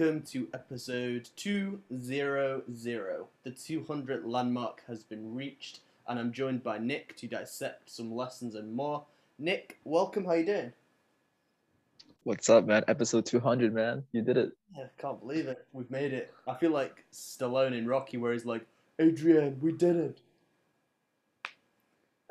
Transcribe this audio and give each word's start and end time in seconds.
Welcome 0.00 0.22
to 0.28 0.48
episode 0.54 1.28
200. 1.36 2.62
The 2.74 3.50
200 3.50 4.24
landmark 4.24 4.82
has 4.86 5.02
been 5.02 5.34
reached, 5.34 5.80
and 6.08 6.18
I'm 6.18 6.32
joined 6.32 6.62
by 6.62 6.78
Nick 6.78 7.18
to 7.18 7.26
dissect 7.26 7.90
some 7.90 8.10
lessons 8.16 8.54
and 8.54 8.74
more. 8.74 9.04
Nick, 9.38 9.78
welcome. 9.84 10.24
How 10.24 10.32
you 10.32 10.46
doing? 10.46 10.72
What's 12.24 12.48
up, 12.48 12.64
man? 12.64 12.82
Episode 12.88 13.26
200, 13.26 13.74
man. 13.74 14.02
You 14.12 14.22
did 14.22 14.38
it. 14.38 14.52
Yeah, 14.74 14.86
can't 14.96 15.20
believe 15.20 15.46
it. 15.48 15.66
We've 15.74 15.90
made 15.90 16.14
it. 16.14 16.32
I 16.48 16.54
feel 16.54 16.70
like 16.70 17.04
Stallone 17.12 17.76
in 17.76 17.86
Rocky, 17.86 18.16
where 18.16 18.32
he's 18.32 18.46
like, 18.46 18.64
Adrian, 18.98 19.58
we 19.60 19.72
did 19.72 20.16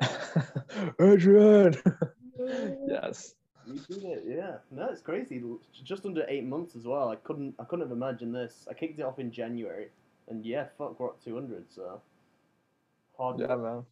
Adrian. 1.00 1.76
yes. 2.88 3.36
It, 3.88 4.24
yeah. 4.26 4.56
No, 4.70 4.88
it's 4.88 5.00
crazy. 5.00 5.42
Just 5.84 6.04
under 6.04 6.24
eight 6.28 6.44
months 6.44 6.76
as 6.76 6.86
well. 6.86 7.08
I 7.08 7.16
couldn't, 7.16 7.54
I 7.58 7.64
couldn't 7.64 7.86
have 7.86 7.92
imagined 7.92 8.34
this. 8.34 8.66
I 8.70 8.74
kicked 8.74 8.98
it 8.98 9.02
off 9.02 9.18
in 9.18 9.30
January, 9.30 9.88
and 10.28 10.44
yeah, 10.44 10.66
fuck, 10.78 10.98
we're 10.98 11.08
at 11.08 11.22
200. 11.24 11.64
So 11.74 12.00
hard. 13.16 13.40
Yeah, 13.40 13.54
work. 13.54 13.62
man. 13.62 13.84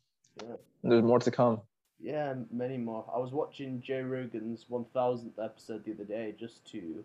Yeah. 0.48 0.56
There's 0.84 1.02
more 1.02 1.18
to 1.18 1.30
come. 1.30 1.60
Yeah, 2.00 2.34
many 2.52 2.76
more. 2.76 3.04
I 3.12 3.18
was 3.18 3.32
watching 3.32 3.82
Joe 3.82 4.02
Rogan's 4.02 4.66
1000th 4.70 5.32
episode 5.42 5.84
the 5.84 5.92
other 5.92 6.04
day 6.04 6.34
just 6.38 6.64
to 6.72 7.04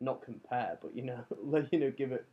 not 0.00 0.22
compare, 0.22 0.78
but 0.80 0.96
you 0.96 1.02
know, 1.02 1.18
let 1.42 1.72
you 1.72 1.78
know, 1.78 1.90
give 1.90 2.12
it 2.12 2.24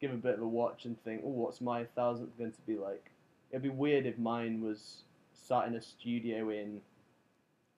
give 0.00 0.12
a 0.12 0.16
bit 0.16 0.34
of 0.34 0.42
a 0.42 0.48
watch 0.48 0.84
and 0.84 1.00
think, 1.04 1.22
oh, 1.24 1.28
what's 1.28 1.60
my 1.60 1.84
thousandth 1.94 2.36
going 2.36 2.50
to 2.50 2.60
be 2.66 2.76
like? 2.76 3.10
It'd 3.50 3.62
be 3.62 3.68
weird 3.68 4.04
if 4.04 4.18
mine 4.18 4.60
was 4.60 5.04
sat 5.32 5.68
in 5.68 5.74
a 5.74 5.80
studio 5.80 6.50
in 6.50 6.80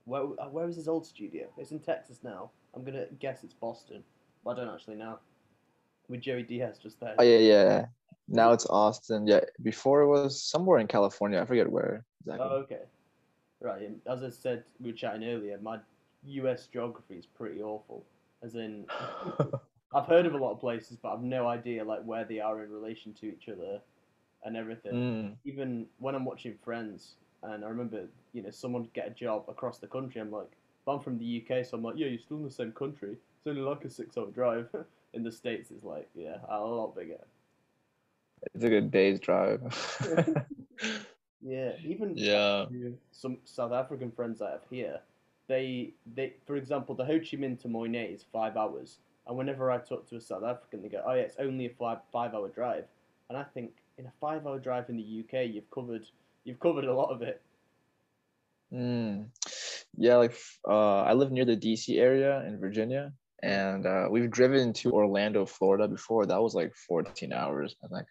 where 0.05 0.23
uh, 0.39 0.49
where 0.49 0.69
is 0.69 0.77
his 0.77 0.89
old 0.89 1.07
studio? 1.07 1.47
It's 1.57 1.71
in 1.71 1.81
Texas 1.81 2.21
now. 2.23 2.51
I'm 2.75 2.85
gonna 2.85 3.07
guess 3.19 3.45
it's 3.45 3.55
Boston, 3.55 4.03
but 4.45 4.53
I 4.59 4.65
don't 4.65 4.75
actually 4.75 4.97
know. 4.97 5.19
With 6.09 6.21
Joey 6.21 6.43
Diaz 6.43 6.79
just 6.83 7.01
there. 7.01 7.15
Oh, 7.19 7.23
yeah, 7.23 7.39
yeah. 7.39 7.87
Now 8.29 8.53
it's 8.53 8.67
Austin. 8.67 9.27
Yeah. 9.27 9.41
Before 9.63 10.03
it 10.03 10.09
was 10.09 10.43
somewhere 10.43 10.79
in 10.79 10.87
California. 10.87 11.41
I 11.41 11.47
forget 11.47 11.71
where 11.71 12.05
exactly. 12.21 12.47
Oh, 12.51 12.57
okay. 12.57 12.81
Right. 13.61 13.83
and 13.83 14.01
As 14.07 14.23
I 14.23 14.29
said, 14.29 14.65
we 14.81 14.91
were 14.91 14.97
chatting 14.97 15.25
earlier. 15.25 15.59
My 15.63 15.79
U.S. 16.25 16.67
geography 16.67 17.15
is 17.15 17.25
pretty 17.27 17.63
awful. 17.63 18.05
As 18.43 18.55
in, 18.55 18.85
I've 19.95 20.07
heard 20.07 20.27
of 20.27 20.35
a 20.35 20.37
lot 20.37 20.53
of 20.53 20.61
places, 20.61 20.99
but 21.01 21.15
I've 21.15 21.23
no 21.23 21.49
idea 21.49 21.85
like 21.85 22.03
where 22.05 22.25
they 22.25 22.41
are 22.41 22.63
in 22.63 22.71
relation 22.71 23.15
to 23.15 23.27
each 23.27 23.49
other, 23.49 23.81
and 24.45 24.57
everything. 24.57 24.93
Mm. 24.93 25.37
Even 25.45 25.87
when 25.99 26.15
I'm 26.15 26.25
watching 26.25 26.55
Friends, 26.63 27.15
and 27.43 27.65
I 27.65 27.69
remember, 27.69 28.05
you 28.35 28.43
know, 28.43 28.51
someone 28.51 28.89
get 28.93 29.07
a 29.07 29.11
job 29.11 29.45
across 29.49 29.79
the 29.79 29.87
country. 29.87 30.21
I'm 30.21 30.31
like, 30.31 30.51
but 30.85 30.97
I'm 30.97 31.01
from 31.01 31.19
the 31.19 31.43
UK, 31.43 31.65
so 31.65 31.79
I'm 31.79 31.83
like, 31.83 31.95
yeah, 31.97 32.09
you're 32.09 32.19
still 32.19 32.37
in 32.37 32.45
the 32.45 32.51
same 32.51 32.73
country. 32.73 33.13
It's 33.13 33.47
only 33.47 33.63
like 33.63 33.85
a 33.85 33.91
six-hour 33.91 34.31
drive. 34.33 34.69
in 35.15 35.23
the 35.23 35.33
states, 35.33 35.71
it's 35.71 35.85
like, 35.85 36.09
yeah, 36.15 36.37
a 36.49 36.61
lot 36.61 36.95
bigger. 36.95 37.21
It's 38.53 38.65
a 38.65 38.69
good 38.69 38.91
day's 38.91 39.21
drive. 39.21 39.63
Yeah, 41.45 41.73
even 41.85 42.15
yeah. 42.17 42.65
some 43.13 43.37
South 43.45 43.73
African 43.73 44.11
friends 44.11 44.41
I 44.41 44.53
have 44.53 44.63
here, 44.71 45.01
they 45.47 45.93
they 46.15 46.33
for 46.47 46.57
example 46.57 46.95
the 46.95 47.05
Ho 47.05 47.19
Chi 47.19 47.37
Minh 47.37 47.61
to 47.61 47.69
Mui 47.69 47.91
Ne 47.91 48.07
is 48.07 48.25
five 48.33 48.57
hours, 48.57 48.97
and 49.27 49.37
whenever 49.37 49.71
I 49.71 49.77
talk 49.77 50.09
to 50.09 50.17
a 50.17 50.21
South 50.23 50.43
African, 50.43 50.81
they 50.81 50.89
go, 50.89 51.03
"Oh 51.07 51.13
yeah, 51.13 51.21
it's 51.21 51.37
only 51.39 51.67
a 51.67 51.71
five 51.71 51.99
five 52.11 52.35
hour 52.35 52.49
drive," 52.49 52.87
and 53.29 53.37
I 53.37 53.43
think 53.43 53.73
in 53.99 54.07
a 54.07 54.13
five 54.23 54.47
hour 54.47 54.59
drive 54.59 54.89
in 54.89 54.97
the 54.97 55.03
UK, 55.21 55.53
you've 55.53 55.71
covered 55.71 56.07
you've 56.45 56.61
covered 56.61 56.87
a 56.87 56.95
lot 56.95 57.11
of 57.11 57.21
it. 57.21 57.43
Mm. 58.75 59.27
Yeah, 59.97 60.17
like 60.17 60.35
uh, 60.69 61.03
I 61.03 61.13
live 61.13 61.31
near 61.31 61.45
the 61.45 61.57
DC 61.57 61.97
area 61.99 62.43
in 62.47 62.59
Virginia, 62.59 63.13
and 63.43 63.87
uh, 63.87 64.09
we've 64.11 64.31
driven 64.31 64.73
to 64.83 64.91
Orlando, 64.93 65.47
Florida 65.47 65.87
before. 65.87 66.27
That 66.27 66.43
was 66.43 66.55
like 66.55 66.75
14 66.89 67.33
hours, 67.33 67.77
I 67.85 67.87
think, 67.89 68.07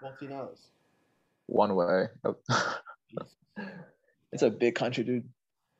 Fourteen 0.00 0.32
hours. 0.32 0.58
one 1.46 1.74
way. 1.74 2.06
It's 4.32 4.42
a 4.42 4.50
big 4.50 4.74
country, 4.74 5.02
dude. 5.02 5.28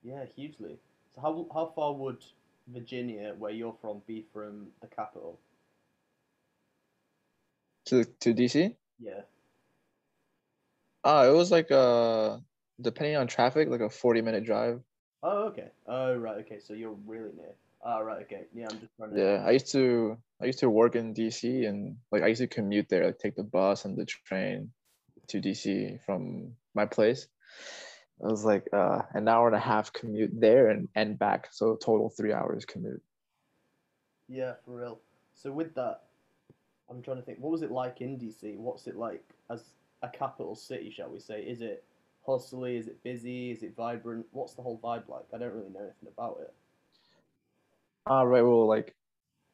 Yeah, 0.03 0.25
hugely. 0.35 0.79
So 1.15 1.21
how 1.21 1.47
how 1.53 1.73
far 1.77 1.93
would 1.93 2.25
Virginia, 2.69 3.35
where 3.39 3.51
you're 3.53 3.77
from, 3.81 4.01
be 4.07 4.25
from 4.33 4.69
the 4.81 4.87
capital? 4.87 5.39
To 7.87 8.05
to 8.05 8.35
DC. 8.35 8.75
Yeah. 8.99 9.23
Uh, 11.05 11.27
it 11.29 11.35
was 11.37 11.51
like 11.51 11.71
uh, 11.71 12.39
depending 12.81 13.17
on 13.17 13.27
traffic, 13.27 13.69
like 13.69 13.81
a 13.81 13.91
40 13.91 14.23
minute 14.23 14.45
drive. 14.45 14.81
Oh, 15.23 15.49
okay. 15.49 15.69
Oh, 15.87 16.15
right. 16.17 16.39
Okay. 16.39 16.59
So 16.61 16.75
you're 16.75 16.97
really 17.07 17.31
near. 17.37 17.55
Oh, 17.85 18.03
right. 18.03 18.23
Okay. 18.23 18.43
Yeah, 18.55 18.67
I'm 18.71 18.79
just 18.81 18.93
trying 18.97 19.15
to. 19.15 19.21
Yeah, 19.21 19.45
I 19.47 19.51
used 19.53 19.73
to 19.73 20.17
I 20.41 20.47
used 20.47 20.61
to 20.61 20.71
work 20.71 20.97
in 20.97 21.15
DC 21.15 21.67
and 21.69 21.97
like 22.13 22.23
I 22.23 22.29
used 22.29 22.41
to 22.41 22.47
commute 22.47 22.89
there, 22.89 23.07
like 23.07 23.19
take 23.19 23.37
the 23.37 23.43
bus 23.43 23.85
and 23.85 23.97
the 23.97 24.05
train 24.05 24.71
to 25.29 25.41
DC 25.41 25.99
from 26.05 26.53
my 26.75 26.87
place. 26.87 27.27
It 28.21 28.27
was 28.27 28.45
like 28.45 28.69
uh, 28.73 29.03
an 29.13 29.29
hour 29.29 29.47
and 29.47 29.57
a 29.57 29.61
half 29.61 29.93
commute 29.93 30.41
there 30.41 30.69
and, 30.71 30.89
and 30.95 31.19
back. 31.19 31.49
So 31.53 31.77
total 31.77 32.09
three 32.09 32.33
hours 32.33 32.65
commute. 32.65 33.03
Yeah, 34.29 34.55
for 34.65 34.81
real. 34.81 35.01
So 35.35 35.53
with 35.53 35.75
that, 35.75 36.03
I'm 36.91 37.03
trying 37.03 37.19
to 37.19 37.23
think. 37.23 37.39
What 37.41 37.53
was 37.53 37.63
it 37.63 37.71
like 37.71 38.01
in 38.01 38.19
DC? 38.19 38.57
What's 38.57 38.87
it 38.87 38.97
like 38.97 39.23
as 39.51 39.65
a 40.03 40.09
capital 40.09 40.55
city? 40.55 40.91
Shall 40.91 41.11
we 41.11 41.21
say? 41.21 41.41
Is 41.43 41.61
it 41.61 41.85
hustly? 42.27 42.77
Is 42.77 42.89
it 42.89 43.03
busy? 43.03 43.51
Is 43.51 43.63
it 43.63 43.75
vibrant? 43.77 44.27
What's 44.33 44.55
the 44.55 44.63
whole 44.63 44.81
vibe 44.83 45.09
like? 45.09 45.25
I 45.35 45.39
don't 45.39 45.55
really 45.55 45.71
know 45.71 45.81
anything 45.81 46.09
about 46.17 46.39
it. 46.41 46.53
Ah, 48.07 48.23
right. 48.23 48.43
Well, 48.43 48.67
like 48.67 48.95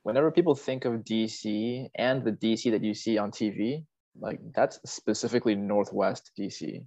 whenever 0.02 0.30
people 0.30 0.54
think 0.54 0.84
of 0.84 1.04
DC 1.04 1.88
and 1.94 2.24
the 2.24 2.32
DC 2.32 2.70
that 2.70 2.82
you 2.82 2.94
see 2.94 3.18
on 3.18 3.30
TV, 3.30 3.84
like 4.20 4.40
that's 4.54 4.78
specifically 4.84 5.54
Northwest 5.54 6.32
DC. 6.38 6.84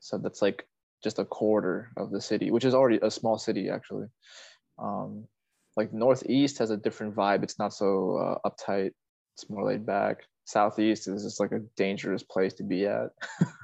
So 0.00 0.18
that's 0.18 0.42
like 0.42 0.66
just 1.02 1.18
a 1.18 1.24
quarter 1.24 1.90
of 1.96 2.10
the 2.10 2.20
city, 2.20 2.50
which 2.50 2.64
is 2.64 2.74
already 2.74 2.98
a 3.02 3.10
small 3.10 3.38
city 3.38 3.70
actually. 3.70 4.06
Um, 4.78 5.26
like 5.76 5.92
Northeast 5.92 6.58
has 6.58 6.70
a 6.70 6.76
different 6.76 7.14
vibe. 7.14 7.42
It's 7.42 7.58
not 7.58 7.72
so 7.72 8.16
uh, 8.44 8.48
uptight. 8.48 8.90
It's 9.34 9.50
more 9.50 9.64
laid 9.64 9.86
back. 9.86 10.18
Southeast 10.44 11.08
is 11.08 11.24
just 11.24 11.40
like 11.40 11.52
a 11.52 11.60
dangerous 11.76 12.22
place 12.22 12.54
to 12.54 12.62
be 12.62 12.86
at. 12.86 13.08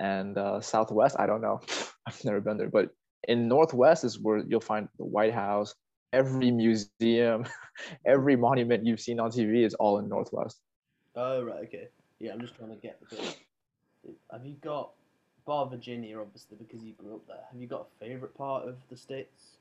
and 0.00 0.36
uh, 0.36 0.60
Southwest, 0.60 1.16
I 1.18 1.26
don't 1.26 1.40
know. 1.40 1.60
I've 2.06 2.24
never 2.24 2.40
been 2.40 2.56
there, 2.56 2.68
but 2.68 2.90
in 3.28 3.48
Northwest 3.48 4.04
is 4.04 4.18
where 4.20 4.38
you'll 4.38 4.60
find 4.60 4.88
the 4.98 5.04
White 5.04 5.34
House, 5.34 5.74
every 6.12 6.50
museum, 6.50 7.44
every 8.06 8.36
monument 8.36 8.86
you've 8.86 9.00
seen 9.00 9.18
on 9.20 9.30
TV 9.30 9.64
is 9.64 9.74
all 9.74 9.98
in 9.98 10.08
Northwest. 10.08 10.60
Oh 11.14 11.42
right, 11.42 11.64
okay. 11.64 11.88
Yeah, 12.20 12.32
I'm 12.32 12.40
just 12.40 12.56
trying 12.56 12.70
to 12.70 12.76
get 12.76 13.00
the 13.00 13.16
bit. 13.16 13.38
Have 14.30 14.46
you 14.46 14.54
got 14.62 14.90
bar 15.44 15.66
Virginia, 15.66 16.20
obviously, 16.20 16.56
because 16.56 16.82
you 16.82 16.92
grew 16.92 17.16
up 17.16 17.26
there? 17.26 17.38
Have 17.50 17.60
you 17.60 17.66
got 17.66 17.86
a 17.86 18.04
favorite 18.04 18.36
part 18.36 18.68
of 18.68 18.76
the 18.90 18.96
states? 18.96 19.56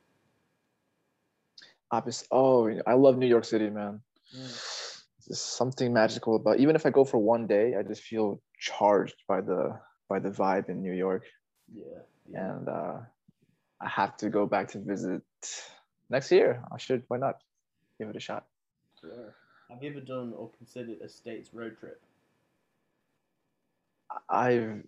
Oh, 2.31 2.69
I 2.85 2.93
love 2.93 3.17
New 3.17 3.27
York 3.27 3.45
City, 3.45 3.69
man. 3.69 4.01
Mm. 4.35 5.01
There's 5.27 5.41
something 5.41 5.93
magical 5.93 6.35
about. 6.35 6.59
Even 6.59 6.75
if 6.75 6.85
I 6.85 6.89
go 6.89 7.05
for 7.05 7.19
one 7.19 7.47
day, 7.47 7.75
I 7.75 7.83
just 7.83 8.01
feel 8.01 8.41
charged 8.59 9.15
by 9.27 9.41
the 9.41 9.79
by 10.09 10.19
the 10.19 10.29
vibe 10.29 10.69
in 10.69 10.81
New 10.81 10.93
York, 10.93 11.23
Yeah. 11.73 11.83
Yeah. 12.29 12.51
and 12.51 12.67
uh, 12.69 12.97
I 13.81 13.87
have 13.89 14.17
to 14.17 14.29
go 14.29 14.45
back 14.45 14.67
to 14.69 14.79
visit 14.79 15.21
next 16.09 16.31
year. 16.31 16.63
I 16.71 16.77
should. 16.77 17.03
Why 17.07 17.17
not? 17.17 17.35
Give 17.99 18.09
it 18.09 18.15
a 18.15 18.19
shot. 18.19 18.45
Sure. 19.01 19.33
Have 19.69 19.81
you 19.83 19.89
ever 19.91 20.01
done 20.01 20.33
or 20.37 20.49
considered 20.57 21.01
a 21.01 21.09
states 21.09 21.53
road 21.53 21.77
trip? 21.79 22.01
I've 24.29 24.83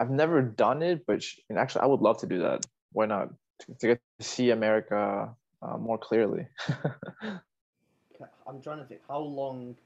I've 0.00 0.10
never 0.10 0.42
done 0.42 0.82
it, 0.82 1.06
but 1.06 1.22
sh- 1.22 1.38
and 1.48 1.58
actually, 1.58 1.82
I 1.82 1.86
would 1.86 2.00
love 2.00 2.18
to 2.18 2.26
do 2.26 2.38
that. 2.40 2.64
Why 2.92 3.06
not? 3.06 3.28
To, 3.60 3.74
to 3.80 3.86
get 3.86 4.00
to 4.18 4.24
see 4.26 4.50
America 4.50 5.34
uh, 5.62 5.76
more 5.76 5.98
clearly. 5.98 6.46
I'm 8.46 8.60
trying 8.62 8.78
to 8.78 8.84
think. 8.84 9.00
How 9.08 9.18
long 9.18 9.76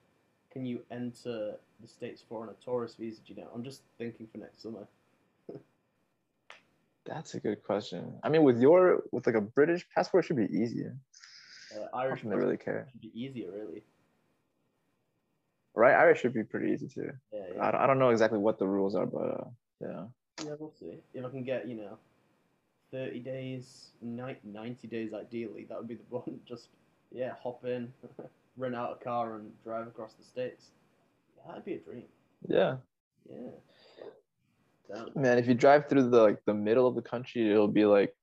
can 0.57 0.65
you 0.65 0.81
enter 0.91 1.55
the 1.83 1.87
states 1.87 2.23
for 2.27 2.43
on 2.43 2.49
a 2.49 2.65
tourist 2.65 2.97
visa? 2.97 3.21
Do 3.27 3.35
you 3.35 3.43
know? 3.43 3.49
I'm 3.55 3.63
just 3.63 3.83
thinking 3.99 4.27
for 4.33 4.39
next 4.39 4.63
summer. 4.63 4.87
That's 7.05 7.35
a 7.35 7.41
good 7.41 7.63
question. 7.63 8.15
I 8.23 8.31
mean, 8.31 8.43
with 8.43 8.59
your 8.59 9.03
with 9.13 9.27
like 9.27 9.37
a 9.37 9.43
British 9.43 9.87
passport, 9.95 10.25
it 10.25 10.29
should 10.29 10.37
be 10.37 10.51
easier. 10.51 10.97
Uh, 11.75 11.95
Irish 11.95 12.23
don't 12.23 12.33
really 12.33 12.57
care, 12.57 12.89
should 12.91 13.03
be 13.03 13.21
easier, 13.21 13.51
really. 13.51 13.83
right? 15.75 15.95
Irish 15.95 16.23
should 16.23 16.33
be 16.33 16.43
pretty 16.43 16.73
easy 16.73 16.89
too. 16.89 17.11
Yeah, 17.35 17.41
I 17.41 17.55
yeah. 17.55 17.71
don't, 17.73 17.81
I 17.83 17.87
don't 17.87 17.99
know 17.99 18.09
exactly 18.09 18.39
what 18.39 18.59
the 18.59 18.67
rules 18.67 18.95
are, 18.95 19.05
but 19.05 19.19
uh, 19.19 19.45
yeah. 19.83 20.05
Yeah, 20.43 20.55
we'll 20.59 20.73
see. 20.81 20.95
If 21.13 21.23
I 21.23 21.29
can 21.29 21.45
get, 21.45 21.69
you 21.69 21.77
know, 21.77 21.99
30 22.93 23.21
days, 23.21 23.89
ni- 24.01 24.41
90 24.43 24.89
days 24.89 25.13
ideally, 25.13 25.67
that 25.69 25.77
would 25.77 25.89
be 25.89 25.97
the 25.97 26.05
one. 26.11 26.41
Just, 26.47 26.69
yeah, 27.13 27.33
hop 27.43 27.63
in, 27.67 27.93
rent 28.57 28.75
out 28.75 28.99
a 29.01 29.05
car, 29.05 29.37
and 29.37 29.51
drive 29.65 29.87
across 29.87 30.15
the 30.15 30.25
states. 30.25 30.67
Yeah, 31.37 31.43
that'd 31.49 31.65
be 31.65 31.75
a 31.75 31.79
dream. 31.79 32.05
Yeah, 32.49 32.77
Yeah. 33.29 33.51
Damn. 34.89 35.11
man. 35.21 35.39
If 35.39 35.47
you 35.49 35.55
drive 35.55 35.89
through 35.89 36.11
the 36.11 36.23
like 36.23 36.45
the 36.45 36.55
middle 36.55 36.87
of 36.87 36.95
the 36.95 37.03
country, 37.03 37.51
it'll 37.51 37.67
be 37.69 37.85
like, 37.85 38.15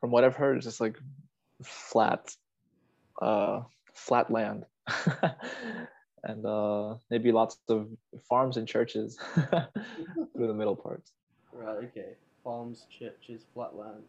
from 0.00 0.10
what 0.10 0.24
I've 0.24 0.36
heard, 0.36 0.56
it's 0.56 0.66
just 0.66 0.80
like 0.80 0.96
flat, 1.62 2.34
uh, 3.20 3.62
flat 3.92 4.30
land. 4.30 4.64
and 6.24 6.44
uh, 6.44 6.94
maybe 7.10 7.32
lots 7.32 7.58
of 7.68 7.88
farms 8.28 8.56
and 8.56 8.66
churches 8.68 9.18
through 9.34 10.46
the 10.46 10.54
middle 10.54 10.76
parts. 10.76 11.12
Right, 11.52 11.76
okay. 11.84 12.10
Farms, 12.44 12.86
churches, 12.96 13.42
flat 13.54 13.74
land. 13.74 14.04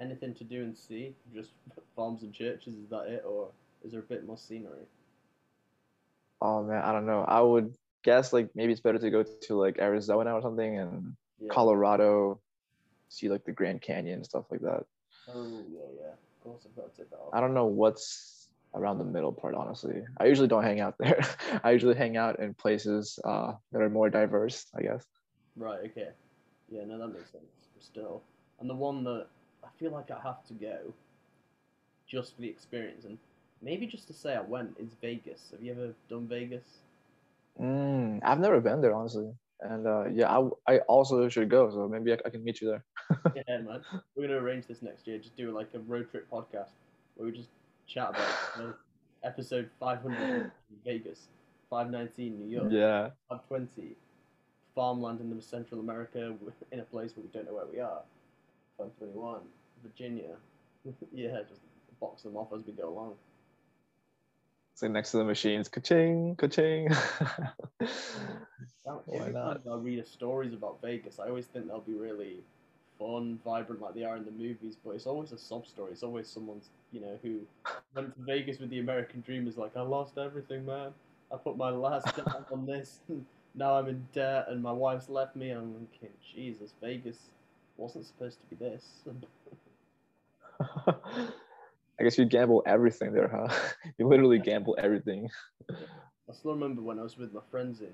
Anything 0.00 0.34
to 0.34 0.44
do 0.44 0.62
and 0.62 0.76
see? 0.76 1.14
Just 1.34 1.50
farms 1.96 2.22
and 2.22 2.32
churches, 2.32 2.74
is 2.74 2.88
that 2.90 3.06
it? 3.06 3.24
Or 3.26 3.48
is 3.84 3.92
there 3.92 4.00
a 4.00 4.04
bit 4.04 4.26
more 4.26 4.38
scenery? 4.38 4.86
Oh 6.40 6.62
man, 6.62 6.82
I 6.82 6.92
don't 6.92 7.06
know. 7.06 7.22
I 7.22 7.40
would 7.40 7.74
guess 8.04 8.32
like 8.32 8.48
maybe 8.54 8.72
it's 8.72 8.80
better 8.80 8.98
to 8.98 9.10
go 9.10 9.24
to 9.24 9.54
like 9.56 9.78
Arizona 9.78 10.32
or 10.34 10.42
something 10.42 10.78
and 10.78 11.16
Yeah. 11.40 11.48
Colorado, 11.50 12.40
see 13.08 13.28
like 13.28 13.44
the 13.44 13.52
Grand 13.52 13.80
Canyon 13.82 14.16
and 14.16 14.24
stuff 14.26 14.44
like 14.50 14.60
that. 14.60 14.84
Oh, 15.28 15.64
yeah, 15.70 15.80
yeah. 16.00 16.12
Of 16.12 16.42
course, 16.42 16.66
I've 16.66 16.76
got 16.76 16.94
to 16.94 17.02
take 17.02 17.10
that 17.10 17.16
off. 17.16 17.34
I 17.34 17.40
don't 17.40 17.54
know 17.54 17.66
what's 17.66 18.48
around 18.74 18.98
the 18.98 19.04
middle 19.04 19.32
part, 19.32 19.54
honestly. 19.54 20.02
I 20.18 20.26
usually 20.26 20.48
don't 20.48 20.62
hang 20.62 20.80
out 20.80 20.94
there. 20.98 21.20
I 21.64 21.72
usually 21.72 21.94
hang 21.96 22.16
out 22.16 22.38
in 22.38 22.54
places 22.54 23.18
uh, 23.24 23.52
that 23.72 23.82
are 23.82 23.90
more 23.90 24.08
diverse, 24.10 24.66
I 24.76 24.82
guess. 24.82 25.04
Right, 25.56 25.80
okay. 25.90 26.10
Yeah, 26.70 26.84
no, 26.86 26.98
that 26.98 27.08
makes 27.08 27.30
sense. 27.32 27.44
But 27.74 27.84
still. 27.84 28.22
And 28.60 28.68
the 28.68 28.74
one 28.74 29.04
that 29.04 29.26
I 29.64 29.68
feel 29.78 29.90
like 29.90 30.10
I 30.10 30.20
have 30.22 30.44
to 30.46 30.54
go 30.54 30.94
just 32.06 32.34
for 32.34 32.40
the 32.40 32.48
experience 32.48 33.04
and 33.04 33.18
maybe 33.62 33.86
just 33.86 34.06
to 34.08 34.12
say 34.12 34.34
I 34.36 34.40
went 34.40 34.76
is 34.78 34.94
Vegas. 35.00 35.50
Have 35.52 35.62
you 35.62 35.72
ever 35.72 35.94
done 36.08 36.26
Vegas? 36.26 36.78
Mm, 37.60 38.20
I've 38.22 38.40
never 38.40 38.60
been 38.60 38.80
there, 38.80 38.94
honestly. 38.94 39.32
And 39.60 39.86
uh, 39.86 40.04
yeah, 40.06 40.30
I, 40.38 40.74
I 40.74 40.78
also 40.80 41.28
should 41.28 41.50
go, 41.50 41.68
so 41.70 41.88
maybe 41.88 42.12
I, 42.12 42.18
I 42.24 42.30
can 42.30 42.44
meet 42.44 42.60
you 42.60 42.68
there. 42.68 42.84
yeah, 43.34 43.58
man. 43.58 43.82
We're 44.14 44.28
going 44.28 44.30
to 44.30 44.36
arrange 44.38 44.66
this 44.66 44.82
next 44.82 45.06
year. 45.06 45.18
Just 45.18 45.36
do 45.36 45.50
like 45.50 45.68
a 45.74 45.80
road 45.80 46.10
trip 46.10 46.30
podcast 46.30 46.70
where 47.16 47.26
we 47.26 47.36
just 47.36 47.48
chat 47.86 48.10
about 48.10 48.28
you 48.56 48.62
know, 48.64 48.74
episode 49.24 49.68
500 49.80 50.52
Vegas, 50.84 51.26
519 51.70 52.38
New 52.38 52.46
York, 52.56 52.68
Yeah. 52.70 53.10
520 53.28 53.96
farmland 54.74 55.20
in 55.20 55.34
the 55.34 55.42
Central 55.42 55.80
America 55.80 56.36
in 56.70 56.78
a 56.78 56.84
place 56.84 57.16
where 57.16 57.24
we 57.24 57.30
don't 57.32 57.46
know 57.46 57.54
where 57.54 57.66
we 57.66 57.80
are, 57.80 58.02
521 58.76 59.40
Virginia. 59.82 60.36
yeah, 61.12 61.40
just 61.48 61.62
box 61.98 62.22
them 62.22 62.36
off 62.36 62.52
as 62.54 62.64
we 62.64 62.72
go 62.72 62.88
along. 62.88 63.14
It's 64.80 64.88
next 64.88 65.10
to 65.10 65.16
the 65.16 65.24
machines. 65.24 65.68
Ka-ching, 65.68 66.36
ka-ching. 66.36 66.88
Why 68.84 69.28
not? 69.30 69.62
I 69.68 69.74
read 69.74 70.06
stories 70.06 70.52
about 70.52 70.80
Vegas, 70.80 71.18
I 71.18 71.26
always 71.26 71.46
think 71.46 71.66
they'll 71.66 71.80
be 71.80 71.94
really 71.94 72.36
fun, 72.96 73.40
vibrant 73.44 73.82
like 73.82 73.94
they 73.94 74.04
are 74.04 74.16
in 74.16 74.24
the 74.24 74.30
movies, 74.30 74.76
but 74.84 74.92
it's 74.92 75.06
always 75.06 75.32
a 75.32 75.38
sob 75.38 75.66
story. 75.66 75.90
It's 75.90 76.04
always 76.04 76.28
someone's, 76.28 76.68
you 76.92 77.00
know, 77.00 77.18
who 77.24 77.40
went 77.96 78.14
to 78.14 78.22
Vegas 78.22 78.60
with 78.60 78.70
the 78.70 78.78
American 78.78 79.20
dream 79.20 79.48
is 79.48 79.56
like, 79.56 79.76
I 79.76 79.80
lost 79.80 80.16
everything, 80.16 80.64
man. 80.64 80.92
I 81.32 81.38
put 81.38 81.56
my 81.56 81.70
last 81.70 82.14
dime 82.16 82.44
on 82.52 82.64
this. 82.64 83.00
And 83.08 83.24
now 83.56 83.74
I'm 83.74 83.88
in 83.88 84.06
debt 84.14 84.46
and 84.48 84.62
my 84.62 84.70
wife's 84.70 85.08
left 85.08 85.34
me. 85.34 85.50
I'm 85.50 85.74
thinking, 85.90 86.16
Jesus, 86.32 86.72
Vegas 86.80 87.18
wasn't 87.76 88.06
supposed 88.06 88.38
to 88.42 88.46
be 88.54 88.64
this. 88.64 88.84
I 91.98 92.04
guess 92.04 92.16
you 92.16 92.24
gamble 92.24 92.62
everything 92.66 93.12
there, 93.12 93.28
huh? 93.28 93.52
You 93.98 94.06
literally 94.06 94.38
gamble 94.38 94.76
everything. 94.78 95.28
I 95.70 96.32
still 96.32 96.52
remember 96.52 96.80
when 96.82 96.98
I 96.98 97.02
was 97.02 97.18
with 97.18 97.32
my 97.32 97.40
friends 97.50 97.80
in 97.80 97.92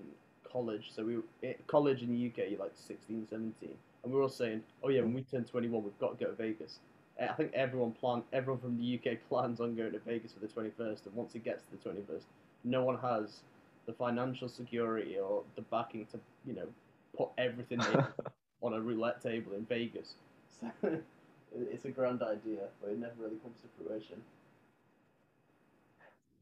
college. 0.51 0.93
So 0.95 1.05
we 1.05 1.19
in 1.43 1.55
college 1.67 2.03
in 2.03 2.13
the 2.13 2.27
UK, 2.27 2.51
you're 2.51 2.61
like 2.61 2.73
16, 2.75 3.27
17, 3.31 3.55
and 3.61 4.13
we 4.13 4.17
were 4.17 4.23
all 4.23 4.29
saying, 4.29 4.63
"Oh 4.83 4.89
yeah, 4.89 5.01
when 5.01 5.15
we 5.15 5.23
turn 5.23 5.45
21, 5.45 5.83
we've 5.83 5.99
got 5.99 6.19
to 6.19 6.25
go 6.25 6.31
to 6.31 6.37
Vegas." 6.37 6.81
Uh, 7.21 7.27
I 7.31 7.33
think 7.33 7.53
everyone 7.55 7.93
plan, 7.93 8.23
everyone 8.33 8.61
from 8.61 8.77
the 8.77 8.99
UK 8.99 9.19
plans 9.29 9.61
on 9.61 9.75
going 9.75 9.93
to 9.93 10.01
Vegas 10.01 10.33
for 10.33 10.41
the 10.41 10.49
21st, 10.49 11.07
and 11.07 11.15
once 11.15 11.35
it 11.35 11.45
gets 11.45 11.65
to 11.65 11.71
the 11.77 11.91
21st, 11.91 12.25
no 12.65 12.85
one 12.85 12.99
has 12.99 13.41
the 13.87 13.93
financial 13.93 14.49
security 14.49 15.19
or 15.19 15.43
the 15.57 15.63
backing 15.63 16.07
to, 16.07 16.19
you 16.47 16.55
know, 16.55 16.67
put 17.17 17.29
everything 17.39 17.81
in 17.81 18.05
on 18.63 18.73
a 18.73 18.81
roulette 18.81 19.23
table 19.23 19.53
in 19.55 19.65
Vegas. 19.67 20.15
So 20.61 21.01
it's 21.57 21.85
a 21.85 21.91
grand 21.91 22.23
idea, 22.23 22.69
but 22.81 22.91
it 22.91 22.99
never 22.99 23.15
really 23.19 23.37
comes 23.37 23.61
to 23.63 23.69
fruition. 23.83 24.23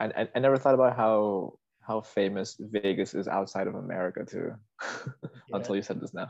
I, 0.00 0.06
I, 0.06 0.28
I 0.34 0.38
never 0.38 0.56
thought 0.56 0.74
about 0.74 0.96
how 0.96 1.54
how 1.82 2.00
famous 2.00 2.56
Vegas 2.60 3.14
is 3.14 3.26
outside 3.26 3.66
of 3.66 3.74
America 3.74 4.24
too, 4.24 4.54
until 5.52 5.76
you 5.76 5.82
said 5.82 6.00
this 6.00 6.14
now. 6.14 6.28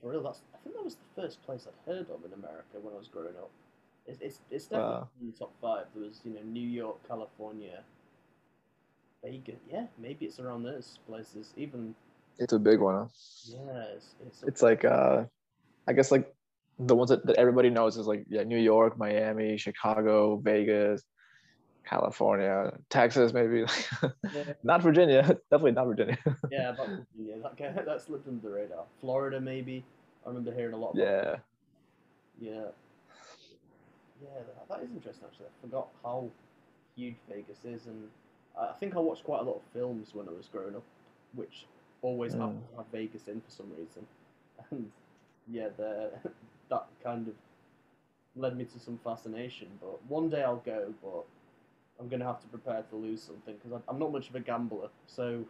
For 0.00 0.10
real, 0.10 0.22
that's 0.22 0.40
I 0.54 0.58
think 0.58 0.76
that 0.76 0.84
was 0.84 0.96
the 0.96 1.22
first 1.22 1.42
place 1.44 1.66
I'd 1.66 1.90
heard 1.90 2.10
of 2.10 2.24
in 2.24 2.32
America 2.32 2.78
when 2.80 2.94
I 2.94 2.98
was 2.98 3.08
growing 3.08 3.36
up. 3.36 3.50
It's 4.06 4.20
it's, 4.20 4.40
it's 4.50 4.64
definitely 4.66 4.94
Wow. 4.94 5.08
in 5.20 5.26
the 5.32 5.38
top 5.38 5.52
five. 5.60 5.86
There 5.94 6.04
was 6.04 6.20
you 6.24 6.34
know 6.34 6.42
New 6.42 6.66
York, 6.68 6.96
California, 7.08 7.82
Vegas. 9.24 9.60
Yeah, 9.70 9.86
maybe 9.98 10.26
it's 10.26 10.38
around 10.38 10.62
those 10.62 10.98
places. 11.06 11.52
Even 11.56 11.94
It's 12.38 12.52
a 12.52 12.58
big 12.58 12.80
one. 12.80 12.94
Huh? 12.96 13.06
yeah, 13.48 13.82
it's 13.96 14.14
it's, 14.26 14.42
It's 14.42 14.62
like 14.62 14.84
uh, 14.84 15.24
I 15.88 15.92
guess 15.92 16.10
like 16.10 16.34
the 16.78 16.94
ones 16.94 17.10
that, 17.10 17.24
that 17.26 17.36
everybody 17.36 17.70
knows 17.70 17.96
is 17.96 18.06
like 18.06 18.24
yeah, 18.28 18.42
New 18.42 18.58
York, 18.58 18.98
Miami, 18.98 19.56
Chicago, 19.56 20.36
Vegas, 20.36 21.02
California, 21.84 22.72
Texas, 22.90 23.32
maybe. 23.32 23.64
yeah, 24.34 24.52
not 24.62 24.82
Virginia. 24.82 25.22
Definitely 25.50 25.72
not 25.72 25.86
Virginia. 25.86 26.18
yeah, 26.50 26.72
Virginia. 26.72 27.42
That 27.58 27.86
that 27.86 28.00
slipped 28.00 28.26
under 28.26 28.40
the 28.48 28.54
radar. 28.54 28.84
Florida, 29.00 29.40
maybe. 29.40 29.84
I 30.24 30.28
remember 30.28 30.52
hearing 30.54 30.74
a 30.74 30.78
lot. 30.78 30.94
About 30.94 31.04
yeah. 31.04 31.36
Yeah. 32.40 32.64
Yeah, 34.22 34.28
that, 34.46 34.68
that 34.68 34.82
is 34.84 34.90
interesting 34.90 35.26
actually. 35.30 35.46
I 35.46 35.60
forgot 35.60 35.88
how 36.02 36.30
huge 36.96 37.16
Vegas 37.28 37.58
is, 37.64 37.86
and 37.86 38.08
I 38.58 38.72
think 38.80 38.96
I 38.96 38.98
watched 39.00 39.24
quite 39.24 39.40
a 39.40 39.44
lot 39.44 39.56
of 39.56 39.62
films 39.72 40.14
when 40.14 40.28
I 40.28 40.32
was 40.32 40.48
growing 40.50 40.74
up, 40.76 40.82
which 41.34 41.66
always 42.02 42.34
Mm. 42.34 42.40
happened 42.40 42.62
to 42.70 42.76
have 42.76 42.86
Vegas 42.92 43.28
in 43.28 43.40
for 43.40 43.50
some 43.50 43.70
reason. 43.78 44.06
And 44.70 44.90
yeah, 45.50 45.68
the, 45.76 46.10
that 46.70 46.86
kind 47.02 47.28
of 47.28 47.34
led 48.36 48.56
me 48.56 48.64
to 48.64 48.78
some 48.78 48.98
fascination. 49.04 49.68
But 49.80 50.04
one 50.08 50.28
day 50.28 50.42
I'll 50.42 50.56
go, 50.56 50.92
but 51.02 51.24
I'm 52.00 52.08
going 52.08 52.20
to 52.20 52.26
have 52.26 52.40
to 52.40 52.46
prepare 52.48 52.82
to 52.90 52.96
lose 52.96 53.22
something 53.22 53.54
because 53.62 53.80
I'm 53.88 53.98
not 53.98 54.12
much 54.12 54.28
of 54.28 54.34
a 54.34 54.40
gambler. 54.40 54.88
So 55.06 55.44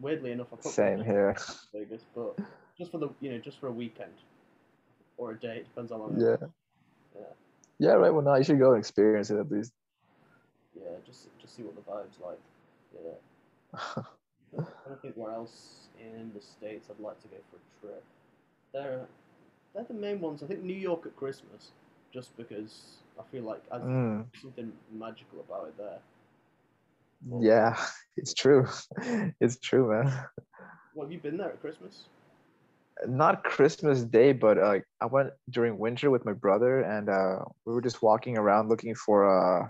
weirdly 0.00 0.32
enough, 0.32 0.48
I 0.52 0.56
put 0.56 0.72
Same 0.72 1.02
here. 1.02 1.36
in 1.74 1.80
Vegas, 1.80 2.04
but 2.14 2.38
just 2.78 2.90
for 2.90 2.98
the 2.98 3.10
you 3.20 3.30
know 3.30 3.38
just 3.38 3.60
for 3.60 3.68
a 3.68 3.72
weekend 3.72 4.12
or 5.16 5.32
a 5.32 5.38
day, 5.38 5.58
it 5.58 5.64
depends 5.64 5.92
on 5.92 6.00
how 6.00 6.06
long. 6.06 6.20
Yeah. 6.20 6.46
Yeah. 7.14 7.26
Yeah, 7.78 7.92
right. 7.92 8.12
Well, 8.12 8.22
no, 8.22 8.34
you 8.36 8.44
should 8.44 8.58
go 8.58 8.72
and 8.72 8.78
experience 8.78 9.30
it 9.30 9.38
at 9.38 9.50
least. 9.50 9.72
Yeah, 10.76 10.90
just 11.06 11.28
just 11.40 11.56
see 11.56 11.62
what 11.62 11.74
the 11.74 11.82
vibes 11.82 12.24
like. 12.24 12.38
Yeah. 12.94 14.02
I 14.58 14.88
don't 14.88 15.00
think 15.00 15.14
where 15.14 15.32
else 15.32 15.88
in 15.98 16.32
the 16.34 16.40
states 16.40 16.88
I'd 16.90 17.02
like 17.02 17.20
to 17.22 17.28
go 17.28 17.36
for 17.50 17.56
a 17.56 17.92
trip. 17.92 18.04
They're 18.72 19.06
they're 19.74 19.84
the 19.84 19.94
main 19.94 20.20
ones. 20.20 20.42
I 20.42 20.46
think 20.46 20.62
New 20.62 20.74
York 20.74 21.06
at 21.06 21.16
Christmas, 21.16 21.72
just 22.12 22.36
because 22.36 22.98
I 23.18 23.22
feel 23.24 23.44
like 23.44 23.62
I, 23.72 23.80
Mm, 23.82 24.30
something 24.40 24.72
magical 24.92 25.40
about 25.40 25.68
it 25.68 25.76
there. 25.78 25.98
yeah, 27.40 27.76
it's 28.16 28.34
true. 28.34 28.66
It's 29.40 29.58
true, 29.60 29.90
man. 29.92 30.12
Well, 30.94 31.06
have 31.06 31.12
you 31.12 31.18
been 31.18 31.36
there 31.36 31.50
at 31.50 31.60
Christmas? 31.60 32.06
Not 33.06 33.44
Christmas 33.44 34.02
Day, 34.04 34.32
but 34.32 34.58
uh, 34.58 34.78
I 35.00 35.06
went 35.06 35.30
during 35.48 35.78
winter 35.78 36.10
with 36.10 36.24
my 36.24 36.32
brother, 36.32 36.80
and 36.80 37.08
uh, 37.08 37.44
we 37.64 37.72
were 37.74 37.80
just 37.80 38.02
walking 38.02 38.36
around 38.36 38.68
looking 38.68 38.94
for 38.94 39.24
uh, 39.26 39.68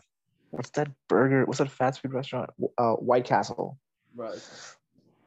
what's 0.50 0.70
that 0.70 0.88
burger? 1.08 1.44
What's 1.44 1.58
that 1.58 1.70
fast 1.70 2.00
food 2.00 2.12
restaurant? 2.14 2.50
Uh, 2.78 2.94
White 2.94 3.24
Castle. 3.24 3.78
Right. 4.16 4.40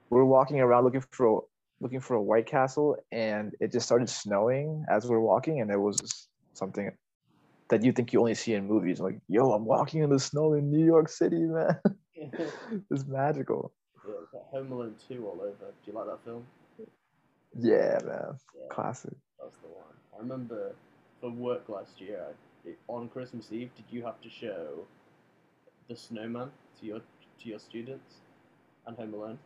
We 0.10 0.18
were 0.18 0.26
walking 0.26 0.60
around 0.60 0.86
looking 0.86 1.02
for 1.02 1.44
looking 1.84 2.00
for 2.00 2.16
a 2.16 2.22
White 2.22 2.48
Castle, 2.48 2.98
and 3.12 3.54
it 3.60 3.72
just 3.72 3.86
started 3.86 4.10
snowing 4.10 4.86
as 4.90 5.04
we 5.04 5.12
were 5.12 5.22
walking, 5.22 5.62
and 5.62 5.70
it 5.70 5.78
was 5.78 6.30
something 6.54 6.92
that 7.70 7.84
you 7.84 7.92
think 7.92 8.14
you 8.14 8.20
only 8.20 8.36
see 8.36 8.54
in 8.54 8.68
movies. 8.68 9.00
Like, 9.00 9.20
yo, 9.28 9.52
I'm 9.52 9.66
walking 9.66 10.02
in 10.02 10.10
the 10.10 10.20
snow 10.20 10.54
in 10.54 10.72
New 10.72 10.86
York 10.86 11.10
City, 11.10 11.42
man. 11.42 11.78
it's 12.16 13.06
magical. 13.08 13.74
Yeah, 14.08 14.14
it's 14.24 14.34
like 14.34 14.50
Home 14.52 14.72
Alone 14.72 14.96
2 15.08 15.26
all 15.26 15.42
over. 15.42 15.52
Do 15.60 15.92
you 15.92 15.94
like 15.94 16.08
that 16.08 16.24
film? 16.24 16.46
Yeah, 17.58 18.00
man. 18.04 18.38
Yeah, 18.56 18.68
Classic. 18.70 19.14
that's 19.40 19.58
the 19.58 19.68
one. 19.68 19.94
I 20.16 20.20
remember 20.20 20.74
for 21.22 21.30
work 21.30 21.70
last 21.70 22.00
year, 22.00 22.26
on 22.88 23.10
Christmas 23.10 23.52
Eve, 23.52 23.70
did 23.76 23.86
you 23.92 24.04
have 24.04 24.20
to 24.22 24.30
show 24.30 24.86
the 25.90 25.96
snowman 25.96 26.50
to 26.80 26.86
your 26.86 27.00
to 27.00 27.50
your 27.50 27.60
students 27.60 28.16
and 28.88 28.96
Home 28.98 29.14
Alone? 29.14 29.40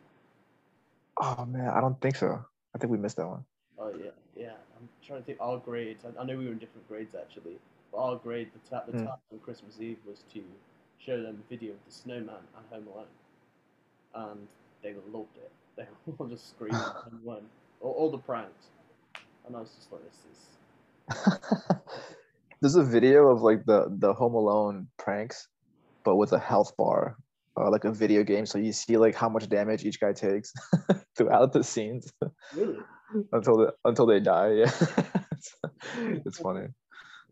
Oh 1.20 1.44
man, 1.46 1.68
I 1.70 1.80
don't 1.80 2.00
think 2.00 2.16
so. 2.16 2.44
I 2.74 2.78
think 2.78 2.90
we 2.92 2.98
missed 2.98 3.16
that 3.16 3.28
one. 3.28 3.44
Oh 3.78 3.92
yeah, 4.02 4.10
yeah. 4.36 4.54
I'm 4.76 4.88
trying 5.06 5.20
to 5.20 5.26
think. 5.26 5.38
Our 5.40 5.58
grades. 5.58 6.04
I, 6.04 6.20
I 6.20 6.24
know 6.24 6.36
we 6.36 6.46
were 6.46 6.52
in 6.52 6.58
different 6.58 6.88
grades 6.88 7.14
actually, 7.14 7.58
but 7.92 7.98
our 7.98 8.16
grade, 8.16 8.50
the 8.52 8.70
ta- 8.70 8.84
the 8.86 8.92
Mm. 8.92 9.04
task 9.04 9.18
on 9.32 9.38
Christmas 9.40 9.80
Eve 9.80 9.98
was 10.06 10.24
to 10.34 10.42
show 10.98 11.22
them 11.22 11.42
a 11.46 11.48
video 11.48 11.72
of 11.72 11.84
the 11.86 11.92
snowman 11.92 12.42
and 12.56 12.66
Home 12.70 12.88
Alone, 12.88 13.06
and 14.14 14.48
they 14.82 14.94
loved 15.12 15.36
it. 15.36 15.50
They 15.76 15.86
were 16.06 16.14
all 16.18 16.26
just 16.26 16.50
screaming 16.50 16.80
Home 17.04 17.20
Alone, 17.24 17.46
all, 17.80 17.92
all 17.92 18.10
the 18.10 18.18
pranks, 18.18 18.66
and 19.46 19.54
I 19.56 19.60
was 19.60 19.74
just 19.76 19.92
like, 19.92 20.02
this 20.04 20.24
is 20.32 20.48
There's 22.60 22.74
a 22.76 22.84
video 22.84 23.28
of 23.28 23.42
like 23.42 23.64
the 23.66 23.88
the 23.98 24.12
Home 24.14 24.34
Alone 24.34 24.88
pranks, 24.98 25.48
but 26.04 26.16
with 26.16 26.32
a 26.32 26.38
health 26.38 26.76
bar. 26.76 27.16
Uh, 27.58 27.70
like 27.70 27.84
a 27.84 27.92
video 27.92 28.22
game, 28.22 28.46
so 28.46 28.58
you 28.58 28.72
see 28.72 28.96
like 28.96 29.14
how 29.14 29.28
much 29.28 29.48
damage 29.48 29.84
each 29.84 30.00
guy 30.00 30.12
takes 30.12 30.52
throughout 31.16 31.52
the 31.52 31.62
scenes 31.62 32.12
Really? 32.54 32.78
until 33.32 33.56
the, 33.58 33.74
until 33.84 34.06
they 34.06 34.20
die. 34.20 34.50
Yeah, 34.52 34.72
it's, 35.32 35.56
it's 36.26 36.38
funny. 36.38 36.68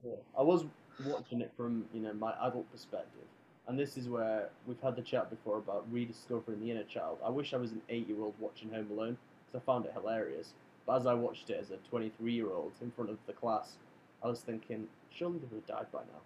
Yeah. 0.05 0.15
I 0.39 0.43
was 0.43 0.65
watching 1.05 1.41
it 1.41 1.53
from 1.57 1.85
you 1.93 2.01
know 2.01 2.13
my 2.15 2.33
adult 2.47 2.71
perspective, 2.73 3.27
and 3.69 3.79
this 3.79 3.97
is 3.97 4.09
where 4.09 4.49
we've 4.67 4.81
had 4.81 4.97
the 4.97 5.03
chat 5.03 5.31
before 5.31 5.59
about 5.59 5.87
rediscovering 5.91 6.61
the 6.61 6.71
inner 6.71 6.85
child. 6.85 7.19
I 7.25 7.31
wish 7.31 7.55
I 7.55 7.57
was 7.59 7.73
an 7.73 7.83
eight-year-old 7.89 8.35
watching 8.39 8.71
Home 8.71 8.89
Alone 8.91 9.17
because 9.47 9.63
I 9.63 9.65
found 9.65 9.87
it 9.87 9.93
hilarious. 9.93 10.53
But 10.87 11.01
as 11.01 11.07
I 11.07 11.15
watched 11.15 11.51
it 11.51 11.59
as 11.61 11.73
a 11.73 11.79
23-year-old 11.93 12.71
in 12.81 12.93
front 12.93 13.11
of 13.11 13.19
the 13.27 13.33
class, 13.33 13.77
I 14.23 14.29
was 14.29 14.39
thinking, 14.41 14.87
surely 15.11 15.39
they 15.39 15.47
would 15.51 15.65
have 15.69 15.79
died 15.79 15.87
by 15.93 15.99
now. 16.01 16.21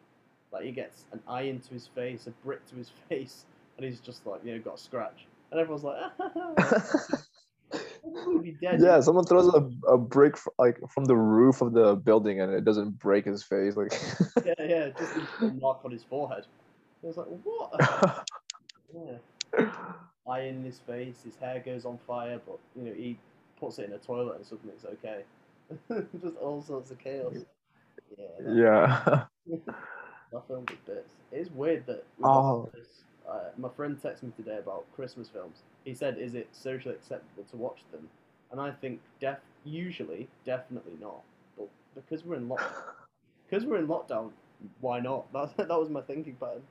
Like 0.52 0.64
he 0.64 0.71
gets 0.71 1.04
an 1.12 1.21
eye 1.26 1.42
into 1.42 1.73
his 1.73 1.87
face, 1.87 2.26
a 2.26 2.30
brick 2.45 2.66
to 2.66 2.76
his 2.76 2.90
face, 3.09 3.47
and 3.81 3.91
he's 3.91 4.01
just 4.01 4.27
like 4.27 4.45
you 4.45 4.55
know 4.55 4.61
got 4.61 4.75
a 4.75 4.79
scratch, 4.79 5.27
and 5.51 5.59
everyone's 5.59 5.85
like, 5.85 5.97
"He'd 7.73 8.43
be 8.43 8.57
dead." 8.61 8.81
yeah, 8.81 9.01
someone 9.01 9.25
throws 9.25 9.49
a, 9.55 9.71
a 9.91 9.97
brick 9.97 10.37
like 10.59 10.79
from 10.93 11.07
the 11.07 11.17
roof 11.17 11.63
of 11.63 11.73
the 11.73 11.97
building 11.97 12.43
and 12.43 12.53
it 12.53 12.65
doesn't 12.65 12.99
break 12.99 13.25
his 13.25 13.43
face. 13.43 13.77
Like, 13.77 13.93
yeah, 14.45 14.55
yeah, 14.59 14.89
just 14.99 15.13
a 15.41 15.47
mark 15.61 15.81
on 15.85 15.93
his 15.93 16.05
forehead. 16.05 16.45
I 17.03 17.07
was 17.07 17.17
like, 17.17 17.27
what? 17.43 18.29
yeah. 18.95 19.71
eye 20.31 20.41
in 20.41 20.63
his 20.63 20.79
face, 20.81 21.23
his 21.25 21.37
hair 21.37 21.63
goes 21.65 21.87
on 21.87 21.99
fire, 22.07 22.39
but 22.47 22.59
you 22.77 22.83
know 22.83 22.93
he 22.95 23.19
puts 23.59 23.79
it 23.79 23.87
in 23.87 23.95
a 23.95 23.99
toilet 23.99 24.37
and 24.37 24.47
suddenly 24.47 24.75
it's 24.75 24.85
okay. 24.85 25.23
Just 26.21 26.37
all 26.37 26.61
sorts 26.61 26.91
of 26.91 26.99
chaos. 26.99 27.33
Yeah, 28.19 28.27
that, 28.41 29.29
yeah. 29.47 29.57
that 30.33 30.47
film 30.49 30.67
was 30.69 30.79
bits. 30.85 31.15
It's 31.33 31.51
weird 31.51 31.87
that 31.87 32.05
we 32.19 32.25
Oh. 32.25 32.69
this. 32.75 33.05
Uh, 33.31 33.51
my 33.57 33.69
friend 33.69 34.01
texted 34.03 34.25
me 34.25 34.33
today 34.37 34.59
about 34.59 34.85
Christmas 34.95 35.29
films. 35.29 35.59
He 35.85 35.95
said, 35.95 36.19
"Is 36.19 36.35
it 36.35 36.49
socially 36.53 36.95
acceptable 36.95 37.45
to 37.51 37.57
watch 37.57 37.81
them?" 37.93 38.09
And 38.51 38.61
I 38.61 38.73
think 38.73 39.01
def 39.21 39.39
usually 39.65 40.29
definitely 40.45 40.97
not. 41.01 41.23
But 41.57 41.69
because 41.95 42.25
we're 42.25 42.37
in 42.37 42.49
lockdown, 42.49 42.83
because 43.49 43.65
we're 43.65 43.79
in 43.79 43.87
lockdown, 43.87 44.31
why 44.81 45.01
not? 45.01 45.27
That 45.33 45.57
that 45.57 45.79
was 45.79 45.89
my 45.89 46.01
thinking 46.01 46.37
pattern. 46.37 46.63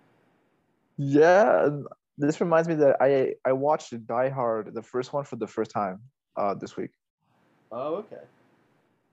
Yeah, 0.98 1.70
this 2.18 2.42
reminds 2.42 2.68
me 2.68 2.76
that 2.76 2.98
I 3.00 3.36
I 3.46 3.54
watched 3.54 4.06
Die 4.06 4.30
Hard, 4.30 4.74
the 4.74 4.84
first 4.84 5.14
one 5.14 5.24
for 5.24 5.38
the 5.38 5.48
first 5.48 5.72
time 5.72 6.02
uh 6.36 6.54
this 6.56 6.76
week. 6.76 6.92
Oh, 7.72 7.96
okay. 7.96 8.24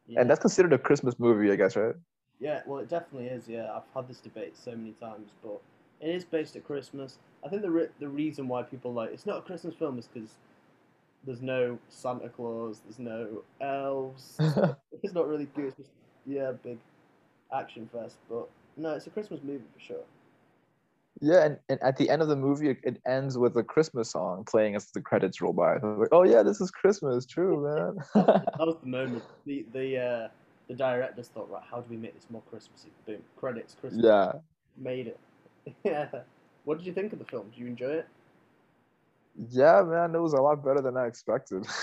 Yeah. 0.09 0.21
And 0.21 0.31
that's 0.31 0.41
considered 0.41 0.73
a 0.73 0.79
Christmas 0.79 1.15
movie, 1.19 1.51
I 1.51 1.57
guess, 1.57 1.77
right? 1.77 1.95
Yeah, 2.41 2.63
well, 2.67 2.81
it 2.81 2.89
definitely 2.89 3.29
is. 3.29 3.49
Yeah, 3.49 3.73
I've 3.75 3.89
had 3.95 4.09
this 4.09 4.21
debate 4.21 4.57
so 4.57 4.73
many 4.73 4.93
times, 4.93 5.31
but 5.43 5.61
it 6.01 6.09
is 6.09 6.25
based 6.25 6.57
at 6.57 6.65
Christmas. 6.65 7.19
I 7.45 7.49
think 7.49 7.63
the 7.63 7.71
re- 7.71 7.89
the 8.01 8.09
reason 8.09 8.49
why 8.49 8.63
people 8.63 8.93
like 8.93 9.11
it's 9.13 9.27
not 9.27 9.39
a 9.39 9.43
Christmas 9.43 9.75
film 9.75 9.99
is 9.99 10.09
because 10.13 10.31
there's 11.25 11.43
no 11.43 11.79
Santa 11.89 12.29
Claus, 12.29 12.81
there's 12.85 12.99
no 12.99 13.43
elves. 13.61 14.39
it's 15.03 15.15
not 15.15 15.27
really 15.27 15.49
good. 15.55 15.67
It's 15.67 15.77
just 15.77 15.91
yeah, 16.27 16.53
big 16.63 16.79
action 17.53 17.89
fest. 17.93 18.17
But 18.29 18.49
no, 18.77 18.95
it's 18.95 19.07
a 19.07 19.11
Christmas 19.11 19.41
movie 19.43 19.65
for 19.75 19.81
sure. 19.81 20.05
Yeah, 21.23 21.47
and, 21.47 21.59
and 21.71 21.83
at 21.83 21.97
the 21.97 22.11
end 22.11 22.21
of 22.21 22.29
the 22.29 22.37
movie, 22.37 22.71
it, 22.71 22.79
it 22.83 23.01
ends 23.07 23.39
with 23.39 23.57
a 23.57 23.63
Christmas 23.63 24.11
song 24.11 24.45
playing 24.45 24.77
as 24.77 24.91
the 24.91 25.01
credits 25.01 25.41
roll 25.41 25.55
by. 25.55 25.79
So 25.81 25.97
like, 25.99 26.09
oh 26.13 26.25
yeah, 26.25 26.43
this 26.43 26.61
is 26.61 26.71
Christmas, 26.71 27.25
true, 27.25 27.63
man. 28.15 28.27
That 28.37 28.59
was, 28.59 28.77
the 28.83 28.89
moment. 28.89 29.25
The 29.47 29.65
the 29.73 29.99
uh, 29.99 30.29
the 30.69 30.75
directors 30.75 31.29
thought, 31.29 31.51
right, 31.51 31.63
how 31.69 31.81
do 31.81 31.87
we 31.89 31.97
make 31.97 32.15
this 32.15 32.27
more 32.29 32.43
Christmassy? 32.51 32.91
Boom, 33.07 33.23
credits, 33.37 33.77
Christmas. 33.81 34.05
yeah, 34.05 34.33
Made 34.77 35.07
it. 35.07 35.19
yeah. 35.85 36.09
What 36.65 36.79
did 36.79 36.87
you 36.87 36.93
think 36.93 37.13
of 37.13 37.19
the 37.19 37.25
film? 37.25 37.51
Did 37.51 37.59
you 37.59 37.67
enjoy 37.67 37.91
it? 38.03 38.09
yeah, 39.51 39.83
man, 39.83 40.15
it 40.15 40.19
was 40.21 40.33
a 40.33 40.41
lot 40.41 40.65
better 40.65 40.81
than 40.81 40.97
I 40.97 41.07
expected. 41.07 41.67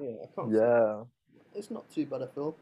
Yeah, 0.00 0.12
I 0.22 0.26
can't. 0.34 0.52
yeah, 0.52 1.02
It's 1.54 1.70
not 1.70 1.90
too 1.90 2.06
bad 2.06 2.22
a 2.22 2.28
film. 2.28 2.54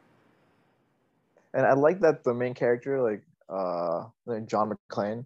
and 1.54 1.64
I 1.64 1.74
like 1.74 2.00
that 2.00 2.24
the 2.24 2.34
main 2.34 2.52
character, 2.54 3.00
like 3.00 3.22
uh, 3.48 4.06
John 4.46 4.72
McClane, 4.90 5.24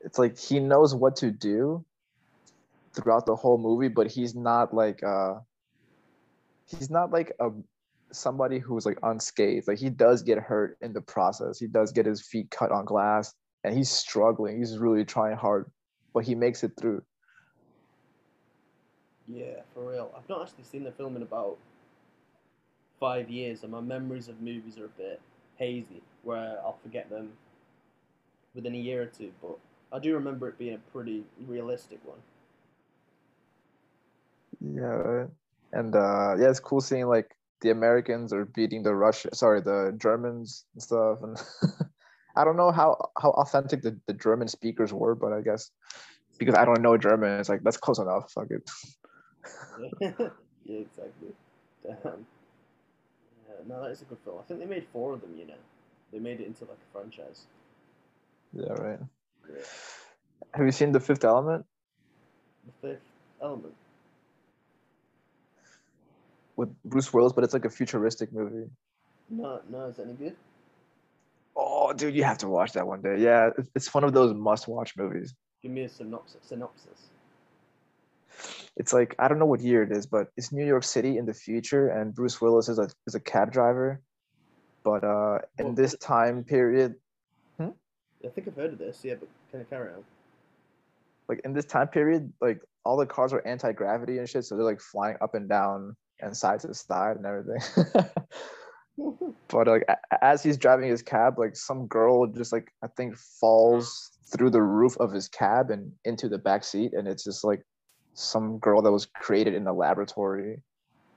it's 0.00 0.18
like 0.18 0.36
he 0.38 0.58
knows 0.58 0.92
what 0.94 1.14
to 1.16 1.30
do 1.30 1.84
throughout 2.94 3.26
the 3.26 3.36
whole 3.36 3.58
movie, 3.58 3.88
but 3.88 4.10
he's 4.10 4.34
not 4.34 4.74
like 4.74 5.04
uh, 5.04 5.34
he's 6.66 6.90
not 6.90 7.12
like 7.12 7.32
a 7.38 7.50
somebody 8.12 8.58
who's 8.58 8.84
like 8.84 8.98
unscathed. 9.04 9.68
Like 9.68 9.78
he 9.78 9.90
does 9.90 10.22
get 10.22 10.38
hurt 10.38 10.76
in 10.80 10.92
the 10.92 11.00
process. 11.00 11.58
He 11.60 11.68
does 11.68 11.92
get 11.92 12.06
his 12.06 12.26
feet 12.26 12.50
cut 12.50 12.72
on 12.72 12.84
glass, 12.86 13.32
and 13.64 13.76
he's 13.76 13.90
struggling. 13.90 14.58
He's 14.58 14.78
really 14.78 15.04
trying 15.04 15.36
hard, 15.36 15.70
but 16.12 16.24
he 16.24 16.34
makes 16.34 16.62
it 16.62 16.72
through. 16.78 17.02
Yeah, 19.26 19.62
for 19.72 19.90
real. 19.90 20.12
I've 20.16 20.28
not 20.28 20.42
actually 20.42 20.64
seen 20.64 20.84
the 20.84 20.92
film 20.92 21.16
in 21.16 21.22
about 21.22 21.56
five 23.00 23.30
years, 23.30 23.62
and 23.62 23.72
my 23.72 23.80
memories 23.80 24.28
of 24.28 24.40
movies 24.40 24.78
are 24.78 24.84
a 24.84 24.88
bit 24.88 25.20
hazy, 25.56 26.02
where 26.22 26.58
I'll 26.62 26.78
forget 26.82 27.08
them 27.08 27.32
within 28.54 28.74
a 28.74 28.78
year 28.78 29.02
or 29.02 29.06
two. 29.06 29.32
But 29.40 29.58
I 29.92 29.98
do 29.98 30.14
remember 30.14 30.48
it 30.48 30.58
being 30.58 30.74
a 30.74 30.92
pretty 30.92 31.24
realistic 31.46 32.00
one. 32.04 32.18
Yeah, 34.60 35.26
and 35.72 35.94
uh, 35.94 36.36
yeah, 36.38 36.50
it's 36.50 36.60
cool 36.60 36.80
seeing 36.80 37.06
like 37.06 37.34
the 37.62 37.70
Americans 37.70 38.32
are 38.32 38.44
beating 38.44 38.82
the 38.82 38.94
Russian, 38.94 39.32
sorry, 39.34 39.60
the 39.62 39.94
Germans 39.96 40.66
and 40.74 40.82
stuff. 40.82 41.18
And 41.22 41.38
I 42.36 42.44
don't 42.44 42.56
know 42.56 42.72
how 42.72 43.10
how 43.20 43.30
authentic 43.30 43.82
the, 43.82 43.98
the 44.06 44.14
German 44.14 44.48
speakers 44.48 44.92
were, 44.92 45.14
but 45.14 45.32
I 45.32 45.40
guess 45.40 45.70
because 46.38 46.54
I 46.54 46.64
don't 46.64 46.82
know 46.82 46.96
German, 46.96 47.38
it's 47.38 47.48
like 47.48 47.62
that's 47.62 47.76
close 47.76 47.98
enough. 47.98 48.30
Fuck 48.32 48.48
it. 48.50 48.70
yeah, 50.00 50.78
exactly. 50.78 51.28
Damn. 51.84 52.26
Yeah, 53.46 53.54
no, 53.68 53.82
that 53.82 53.90
is 53.90 54.02
a 54.02 54.04
good 54.04 54.18
film. 54.24 54.38
I 54.38 54.42
think 54.42 54.60
they 54.60 54.66
made 54.66 54.86
four 54.92 55.14
of 55.14 55.20
them. 55.20 55.34
You 55.38 55.46
know, 55.46 55.60
they 56.12 56.18
made 56.18 56.40
it 56.40 56.46
into 56.46 56.64
like 56.64 56.78
a 56.78 56.98
franchise. 56.98 57.42
Yeah, 58.52 58.72
right. 58.72 58.98
Yeah. 59.48 59.62
Have 60.54 60.66
you 60.66 60.72
seen 60.72 60.92
The 60.92 61.00
Fifth 61.00 61.24
Element 61.24 61.64
The 62.66 62.88
Fifth 62.88 63.02
Element. 63.42 63.74
with 66.56 66.70
Bruce 66.84 67.12
Willis? 67.12 67.32
But 67.32 67.44
it's 67.44 67.52
like 67.52 67.64
a 67.64 67.70
futuristic 67.70 68.32
movie. 68.32 68.70
No, 69.30 69.60
no, 69.70 69.86
is 69.86 69.96
that 69.96 70.04
any 70.06 70.14
good? 70.14 70.36
Dude, 71.96 72.14
you 72.14 72.24
have 72.24 72.38
to 72.38 72.48
watch 72.48 72.72
that 72.72 72.86
one 72.86 73.02
day. 73.02 73.16
Yeah, 73.18 73.48
it's- 73.58 73.92
one 73.94 74.04
of 74.04 74.12
those 74.12 74.34
must-watch 74.34 74.96
movies. 74.96 75.34
Give 75.62 75.72
me 75.72 75.82
a 75.84 75.88
synopsis. 75.88 76.40
Synopsis. 76.42 77.10
It's 78.76 78.92
like 78.92 79.14
I 79.18 79.28
don't 79.28 79.38
know 79.38 79.46
what 79.46 79.60
year 79.60 79.82
it 79.84 79.92
is, 79.92 80.06
but 80.06 80.28
it's 80.36 80.52
New 80.52 80.66
York 80.66 80.82
City 80.82 81.16
in 81.16 81.26
the 81.26 81.32
future, 81.34 81.88
and 81.88 82.12
Bruce 82.14 82.40
Willis 82.40 82.68
is 82.68 82.78
a 82.78 82.88
is 83.06 83.14
a 83.14 83.20
cab 83.20 83.52
driver. 83.52 84.00
But 84.82 85.04
uh, 85.04 85.38
in 85.58 85.66
Well, 85.66 85.74
this 85.74 85.96
time 85.98 86.44
period, 86.44 86.96
hmm? 87.58 87.70
I 88.24 88.28
think 88.28 88.48
I've 88.48 88.56
heard 88.56 88.72
of 88.72 88.78
this. 88.78 89.00
Yeah, 89.04 89.14
but 89.14 89.28
can 89.50 89.60
I 89.60 89.64
carry 89.64 89.90
on? 89.92 90.04
like 91.28 91.40
in 91.44 91.54
this 91.54 91.64
time 91.64 91.88
period, 91.88 92.30
like 92.42 92.60
all 92.84 92.98
the 92.98 93.06
cars 93.06 93.32
are 93.32 93.46
anti-gravity 93.46 94.18
and 94.18 94.28
shit, 94.28 94.44
so 94.44 94.56
they're 94.56 94.64
like 94.64 94.80
flying 94.80 95.16
up 95.22 95.34
and 95.34 95.48
down 95.48 95.96
and 96.20 96.36
side 96.36 96.60
to 96.60 96.74
side 96.74 97.16
and 97.16 97.24
everything. 97.24 97.62
but 99.48 99.66
like 99.66 99.84
as 100.22 100.42
he's 100.42 100.56
driving 100.56 100.88
his 100.88 101.02
cab, 101.02 101.38
like 101.38 101.56
some 101.56 101.86
girl 101.86 102.26
just 102.26 102.52
like 102.52 102.72
I 102.82 102.86
think 102.86 103.16
falls 103.16 104.10
through 104.32 104.50
the 104.50 104.62
roof 104.62 104.96
of 104.98 105.12
his 105.12 105.28
cab 105.28 105.70
and 105.70 105.92
into 106.04 106.28
the 106.28 106.38
back 106.38 106.64
seat, 106.64 106.92
and 106.92 107.08
it's 107.08 107.24
just 107.24 107.44
like 107.44 107.64
some 108.14 108.58
girl 108.58 108.82
that 108.82 108.92
was 108.92 109.06
created 109.06 109.54
in 109.54 109.66
a 109.66 109.72
laboratory, 109.72 110.62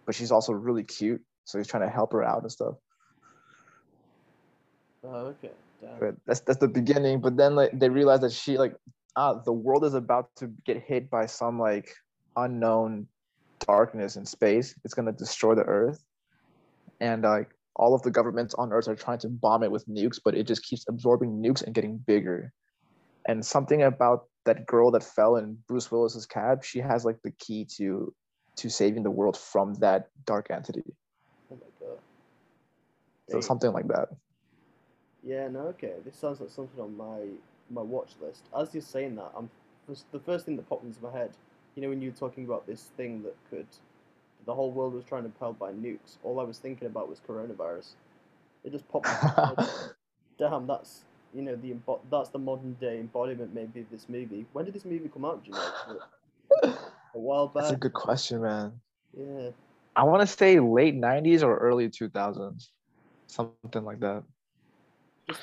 but 0.06 0.16
she's 0.16 0.32
also 0.32 0.54
really 0.54 0.84
cute, 0.84 1.22
so 1.46 1.58
he's 1.58 1.68
trying 1.68 1.84
to 1.84 1.90
help 1.90 2.12
her 2.14 2.24
out 2.24 2.42
and 2.42 2.52
stuff. 2.52 2.76
Oh, 5.04 5.34
okay. 5.38 5.52
That's 6.26 6.40
that's 6.42 6.60
the 6.60 6.68
beginning. 6.68 7.22
But 7.22 7.38
then 7.38 7.56
like 7.56 7.78
they 7.78 7.90
realize 7.90 8.22
that 8.22 8.32
she 8.32 8.58
like 8.58 8.76
ah 9.16 9.36
the 9.36 9.54
world 9.54 9.86
is 9.86 9.94
about 9.94 10.36
to 10.38 10.52
get 10.66 10.82
hit 10.82 11.10
by 11.10 11.28
some 11.28 11.60
like 11.60 11.94
unknown 12.36 13.08
darkness 13.60 14.16
in 14.16 14.26
space. 14.26 14.76
It's 14.84 14.94
gonna 14.94 15.12
destroy 15.12 15.54
the 15.54 15.64
Earth, 15.64 16.04
and 17.00 17.22
like 17.22 17.52
all 17.78 17.96
of 17.96 18.02
the 18.02 18.12
governments 18.12 18.54
on 18.56 18.74
Earth 18.74 18.88
are 18.88 18.96
trying 18.96 19.20
to 19.20 19.30
bomb 19.30 19.64
it 19.64 19.72
with 19.72 19.88
nukes, 19.88 20.20
but 20.24 20.36
it 20.36 20.48
just 20.48 20.64
keeps 20.64 20.86
absorbing 20.90 21.42
nukes 21.42 21.64
and 21.64 21.74
getting 21.74 21.98
bigger. 21.98 22.52
And 23.28 23.46
something 23.46 23.84
about 23.84 24.26
that 24.46 24.66
girl 24.66 24.92
that 24.92 25.04
fell 25.04 25.36
in 25.36 25.58
Bruce 25.68 25.92
Willis's 25.92 26.26
cab, 26.26 26.64
she 26.64 26.80
has 26.80 27.06
like 27.06 27.22
the 27.24 27.32
key 27.32 27.66
to 27.78 28.14
to 28.58 28.70
saving 28.70 29.04
the 29.04 29.12
world 29.12 29.38
from 29.38 29.76
that 29.76 30.08
dark 30.26 30.48
entity. 30.50 30.84
Oh 31.52 31.56
my 31.56 31.86
god. 31.88 32.00
So 33.30 33.34
Dang. 33.34 33.42
something 33.42 33.72
like 33.72 33.88
that. 33.90 34.10
Yeah, 35.24 35.48
no, 35.50 35.60
okay. 35.68 35.94
This 36.04 36.16
sounds 36.16 36.40
like 36.40 36.50
something 36.50 36.82
on 36.82 36.98
my 36.98 37.20
my 37.70 37.82
watch 37.82 38.12
list. 38.22 38.44
As 38.58 38.74
you're 38.74 38.82
saying 38.82 39.16
that, 39.18 39.32
I'm 39.36 39.50
the 40.12 40.20
first 40.20 40.46
thing 40.46 40.56
that 40.56 40.68
popped 40.68 40.86
into 40.86 41.02
my 41.04 41.12
head. 41.12 41.32
You 41.76 41.84
know, 41.84 41.90
when 41.90 42.02
you 42.02 42.10
were 42.10 42.18
talking 42.18 42.46
about 42.46 42.66
this 42.66 42.90
thing 42.98 43.22
that 43.24 43.36
could, 43.50 43.68
the 44.48 44.56
whole 44.56 44.72
world 44.72 44.94
was 44.94 45.04
trying 45.04 45.24
to 45.24 45.30
propel 45.30 45.54
by 45.54 45.72
nukes. 45.72 46.18
All 46.24 46.40
I 46.40 46.44
was 46.44 46.58
thinking 46.58 46.88
about 46.88 47.10
was 47.10 47.20
coronavirus. 47.28 47.90
It 48.64 48.72
just 48.72 48.88
popped. 48.88 49.06
into 49.08 49.34
my 49.38 49.64
head. 49.64 49.70
Damn, 50.40 50.66
that's 50.66 51.02
you 51.34 51.42
know 51.42 51.56
the 51.56 51.76
that's 52.10 52.30
the 52.30 52.40
modern 52.40 52.74
day 52.76 53.00
embodiment 53.00 53.54
maybe 53.54 53.82
of 53.82 53.90
this 53.92 54.08
movie. 54.08 54.46
When 54.54 54.66
did 54.66 54.74
this 54.74 54.86
movie 54.86 55.10
come 55.14 55.26
out? 55.26 55.44
Do 55.44 55.52
you 55.52 55.58
know? 55.58 56.74
a 57.16 57.20
while 57.20 57.48
back. 57.48 57.64
That's 57.64 57.74
a 57.74 57.78
good 57.78 57.94
question, 57.94 58.42
man. 58.42 58.72
Yeah. 59.16 59.50
I 59.96 60.04
want 60.04 60.22
to 60.22 60.28
say 60.28 60.60
late 60.60 60.96
'90s 60.96 61.44
or 61.44 61.58
early 61.58 61.90
2000s, 61.90 62.68
something 63.28 63.84
like 63.84 64.00
that. 64.00 64.24
Just, 65.28 65.42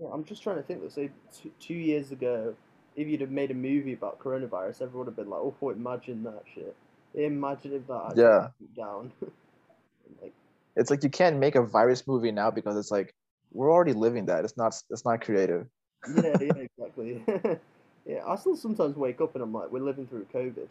yeah, 0.00 0.08
I'm 0.12 0.24
just 0.24 0.42
trying 0.42 0.56
to 0.56 0.62
think. 0.62 0.80
Let's 0.82 0.94
say 0.94 1.10
two, 1.42 1.50
two 1.60 1.74
years 1.74 2.10
ago, 2.10 2.54
if 2.94 3.06
you'd 3.06 3.20
have 3.20 3.30
made 3.30 3.50
a 3.50 3.54
movie 3.54 3.92
about 3.92 4.18
coronavirus, 4.18 4.82
everyone 4.82 4.98
would 4.98 5.06
have 5.08 5.16
been 5.16 5.28
like, 5.28 5.40
"Oh, 5.40 5.70
imagine 5.70 6.22
that 6.22 6.42
shit." 6.54 6.74
Imagine 7.14 7.74
if 7.74 7.86
that 7.86 8.12
Yeah. 8.16 8.48
down. 8.76 9.12
like, 10.22 10.32
It's 10.76 10.90
like 10.90 11.02
you 11.02 11.10
can't 11.10 11.38
make 11.38 11.54
a 11.54 11.62
virus 11.62 12.06
movie 12.06 12.32
now 12.32 12.50
because 12.50 12.76
it's 12.76 12.90
like 12.90 13.14
we're 13.52 13.72
already 13.72 13.92
living 13.92 14.26
that. 14.26 14.44
It's 14.44 14.56
not. 14.56 14.74
It's 14.90 15.04
not 15.04 15.20
creative. 15.22 15.66
yeah, 16.14 16.36
yeah, 16.40 16.52
exactly. 16.78 17.24
yeah, 18.06 18.22
I 18.26 18.36
still 18.36 18.56
sometimes 18.56 18.96
wake 18.96 19.20
up 19.20 19.34
and 19.34 19.42
I'm 19.42 19.52
like, 19.52 19.70
we're 19.70 19.80
living 19.80 20.06
through 20.06 20.26
COVID. 20.34 20.68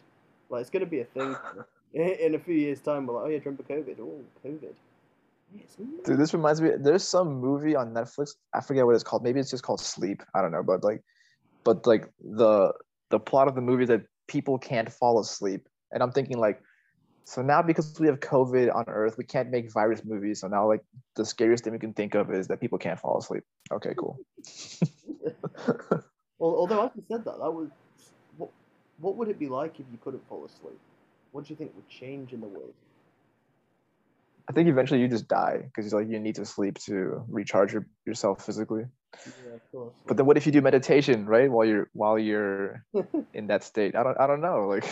Like, 0.48 0.60
it's 0.60 0.70
gonna 0.70 0.86
be 0.86 1.00
a 1.00 1.04
thing. 1.04 1.36
In 1.94 2.34
a 2.34 2.38
few 2.38 2.54
years' 2.54 2.80
time, 2.80 3.06
we're 3.06 3.14
like, 3.14 3.24
oh 3.24 3.28
yeah, 3.28 3.38
remember 3.38 3.62
COVID? 3.62 3.96
Oh, 4.00 4.20
COVID. 4.44 4.74
Dude, 6.04 6.18
this 6.18 6.34
reminds 6.34 6.60
me. 6.60 6.70
There's 6.78 7.04
some 7.04 7.40
movie 7.40 7.76
on 7.76 7.92
Netflix. 7.94 8.30
I 8.54 8.60
forget 8.60 8.84
what 8.84 8.94
it's 8.94 9.04
called. 9.04 9.22
Maybe 9.22 9.40
it's 9.40 9.50
just 9.50 9.62
called 9.62 9.80
Sleep. 9.80 10.22
I 10.34 10.42
don't 10.42 10.52
know. 10.52 10.62
But 10.62 10.84
like, 10.84 11.02
but 11.64 11.86
like 11.86 12.08
the 12.20 12.72
the 13.10 13.18
plot 13.20 13.48
of 13.48 13.54
the 13.54 13.60
movie 13.60 13.84
that 13.86 14.02
people 14.26 14.58
can't 14.58 14.92
fall 14.92 15.20
asleep, 15.20 15.68
and 15.96 16.02
I'm 16.02 16.12
thinking 16.12 16.38
like, 16.38 16.60
so 17.24 17.42
now 17.42 17.62
because 17.62 17.98
we 17.98 18.06
have 18.06 18.20
COVID 18.20 18.72
on 18.72 18.84
Earth, 18.86 19.16
we 19.18 19.24
can't 19.24 19.50
make 19.50 19.72
virus 19.72 20.02
movies. 20.04 20.42
So 20.42 20.46
now 20.46 20.68
like 20.68 20.82
the 21.16 21.24
scariest 21.24 21.64
thing 21.64 21.72
we 21.72 21.80
can 21.80 21.94
think 21.94 22.14
of 22.14 22.30
is 22.30 22.46
that 22.48 22.60
people 22.60 22.78
can't 22.78 23.00
fall 23.00 23.18
asleep. 23.18 23.42
Okay, 23.72 23.94
cool. 23.96 24.18
Well, 26.38 26.54
although 26.54 26.82
having 26.82 27.02
said 27.08 27.24
that, 27.24 27.38
that 27.38 27.50
was 27.50 27.70
what. 28.36 28.50
What 28.98 29.16
would 29.16 29.28
it 29.28 29.38
be 29.38 29.48
like 29.48 29.80
if 29.80 29.86
you 29.90 29.98
couldn't 30.02 30.26
fall 30.28 30.44
asleep? 30.44 30.78
What 31.32 31.44
do 31.44 31.52
you 31.52 31.56
think 31.56 31.74
would 31.74 31.88
change 31.88 32.32
in 32.32 32.40
the 32.40 32.46
world? 32.46 32.72
I 34.48 34.52
think 34.52 34.68
eventually 34.68 35.00
you 35.00 35.08
just 35.08 35.28
die 35.28 35.62
because 35.64 35.92
like 35.92 36.08
you 36.08 36.18
need 36.18 36.36
to 36.36 36.44
sleep 36.44 36.78
to 36.80 37.24
recharge 37.28 37.72
your, 37.72 37.86
yourself 38.06 38.44
physically. 38.44 38.84
Yeah, 39.26 39.54
of 39.54 39.72
course. 39.72 39.94
But 40.06 40.16
then 40.16 40.26
what 40.26 40.36
if 40.36 40.46
you 40.46 40.52
do 40.52 40.62
meditation, 40.62 41.26
right? 41.26 41.50
While 41.50 41.66
you're 41.66 41.90
while 41.92 42.18
you're 42.18 42.84
in 43.34 43.48
that 43.48 43.64
state. 43.64 43.96
I 43.96 44.02
don't 44.02 44.18
I 44.20 44.26
don't 44.26 44.40
know. 44.40 44.66
Like 44.68 44.84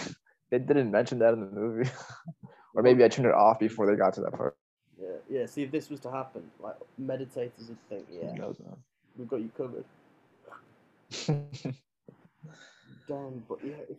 they 0.58 0.64
didn't 0.64 0.90
mention 0.92 1.18
that 1.18 1.34
in 1.34 1.40
the 1.40 1.46
movie. 1.46 1.90
or 2.75 2.82
maybe 2.82 3.04
I 3.04 3.08
turned 3.08 3.26
it 3.26 3.34
off 3.34 3.58
before 3.58 3.87
they 3.87 3.96
got 3.96 4.14
to 4.14 4.20
that 4.23 4.32
part. 4.32 4.56
yeah, 5.00 5.16
yeah. 5.28 5.46
See, 5.46 5.62
if 5.62 5.73
this 5.73 5.90
was 5.90 5.99
to 6.00 6.11
happen, 6.11 6.49
like 6.61 6.76
meditators 7.00 7.68
would 7.68 7.88
think, 7.88 8.06
yeah, 8.11 8.32
knows, 8.34 8.61
we've 9.18 9.28
got 9.28 9.40
you 9.40 9.50
covered. 9.56 9.84
Damn, 13.06 13.44
but 13.49 13.58
yeah, 13.64 13.75
if, 13.90 13.96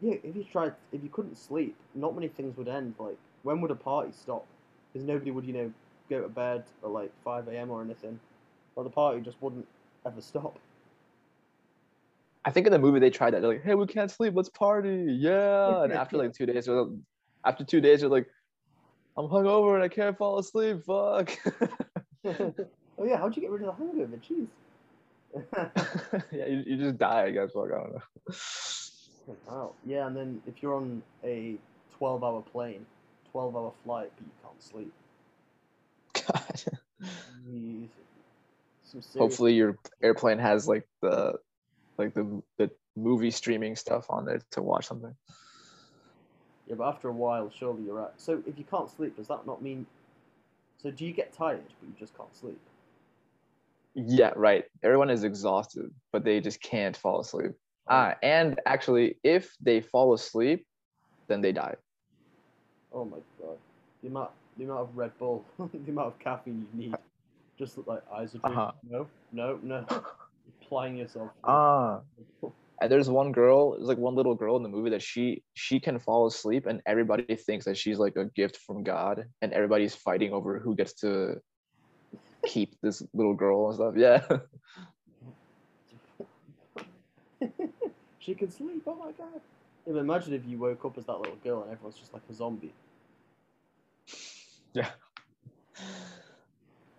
yeah. 0.00 0.14
If 0.22 0.36
you 0.36 0.44
tried, 0.44 0.74
if 0.92 1.02
you 1.02 1.08
couldn't 1.08 1.36
sleep, 1.36 1.74
not 1.94 2.14
many 2.14 2.28
things 2.28 2.56
would 2.58 2.68
end. 2.68 2.94
Like, 2.98 3.16
when 3.42 3.62
would 3.62 3.70
a 3.70 3.74
party 3.74 4.12
stop? 4.12 4.46
Because 4.92 5.06
nobody 5.06 5.30
would, 5.30 5.46
you 5.46 5.52
know, 5.54 5.72
go 6.10 6.20
to 6.22 6.28
bed 6.28 6.64
at 6.84 6.90
like 6.90 7.10
five 7.24 7.48
a.m. 7.48 7.70
or 7.70 7.82
anything. 7.82 8.20
Well, 8.74 8.84
the 8.84 8.90
party 8.90 9.20
just 9.22 9.40
wouldn't 9.40 9.66
ever 10.04 10.20
stop. 10.20 10.58
I 12.46 12.50
think 12.50 12.66
in 12.66 12.72
the 12.72 12.78
movie 12.78 13.00
they 13.00 13.10
tried 13.10 13.32
that. 13.32 13.42
They're 13.42 13.50
like, 13.54 13.64
hey, 13.64 13.74
we 13.74 13.86
can't 13.88 14.10
sleep, 14.10 14.34
let's 14.36 14.48
party. 14.48 15.04
Yeah. 15.08 15.82
And 15.82 15.92
after 15.92 16.16
like 16.16 16.32
two 16.38 16.46
days, 16.46 16.68
like- 16.68 16.86
after 17.44 17.64
two 17.64 17.80
days, 17.80 18.00
you're 18.00 18.10
like, 18.10 18.28
I'm 19.16 19.26
hungover 19.26 19.74
and 19.74 19.82
I 19.82 19.88
can't 19.88 20.16
fall 20.16 20.38
asleep. 20.38 20.84
Fuck. 20.86 21.36
oh 22.24 23.04
yeah, 23.04 23.16
how'd 23.18 23.34
you 23.34 23.42
get 23.42 23.50
rid 23.50 23.62
of 23.62 23.76
the 23.76 23.84
hangover? 23.84 24.16
Jeez. 24.18 24.46
yeah, 26.32 26.46
you, 26.46 26.62
you 26.66 26.76
just 26.76 26.98
die, 26.98 27.24
I 27.24 27.30
guess. 27.32 27.50
Fuck, 27.52 27.66
I 27.66 27.78
don't 27.78 27.94
know. 27.94 28.02
wow. 29.48 29.72
Yeah, 29.84 30.06
and 30.06 30.16
then 30.16 30.40
if 30.46 30.62
you're 30.62 30.74
on 30.74 31.02
a 31.24 31.56
twelve-hour 31.98 32.42
plane, 32.52 32.86
twelve-hour 33.32 33.72
flight, 33.84 34.12
but 34.16 34.24
you 34.24 34.32
can't 34.42 34.62
sleep. 34.62 34.92
God. 36.26 36.62
Hopefully 39.18 39.54
your 39.54 39.76
airplane 40.02 40.38
has 40.38 40.66
like 40.68 40.86
the 41.02 41.34
like 41.98 42.14
the 42.14 42.42
the 42.58 42.70
movie 42.96 43.30
streaming 43.30 43.76
stuff 43.76 44.06
on 44.10 44.24
there 44.24 44.40
to 44.52 44.62
watch 44.62 44.86
something 44.86 45.14
Yeah, 46.66 46.74
but 46.76 46.88
after 46.88 47.08
a 47.08 47.12
while, 47.12 47.50
surely 47.50 47.84
you're 47.84 47.94
right. 47.94 48.10
So 48.16 48.42
if 48.46 48.58
you 48.58 48.64
can't 48.64 48.90
sleep, 48.90 49.16
does 49.16 49.28
that 49.28 49.46
not 49.46 49.62
mean? 49.62 49.86
So 50.82 50.90
do 50.90 51.06
you 51.06 51.12
get 51.12 51.32
tired, 51.32 51.62
but 51.80 51.88
you 51.88 51.94
just 51.98 52.16
can't 52.16 52.34
sleep? 52.36 52.58
yeah 53.96 54.30
right 54.36 54.64
everyone 54.84 55.08
is 55.08 55.24
exhausted 55.24 55.90
but 56.12 56.22
they 56.22 56.38
just 56.38 56.60
can't 56.60 56.96
fall 56.96 57.20
asleep 57.20 57.52
ah 57.88 58.14
and 58.22 58.60
actually 58.66 59.18
if 59.24 59.54
they 59.60 59.80
fall 59.80 60.12
asleep 60.12 60.66
then 61.28 61.40
they 61.40 61.50
die 61.50 61.74
Oh 62.92 63.04
my 63.04 63.18
god, 63.40 63.56
the 64.02 64.08
amount, 64.08 64.30
the 64.56 64.64
amount 64.64 64.80
of 64.80 64.96
Red 64.96 65.18
Bull, 65.18 65.44
the 65.58 65.90
amount 65.90 66.08
of 66.08 66.18
caffeine 66.18 66.66
you 66.72 66.80
need, 66.80 66.96
just 67.58 67.76
like 67.86 68.02
eyes 68.12 68.34
are 68.34 68.40
Uh-huh. 68.44 68.72
No, 68.88 69.06
no, 69.32 69.58
no. 69.62 69.84
Applying 70.66 70.96
yourself. 70.96 71.30
ah 71.44 72.00
and 72.80 72.90
there's 72.92 73.08
one 73.08 73.32
girl 73.32 73.72
there's 73.72 73.88
like 73.88 73.98
one 73.98 74.14
little 74.14 74.34
girl 74.34 74.56
in 74.56 74.62
the 74.62 74.68
movie 74.68 74.90
that 74.90 75.02
she 75.02 75.42
she 75.54 75.80
can 75.80 75.98
fall 75.98 76.26
asleep 76.26 76.66
and 76.66 76.82
everybody 76.86 77.36
thinks 77.36 77.64
that 77.64 77.76
she's 77.76 77.98
like 77.98 78.16
a 78.16 78.26
gift 78.36 78.58
from 78.58 78.82
god 78.82 79.24
and 79.40 79.52
everybody's 79.52 79.94
fighting 79.94 80.32
over 80.32 80.58
who 80.58 80.74
gets 80.74 80.92
to 80.92 81.36
keep 82.44 82.74
this 82.82 83.02
little 83.14 83.34
girl 83.34 83.66
and 83.68 83.74
stuff 83.76 83.94
yeah 83.96 84.20
she 88.18 88.34
can 88.34 88.50
sleep. 88.50 88.82
Oh 88.86 88.94
my 88.96 89.12
god. 89.12 89.40
Yeah, 89.86 90.00
imagine 90.00 90.34
if 90.34 90.44
you 90.46 90.58
woke 90.58 90.84
up 90.84 90.98
as 90.98 91.06
that 91.06 91.18
little 91.20 91.36
girl 91.36 91.62
and 91.62 91.70
everyone's 91.70 91.96
just 91.96 92.12
like 92.12 92.22
a 92.28 92.34
zombie. 92.34 92.72
yeah 94.74 94.90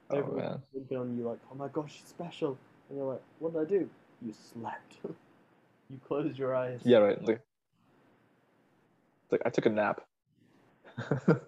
oh 0.09 0.17
Everyone's 0.17 0.37
man 0.37 0.61
looking 0.73 0.97
on 0.97 1.17
you 1.17 1.27
like, 1.27 1.39
oh 1.51 1.55
my 1.55 1.67
gosh, 1.67 1.95
she's 1.97 2.07
special. 2.07 2.57
And 2.89 2.97
you're 2.97 3.11
like, 3.11 3.21
what 3.39 3.53
did 3.53 3.61
I 3.61 3.65
do? 3.65 3.89
You 4.21 4.33
slept. 4.51 4.95
you 5.89 5.99
closed 6.07 6.37
your 6.37 6.55
eyes. 6.55 6.79
Yeah, 6.83 6.99
right. 6.99 7.23
Like, 7.23 7.41
like 9.31 9.41
I 9.45 9.49
took 9.49 9.65
a 9.65 9.69
nap. 9.69 10.01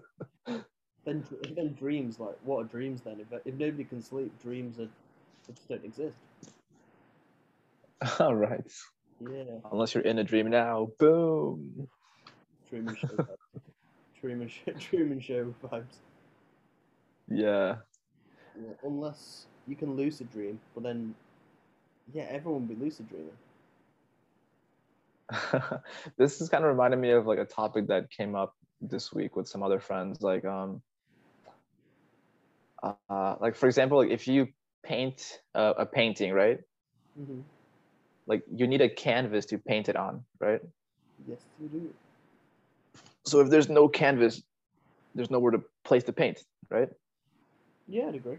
Then, 1.05 1.25
then 1.55 1.73
dreams, 1.73 2.19
like, 2.19 2.37
what 2.43 2.59
are 2.59 2.63
dreams 2.65 3.01
then? 3.01 3.19
If, 3.19 3.39
if 3.45 3.55
nobody 3.55 3.83
can 3.83 4.01
sleep, 4.01 4.31
dreams 4.43 4.79
are, 4.79 4.87
just 5.47 5.67
don't 5.67 5.83
exist. 5.83 6.17
All 8.19 8.35
right. 8.35 8.71
Yeah. 9.19 9.59
Unless 9.71 9.95
you're 9.95 10.03
in 10.03 10.19
a 10.19 10.23
dream 10.23 10.49
now. 10.49 10.89
Boom. 10.99 11.87
Truman 12.69 12.95
Show 12.95 13.07
vibes. 13.07 13.61
Truman 14.21 14.49
Show, 14.49 14.71
Truman 14.73 15.19
Show 15.19 15.53
vibes. 15.63 15.95
Yeah. 17.27 17.77
Yeah, 18.55 18.73
unless 18.83 19.45
you 19.67 19.75
can 19.75 19.95
lucid 19.95 20.31
dream, 20.31 20.59
but 20.75 20.83
then, 20.83 21.15
yeah, 22.13 22.25
everyone 22.29 22.65
be 22.65 22.75
lucid 22.75 23.07
dreaming. 23.09 23.31
this 26.17 26.41
is 26.41 26.49
kind 26.49 26.63
of 26.63 26.69
reminding 26.69 26.99
me 26.99 27.11
of 27.11 27.27
like 27.27 27.39
a 27.39 27.45
topic 27.45 27.87
that 27.87 28.09
came 28.09 28.35
up 28.35 28.55
this 28.81 29.13
week 29.13 29.35
with 29.35 29.47
some 29.47 29.61
other 29.61 29.79
friends. 29.79 30.21
Like, 30.21 30.43
um, 30.45 30.81
uh, 32.81 33.35
like 33.39 33.55
for 33.55 33.67
example, 33.67 33.97
like 33.99 34.09
if 34.09 34.27
you 34.27 34.47
paint 34.83 35.39
uh, 35.53 35.73
a 35.77 35.85
painting, 35.85 36.33
right? 36.33 36.59
Mm-hmm. 37.19 37.41
Like 38.27 38.43
you 38.53 38.67
need 38.67 38.81
a 38.81 38.89
canvas 38.89 39.45
to 39.47 39.57
paint 39.57 39.89
it 39.89 39.95
on, 39.95 40.23
right? 40.39 40.61
Yes, 41.27 41.39
you 41.61 41.67
do. 41.67 41.93
So 43.25 43.41
if 43.41 43.49
there's 43.49 43.69
no 43.69 43.87
canvas, 43.87 44.41
there's 45.13 45.29
nowhere 45.29 45.51
to 45.51 45.61
place 45.83 46.03
the 46.03 46.13
paint, 46.13 46.39
right? 46.69 46.89
Yeah, 47.87 48.07
I'd 48.07 48.15
agree. 48.15 48.37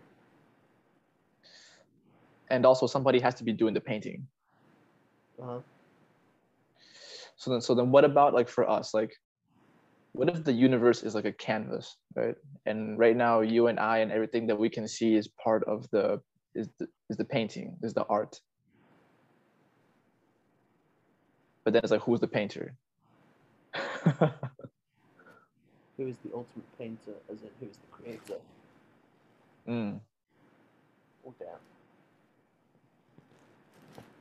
And 2.51 2.67
also 2.67 2.87
somebody 2.87 3.21
has 3.21 3.35
to 3.37 3.45
be 3.45 3.53
doing 3.53 3.75
the 3.75 3.81
painting. 3.81 4.27
Uh-huh. 5.41 5.61
so 7.37 7.51
then 7.51 7.61
so 7.63 7.75
then 7.75 7.91
what 7.91 8.05
about 8.05 8.35
like 8.35 8.47
for 8.47 8.69
us 8.69 8.93
like 8.93 9.11
what 10.13 10.29
if 10.29 10.45
the 10.45 10.53
universe 10.53 11.03
is 11.03 11.15
like 11.15 11.25
a 11.25 11.33
canvas 11.33 11.97
right 12.15 12.35
and 12.67 12.99
right 12.99 13.17
now 13.17 13.41
you 13.41 13.69
and 13.69 13.81
i 13.81 13.99
and 13.99 14.13
everything 14.13 14.47
that 14.49 14.59
we 14.59 14.69
can 14.69 14.87
see 14.87 15.15
is 15.15 15.29
part 15.43 15.65
of 15.65 15.89
the 15.93 16.21
is 16.55 16.69
the, 16.79 16.87
is 17.09 17.17
the 17.17 17.25
painting 17.25 17.75
is 17.83 17.95
the 17.95 18.05
art 18.05 18.39
but 21.65 21.73
then 21.73 21.81
it's 21.83 21.91
like 21.91 22.03
who's 22.03 22.21
the 22.21 22.29
painter 22.29 22.77
Who 26.01 26.07
is 26.07 26.17
the 26.25 26.31
ultimate 26.35 26.79
painter, 26.79 27.13
as 27.31 27.43
in 27.43 27.51
who 27.61 27.67
is 27.67 27.77
the 27.77 27.87
creator? 27.91 28.41
Mm. 29.69 30.01
Oh, 31.27 31.35
damn. 31.39 31.49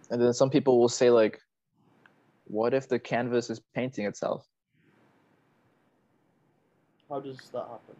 And 0.09 0.21
then 0.21 0.33
some 0.33 0.49
people 0.49 0.79
will 0.79 0.89
say 0.89 1.09
like 1.09 1.39
what 2.45 2.73
if 2.73 2.87
the 2.87 2.99
canvas 2.99 3.49
is 3.49 3.61
painting 3.75 4.05
itself 4.05 4.45
How 7.09 7.19
does 7.19 7.37
that 7.53 7.67
happen? 7.67 7.95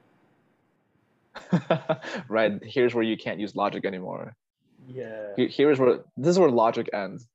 right 2.30 2.60
here's 2.64 2.94
where 2.94 3.04
you 3.04 3.18
can't 3.18 3.40
use 3.40 3.56
logic 3.56 3.86
anymore 3.86 4.36
Yeah. 4.88 5.36
Here's 5.38 5.80
where 5.80 6.00
this 6.18 6.32
is 6.32 6.40
where 6.40 6.50
logic 6.50 6.90
ends. 6.94 7.28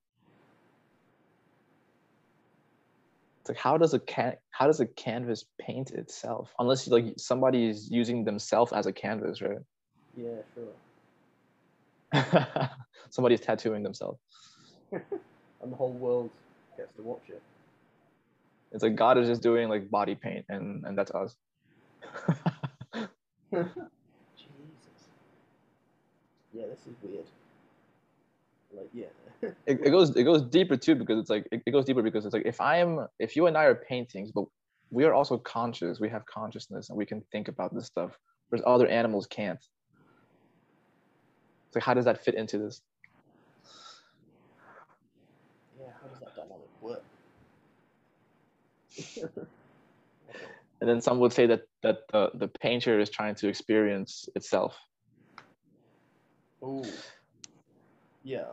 It's 3.40 3.50
like 3.50 3.58
how 3.58 3.76
does 3.76 3.94
a 3.94 3.98
can 3.98 4.34
how 4.50 4.66
does 4.66 4.80
a 4.80 4.86
canvas 4.86 5.44
paint 5.60 5.90
itself? 5.90 6.52
Unless 6.58 6.88
like 6.88 7.14
somebody 7.18 7.68
is 7.68 7.90
using 7.90 8.24
themselves 8.24 8.72
as 8.72 8.86
a 8.86 8.92
canvas, 8.92 9.42
right? 9.42 9.58
Yeah, 10.16 10.40
sure. 10.54 10.72
Somebody's 13.10 13.40
tattooing 13.40 13.82
themselves. 13.82 14.18
And 15.62 15.72
the 15.72 15.76
whole 15.76 15.92
world 15.92 16.30
gets 16.76 16.92
to 16.96 17.02
watch 17.02 17.22
it. 17.28 17.40
It's 18.72 18.82
like 18.82 18.96
God 18.96 19.16
is 19.16 19.26
just 19.28 19.42
doing 19.42 19.70
like 19.70 19.90
body 19.90 20.14
paint, 20.14 20.44
and 20.50 20.84
and 20.84 20.98
that's 20.98 21.10
us. 21.12 21.36
Jesus. 23.50 23.70
Yeah, 26.52 26.66
this 26.66 26.80
is 26.80 26.94
weird. 27.02 27.24
Like, 28.76 28.90
yeah. 28.92 29.06
it, 29.66 29.80
it 29.86 29.90
goes 29.90 30.14
it 30.16 30.24
goes 30.24 30.42
deeper 30.42 30.76
too 30.76 30.96
because 30.96 31.18
it's 31.18 31.30
like 31.30 31.48
it, 31.50 31.62
it 31.64 31.70
goes 31.70 31.86
deeper 31.86 32.02
because 32.02 32.26
it's 32.26 32.34
like 32.34 32.44
if 32.44 32.60
I 32.60 32.76
am 32.78 33.06
if 33.18 33.36
you 33.36 33.46
and 33.46 33.56
I 33.56 33.64
are 33.64 33.74
paintings, 33.74 34.32
but 34.32 34.44
we 34.90 35.04
are 35.04 35.14
also 35.14 35.38
conscious, 35.38 35.98
we 35.98 36.10
have 36.10 36.26
consciousness, 36.26 36.90
and 36.90 36.98
we 36.98 37.06
can 37.06 37.22
think 37.32 37.48
about 37.48 37.74
this 37.74 37.86
stuff, 37.86 38.18
whereas 38.50 38.62
other 38.66 38.86
animals 38.88 39.26
can't. 39.26 39.60
It's 41.68 41.76
like 41.76 41.84
how 41.84 41.94
does 41.94 42.04
that 42.04 42.22
fit 42.22 42.34
into 42.34 42.58
this? 42.58 42.82
yeah, 45.84 45.92
how 46.00 46.08
does 46.08 46.20
that 46.20 46.34
dynamic 46.34 46.68
work? 46.80 47.02
And 50.84 50.90
then 50.90 51.00
some 51.00 51.18
would 51.20 51.32
say 51.32 51.46
that 51.46 51.62
that 51.82 52.00
the, 52.12 52.30
the 52.34 52.48
painter 52.48 53.00
is 53.00 53.08
trying 53.08 53.34
to 53.36 53.48
experience 53.48 54.28
itself. 54.34 54.76
Ooh. 56.62 56.84
Yeah. 58.22 58.52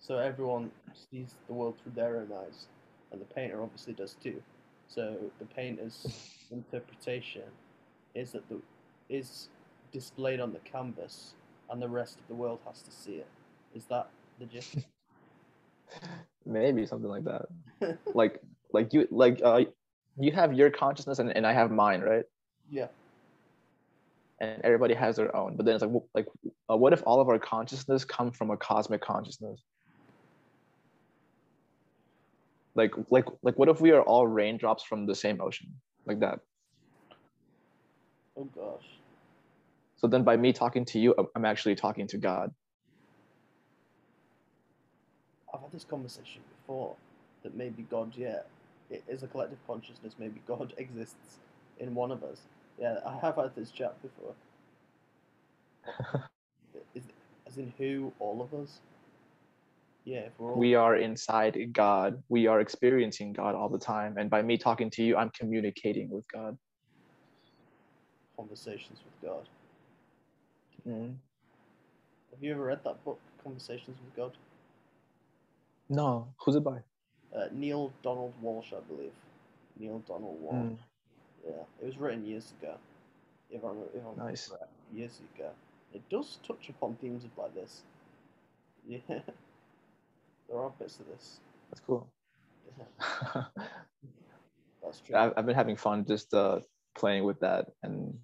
So 0.00 0.16
everyone 0.16 0.70
sees 1.10 1.34
the 1.46 1.52
world 1.52 1.76
through 1.82 1.92
their 1.94 2.16
own 2.16 2.30
eyes, 2.32 2.68
and 3.10 3.20
the 3.20 3.26
painter 3.26 3.62
obviously 3.62 3.92
does 3.92 4.16
too. 4.22 4.42
So 4.88 5.16
the 5.38 5.44
painter's 5.44 6.06
interpretation 6.50 7.50
is 8.14 8.32
that 8.32 8.48
the 8.48 8.60
is 9.10 9.50
displayed 9.92 10.40
on 10.40 10.54
the 10.54 10.60
canvas, 10.60 11.34
and 11.68 11.82
the 11.82 11.88
rest 11.88 12.18
of 12.18 12.26
the 12.28 12.34
world 12.34 12.60
has 12.66 12.80
to 12.80 12.90
see 12.90 13.16
it. 13.16 13.28
Is 13.74 13.84
that 13.90 14.08
the 14.38 14.46
gist? 14.46 14.76
Maybe 16.46 16.86
something 16.86 17.10
like 17.10 17.24
that. 17.24 17.98
like 18.14 18.40
like 18.72 18.92
you 18.92 19.06
like 19.10 19.40
uh 19.44 19.62
you 20.18 20.32
have 20.32 20.52
your 20.52 20.70
consciousness 20.70 21.18
and, 21.18 21.34
and 21.36 21.46
I 21.46 21.52
have 21.52 21.70
mine, 21.70 22.00
right? 22.00 22.24
yeah. 22.70 22.86
and 24.40 24.60
everybody 24.64 24.94
has 24.94 25.16
their 25.16 25.34
own. 25.36 25.56
But 25.56 25.66
then 25.66 25.76
it's 25.76 25.84
like, 25.84 26.02
like, 26.14 26.26
uh, 26.70 26.76
what 26.76 26.92
if 26.92 27.02
all 27.06 27.20
of 27.20 27.28
our 27.28 27.38
consciousness 27.38 28.04
come 28.04 28.32
from 28.32 28.50
a 28.50 28.56
cosmic 28.56 29.00
consciousness? 29.00 29.62
Like, 32.74 32.92
like, 33.10 33.26
like, 33.42 33.58
what 33.58 33.68
if 33.68 33.80
we 33.80 33.92
are 33.92 34.02
all 34.02 34.26
raindrops 34.26 34.82
from 34.82 35.06
the 35.06 35.14
same 35.14 35.40
ocean, 35.40 35.68
like 36.06 36.20
that? 36.20 36.40
Oh 38.36 38.44
gosh. 38.44 38.86
So 39.96 40.08
then, 40.08 40.24
by 40.24 40.36
me 40.36 40.52
talking 40.52 40.84
to 40.86 40.98
you, 40.98 41.14
I'm- 41.14 41.28
I'm 41.36 41.44
actually 41.44 41.76
talking 41.76 42.08
to 42.08 42.18
God. 42.18 42.52
I've 45.54 45.60
had 45.60 45.70
this 45.70 45.84
conversation 45.84 46.42
before 46.60 46.96
that 47.42 47.54
maybe 47.54 47.82
God, 47.82 48.12
yeah, 48.16 48.40
it 48.92 49.02
is 49.08 49.22
a 49.22 49.26
collective 49.26 49.58
consciousness. 49.66 50.14
Maybe 50.18 50.40
God 50.46 50.74
exists 50.76 51.38
in 51.78 51.94
one 51.94 52.10
of 52.12 52.22
us. 52.22 52.38
Yeah, 52.80 52.98
I 53.06 53.18
have 53.18 53.36
had 53.36 53.54
this 53.56 53.70
chat 53.70 53.96
before. 54.02 54.34
is, 56.94 57.02
as 57.46 57.58
in 57.58 57.72
who? 57.78 58.12
All 58.20 58.40
of 58.40 58.54
us? 58.54 58.78
Yeah, 60.04 60.20
if 60.20 60.32
we're 60.38 60.52
all 60.52 60.58
We 60.58 60.74
are 60.74 60.96
inside 60.96 61.56
God. 61.72 62.22
We 62.28 62.46
are 62.46 62.60
experiencing 62.60 63.32
God 63.32 63.54
all 63.54 63.68
the 63.68 63.78
time. 63.78 64.16
And 64.18 64.28
by 64.28 64.42
me 64.42 64.58
talking 64.58 64.90
to 64.90 65.02
you, 65.02 65.16
I'm 65.16 65.30
communicating 65.30 66.10
with 66.10 66.24
God. 66.32 66.56
conversations 68.42 68.98
with 69.04 69.30
God. 69.30 69.48
Mm. 70.86 71.14
Have 72.32 72.42
you 72.42 72.52
ever 72.52 72.64
read 72.64 72.80
that 72.84 73.04
book, 73.04 73.20
Conversations 73.44 73.96
with 74.04 74.16
God? 74.16 74.32
No, 75.88 76.28
who's 76.38 76.56
it 76.56 76.64
by? 76.64 76.78
Uh, 77.34 77.46
Neale 77.52 77.92
Donald 78.02 78.32
Walsch, 78.42 78.72
I 78.72 78.80
believe. 78.88 79.12
Neale 79.78 80.02
Donald 80.06 80.38
Walsch. 80.42 80.54
Mm. 80.54 80.78
Yeah, 81.46 81.62
it 81.80 81.86
was 81.86 81.96
written 81.98 82.26
years 82.26 82.52
ago. 82.60 82.74
If 83.50 83.64
I'm, 83.64 83.78
if 83.94 84.02
I'm 84.06 84.24
Nice. 84.24 84.48
correct, 84.48 84.70
years 84.92 85.20
ago. 85.34 85.50
It 85.94 86.02
does 86.08 86.38
touch 86.46 86.68
upon 86.68 86.96
themes 86.96 87.24
of 87.24 87.30
like 87.36 87.54
this. 87.54 87.82
Yeah, 88.88 88.98
there 89.08 90.58
are 90.58 90.70
bits 90.78 90.98
of 90.98 91.06
this. 91.06 91.38
That's 91.70 91.80
cool. 91.86 92.12
Yeah, 92.66 92.84
that's 94.82 95.00
true. 95.00 95.16
I've, 95.16 95.32
I've 95.36 95.46
been 95.46 95.54
having 95.54 95.76
fun 95.76 96.04
just 96.04 96.34
uh, 96.34 96.60
playing 96.96 97.24
with 97.24 97.40
that 97.40 97.66
and 97.82 98.18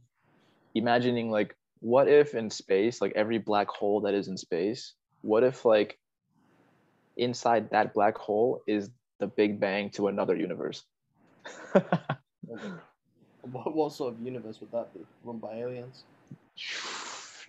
imagining 0.75 1.31
like 1.31 1.55
what 1.81 2.09
if 2.09 2.35
in 2.35 2.51
space 2.51 3.01
like 3.01 3.13
every 3.15 3.39
black 3.39 3.69
hole 3.69 4.03
that 4.03 4.15
is 4.15 4.29
in 4.29 4.37
space 4.37 4.95
what 5.23 5.43
if 5.43 5.65
like 5.65 5.99
inside 7.17 7.71
that 7.71 7.95
black 7.95 8.17
hole 8.17 8.63
is 8.67 8.91
the 9.19 9.27
big 9.27 9.59
bang 9.61 9.91
to 9.91 10.09
another 10.09 10.37
universe 10.37 10.85
What, 13.53 13.75
what 13.75 13.93
sort 13.93 14.15
of 14.15 14.21
universe 14.21 14.61
would 14.61 14.73
that 14.73 14.93
be? 14.93 15.01
Run 15.25 15.39
by 15.39 15.55
aliens? 15.59 16.05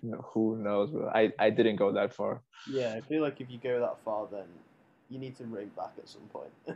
No, 0.02 0.18
who 0.34 0.58
knows? 0.58 0.92
I, 1.14 1.32
I 1.40 1.50
didn't 1.50 1.76
go 1.78 1.92
that 1.94 2.14
far 2.14 2.42
Yeah, 2.70 2.94
I 2.96 3.02
feel 3.02 3.22
like 3.22 3.42
if 3.42 3.50
you 3.50 3.58
go 3.62 3.80
that 3.82 3.98
far, 4.06 4.28
then 4.32 4.46
you 5.10 5.20
need 5.20 5.36
to 5.38 5.44
ring 5.46 5.72
back 5.76 5.92
at 5.98 6.08
some 6.08 6.22
point. 6.32 6.52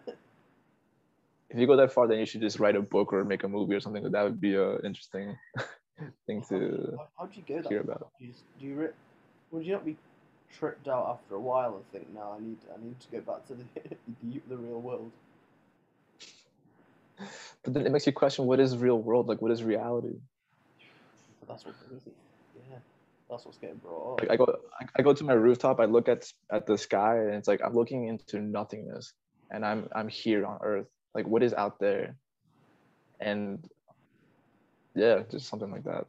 if 1.49 1.59
you 1.59 1.67
go 1.67 1.75
that 1.77 1.93
far 1.93 2.07
then 2.07 2.19
you 2.19 2.25
should 2.25 2.41
just 2.41 2.59
write 2.59 2.75
a 2.75 2.81
book 2.81 3.13
or 3.13 3.23
make 3.23 3.43
a 3.43 3.47
movie 3.47 3.75
or 3.75 3.79
something 3.79 4.03
that 4.11 4.23
would 4.23 4.41
be 4.41 4.55
a 4.55 4.77
interesting 4.79 5.37
thing 6.25 6.41
How 6.41 6.47
do 6.49 6.55
you- 6.55 6.71
to 6.71 6.97
how- 6.97 7.07
How 7.19 7.25
do 7.27 7.39
you 7.39 7.43
go 7.47 7.61
that? 7.61 7.69
hear 7.69 7.83
far? 7.83 7.95
about. 7.95 8.11
Do 8.19 8.25
you, 8.25 8.33
do 8.59 8.65
you 8.65 8.75
re- 8.75 8.95
would 9.51 9.65
you 9.65 9.73
not 9.73 9.85
be 9.85 9.95
tripped 10.59 10.87
out 10.87 11.07
after 11.09 11.35
a 11.35 11.39
while 11.39 11.75
and 11.75 11.85
think, 11.91 12.13
no, 12.13 12.35
I 12.37 12.43
need, 12.43 12.57
I 12.73 12.83
need 12.83 12.99
to 12.99 13.07
go 13.11 13.21
back 13.21 13.45
to 13.47 13.53
the 13.55 13.63
the, 14.23 14.41
the 14.49 14.57
real 14.57 14.81
world? 14.81 15.11
but 17.63 17.73
then 17.73 17.85
it 17.85 17.91
makes 17.91 18.05
you 18.07 18.11
question 18.13 18.45
what 18.45 18.59
is 18.59 18.75
real 18.77 18.99
world 18.99 19.27
like 19.27 19.41
what 19.41 19.51
is 19.51 19.63
reality 19.63 20.15
But 21.39 21.49
that's 21.49 21.65
what 21.65 21.75
it 21.91 21.95
is. 21.97 22.01
Yeah, 22.69 22.77
that's 23.29 23.45
what's 23.45 23.57
getting 23.57 23.77
brought 23.77 24.13
up. 24.13 24.21
Like 24.21 24.31
I 24.31 24.35
go, 24.37 24.45
I- 24.79 24.87
I 24.99 25.01
go 25.01 25.13
to 25.13 25.23
my 25.23 25.33
rooftop. 25.33 25.79
I 25.79 25.85
look 25.85 26.07
at 26.07 26.25
at 26.51 26.65
the 26.65 26.77
sky, 26.77 27.17
and 27.17 27.35
it's 27.35 27.47
like 27.47 27.61
I'm 27.63 27.73
looking 27.73 28.07
into 28.07 28.39
nothingness, 28.39 29.13
and 29.51 29.65
I'm 29.65 29.87
I'm 29.95 30.07
here 30.07 30.45
on 30.45 30.59
Earth. 30.63 30.87
Like 31.15 31.27
what 31.27 31.43
is 31.43 31.53
out 31.53 31.79
there? 31.79 32.15
And 33.19 33.65
yeah, 34.95 35.23
just 35.31 35.47
something 35.47 35.71
like 35.71 35.83
that. 35.83 36.05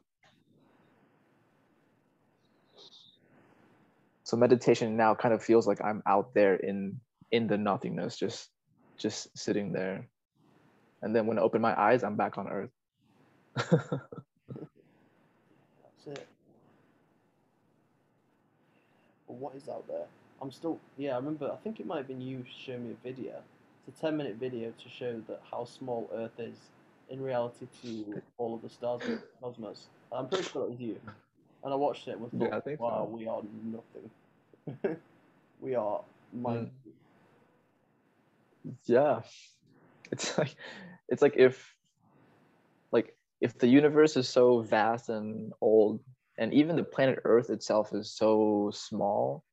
So 4.24 4.36
meditation 4.36 4.96
now 4.96 5.14
kind 5.14 5.34
of 5.34 5.42
feels 5.42 5.66
like 5.66 5.80
I'm 5.82 6.02
out 6.06 6.34
there 6.34 6.56
in 6.56 7.00
in 7.30 7.46
the 7.46 7.58
nothingness, 7.58 8.16
just 8.16 8.50
just 8.96 9.36
sitting 9.36 9.72
there. 9.72 10.06
And 11.02 11.14
then 11.14 11.26
when 11.26 11.38
I 11.38 11.42
open 11.42 11.60
my 11.60 11.78
eyes, 11.78 12.02
I'm 12.02 12.16
back 12.16 12.38
on 12.38 12.48
Earth. 12.48 12.70
That's 13.54 13.72
it. 16.06 16.26
But 19.26 19.34
what 19.34 19.54
is 19.54 19.68
out 19.68 19.86
there? 19.86 20.06
I'm 20.40 20.50
still, 20.50 20.78
yeah, 20.96 21.12
I 21.12 21.16
remember, 21.16 21.50
I 21.52 21.56
think 21.56 21.80
it 21.80 21.86
might 21.86 21.98
have 21.98 22.08
been 22.08 22.20
you 22.20 22.44
showing 22.64 22.86
me 22.88 22.92
a 22.92 23.06
video. 23.06 23.34
It's 23.86 23.98
a 23.98 24.00
10 24.00 24.16
minute 24.16 24.36
video 24.36 24.70
to 24.70 24.88
show 24.88 25.20
that 25.28 25.42
how 25.50 25.64
small 25.64 26.08
Earth 26.14 26.38
is 26.38 26.56
in 27.10 27.20
reality 27.22 27.66
to 27.82 28.22
all 28.38 28.54
of 28.54 28.62
the 28.62 28.70
stars 28.70 29.02
in 29.02 29.16
the 29.16 29.22
cosmos. 29.42 29.88
I'm 30.10 30.28
pretty 30.28 30.44
sure 30.44 30.64
it 30.64 30.70
was 30.70 30.80
you. 30.80 31.00
And 31.64 31.72
I 31.72 31.76
watched 31.76 32.08
it 32.08 32.18
and 32.18 32.30
Yeah, 32.32 32.48
thought, 32.48 32.52
I 32.52 32.60
think 32.60 32.80
wow, 32.80 33.08
so. 33.08 33.10
we 33.10 33.26
are 33.26 33.42
nothing. 33.64 34.98
we 35.60 35.74
are 35.74 36.00
mm. 36.48 36.68
mind. 36.68 36.70
yeah 38.86 39.20
it's 40.12 40.36
like 40.38 40.54
it's 41.08 41.22
like 41.22 41.34
if 41.36 41.74
like 42.92 43.16
if 43.40 43.58
the 43.58 43.66
universe 43.68 44.16
is 44.16 44.28
so 44.28 44.60
vast 44.60 45.08
and 45.08 45.52
old 45.60 46.00
and 46.38 46.52
even 46.54 46.76
the 46.76 46.84
planet 46.84 47.18
earth 47.24 47.50
itself 47.50 47.90
is 47.94 48.12
so 48.16 48.70
small 48.72 49.44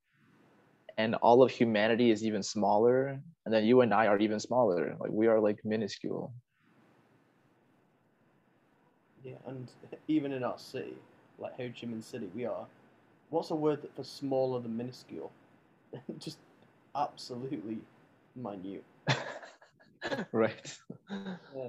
and 0.97 1.15
all 1.15 1.43
of 1.43 1.51
humanity 1.51 2.11
is 2.11 2.23
even 2.25 2.43
smaller 2.43 3.19
and 3.45 3.53
then 3.53 3.63
you 3.65 3.81
and 3.81 3.93
i 3.93 4.07
are 4.07 4.17
even 4.19 4.39
smaller 4.39 4.95
like 4.99 5.11
we 5.11 5.27
are 5.27 5.39
like 5.39 5.59
minuscule 5.65 6.33
Yeah, 9.23 9.35
and 9.47 9.67
even 10.07 10.31
in 10.33 10.43
our 10.43 10.57
city, 10.57 10.95
like 11.41 11.55
Ho 11.57 11.69
Chi 11.69 11.87
Minh 11.87 12.03
City, 12.03 12.29
we 12.35 12.45
are. 12.45 12.65
What's 13.29 13.49
a 13.49 13.55
word 13.55 13.81
that 13.81 13.95
for 13.95 14.03
smaller 14.03 14.59
than 14.61 14.77
minuscule? 14.77 15.31
Just 16.19 16.37
absolutely 16.95 17.79
minute. 18.35 18.83
right 20.31 20.77
Yeah. 21.55 21.67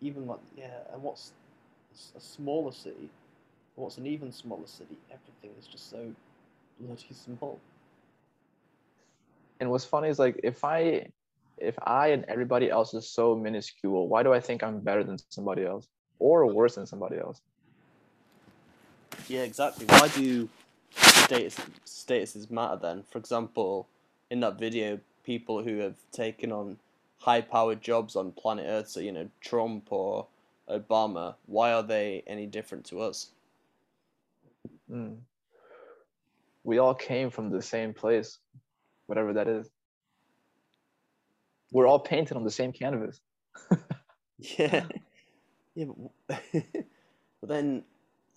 Even 0.00 0.26
like 0.26 0.38
yeah, 0.56 0.78
and 0.92 1.02
what's 1.02 1.32
a 2.16 2.20
smaller 2.20 2.72
city? 2.72 3.10
What's 3.74 3.98
an 3.98 4.06
even 4.06 4.30
smaller 4.30 4.66
city? 4.66 4.96
Everything 5.10 5.56
is 5.58 5.66
just 5.66 5.90
so 5.90 6.12
bloody 6.80 7.06
small. 7.12 7.58
And 9.60 9.70
what's 9.70 9.84
funny 9.84 10.08
is 10.08 10.18
like 10.18 10.38
if 10.44 10.64
I 10.64 11.08
if 11.58 11.76
I 11.82 12.08
and 12.08 12.24
everybody 12.28 12.70
else 12.70 12.94
is 12.94 13.10
so 13.10 13.34
minuscule, 13.34 14.08
why 14.08 14.22
do 14.22 14.32
I 14.32 14.40
think 14.40 14.62
I'm 14.62 14.80
better 14.80 15.02
than 15.02 15.16
somebody 15.30 15.64
else 15.64 15.88
or 16.20 16.46
worse 16.46 16.76
than 16.76 16.86
somebody 16.86 17.18
else? 17.18 17.40
Yeah, 19.26 19.42
exactly. 19.42 19.86
Why 19.86 20.08
do 20.08 20.48
status 20.92 21.56
statuses 21.84 22.50
matter 22.50 22.76
then? 22.80 23.04
For 23.10 23.18
example, 23.18 23.88
in 24.30 24.40
that 24.40 24.58
video, 24.58 25.00
people 25.24 25.62
who 25.62 25.78
have 25.78 25.94
taken 26.12 26.52
on 26.52 26.78
high-powered 27.18 27.80
jobs 27.80 28.16
on 28.16 28.32
planet 28.32 28.66
Earth, 28.68 28.88
so 28.88 29.00
you 29.00 29.12
know 29.12 29.28
Trump 29.40 29.92
or 29.92 30.26
Obama, 30.70 31.34
why 31.46 31.72
are 31.72 31.82
they 31.82 32.22
any 32.26 32.46
different 32.46 32.84
to 32.86 33.00
us? 33.00 33.28
Mm. 34.90 35.16
We 36.64 36.78
all 36.78 36.94
came 36.94 37.30
from 37.30 37.50
the 37.50 37.62
same 37.62 37.94
place, 37.94 38.38
whatever 39.06 39.32
that 39.34 39.48
is. 39.48 39.68
We're 41.72 41.86
all 41.86 41.98
painted 41.98 42.36
on 42.36 42.44
the 42.44 42.50
same 42.50 42.72
canvas. 42.72 43.20
yeah, 44.38 44.84
yeah, 45.74 45.86
but, 46.26 46.42
but 46.52 47.48
then, 47.48 47.84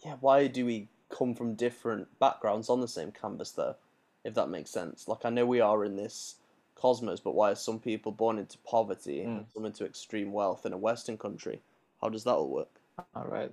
yeah, 0.04 0.16
why 0.20 0.48
do 0.48 0.66
we 0.66 0.88
come 1.10 1.36
from 1.36 1.56
different 1.56 2.08
backgrounds 2.20 2.70
on 2.70 2.82
the 2.82 2.88
same 2.88 3.12
canvas 3.12 3.52
though? 3.52 3.76
If 4.24 4.34
that 4.36 4.50
makes 4.50 4.70
sense. 4.70 5.08
Like 5.08 5.26
I 5.26 5.30
know 5.30 5.46
we 5.46 5.62
are 5.62 5.84
in 5.86 5.96
this 5.96 6.36
cosmos, 6.76 7.20
but 7.20 7.36
why 7.36 7.52
are 7.52 7.56
some 7.56 7.80
people 7.80 8.12
born 8.12 8.40
into 8.40 8.58
poverty 8.60 9.20
Mm. 9.20 9.38
and 9.38 9.48
some 9.54 9.66
into 9.66 9.86
extreme 9.86 10.32
wealth 10.32 10.66
in 10.66 10.74
a 10.74 10.78
Western 10.78 11.18
country? 11.18 11.62
How 12.02 12.10
does 12.10 12.24
that 12.24 12.34
all 12.34 12.50
work? 12.50 12.82
All 13.16 13.26
right. 13.26 13.52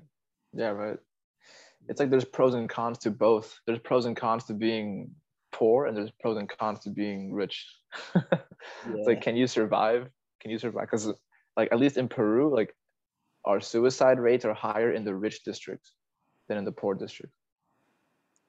Yeah, 0.53 0.71
right. 0.71 0.99
It's 1.89 2.01
like 2.01 2.11
there's 2.11 2.25
pros 2.25 2.55
and 2.55 2.69
cons 2.69 2.99
to 2.99 3.11
both. 3.11 3.61
There's 3.67 3.79
pros 3.79 4.07
and 4.07 4.17
cons 4.17 4.45
to 4.45 4.55
being 4.55 5.15
poor, 5.53 5.87
and 5.87 5.97
there's 5.97 6.11
pros 6.21 6.37
and 6.37 6.49
cons 6.49 6.81
to 6.81 6.91
being 6.91 7.33
rich. 7.33 7.67
It's 8.87 9.07
like, 9.07 9.23
can 9.23 9.37
you 9.37 9.47
survive? 9.47 10.09
Can 10.41 10.51
you 10.51 10.59
survive? 10.59 10.87
Because, 10.87 11.13
like, 11.57 11.71
at 11.73 11.79
least 11.79 11.97
in 11.97 12.09
Peru, 12.09 12.55
like, 12.55 12.75
our 13.45 13.61
suicide 13.61 14.19
rates 14.19 14.45
are 14.45 14.55
higher 14.55 14.93
in 14.93 15.05
the 15.05 15.15
rich 15.15 15.43
districts 15.45 15.93
than 16.49 16.59
in 16.59 16.65
the 16.65 16.73
poor 16.73 16.95
district. 16.95 17.33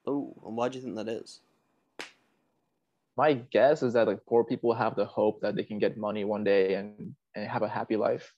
oh, 0.06 0.34
and 0.44 0.56
why 0.56 0.68
do 0.68 0.78
you 0.78 0.84
think 0.84 0.96
that 0.96 1.08
is? 1.08 1.40
My 3.16 3.34
guess 3.34 3.82
is 3.82 3.92
that 3.92 4.06
like 4.06 4.24
poor 4.26 4.44
people 4.44 4.72
have 4.72 4.96
the 4.96 5.04
hope 5.04 5.40
that 5.42 5.54
they 5.54 5.62
can 5.62 5.78
get 5.78 5.96
money 5.96 6.24
one 6.24 6.44
day 6.44 6.74
and 6.74 7.14
and 7.34 7.46
have 7.46 7.62
a 7.62 7.68
happy 7.68 7.96
life, 7.96 8.34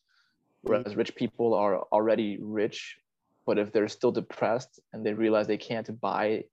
whereas 0.62 0.84
mm-hmm. 0.84 0.98
rich 0.98 1.14
people 1.14 1.54
are 1.54 1.82
already 1.92 2.38
rich, 2.40 2.98
but 3.46 3.58
if 3.58 3.72
they're 3.72 3.88
still 3.88 4.12
depressed 4.12 4.80
and 4.92 5.04
they 5.04 5.14
realize 5.14 5.46
they 5.46 5.56
can't 5.56 6.00
buy, 6.00 6.44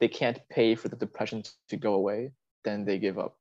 they 0.00 0.08
can't 0.08 0.38
pay 0.48 0.74
for 0.74 0.88
the 0.88 0.96
depression 0.96 1.42
to 1.68 1.76
go 1.76 1.94
away, 1.94 2.32
then 2.64 2.84
they 2.84 2.98
give 2.98 3.18
up. 3.18 3.36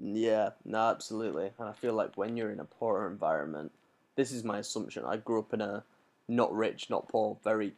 Yeah, 0.00 0.50
no, 0.64 0.78
absolutely. 0.78 1.50
And 1.58 1.68
I 1.68 1.72
feel 1.72 1.94
like 1.94 2.16
when 2.16 2.36
you're 2.36 2.52
in 2.52 2.60
a 2.60 2.64
poorer 2.64 3.10
environment, 3.10 3.72
this 4.16 4.32
is 4.32 4.44
my 4.44 4.58
assumption. 4.58 5.04
I 5.04 5.16
grew 5.16 5.40
up 5.40 5.52
in 5.52 5.60
a 5.60 5.84
not 6.28 6.54
rich, 6.54 6.90
not 6.90 7.08
poor, 7.08 7.38
very 7.42 7.72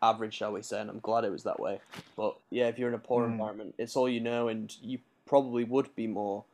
average, 0.00 0.34
shall 0.34 0.52
we 0.52 0.62
say, 0.62 0.80
and 0.80 0.88
I'm 0.88 1.00
glad 1.00 1.24
it 1.24 1.32
was 1.32 1.42
that 1.42 1.58
way. 1.60 1.80
But 2.16 2.36
yeah, 2.50 2.68
if 2.68 2.78
you're 2.78 2.88
in 2.88 2.94
a 2.94 2.98
poor 2.98 3.26
Mm. 3.26 3.32
environment, 3.32 3.74
it's 3.78 3.96
all 3.96 4.08
you 4.08 4.20
know, 4.20 4.48
and 4.48 4.74
you 4.80 5.00
probably 5.26 5.64
would 5.64 5.94
be 5.96 6.06
more 6.06 6.44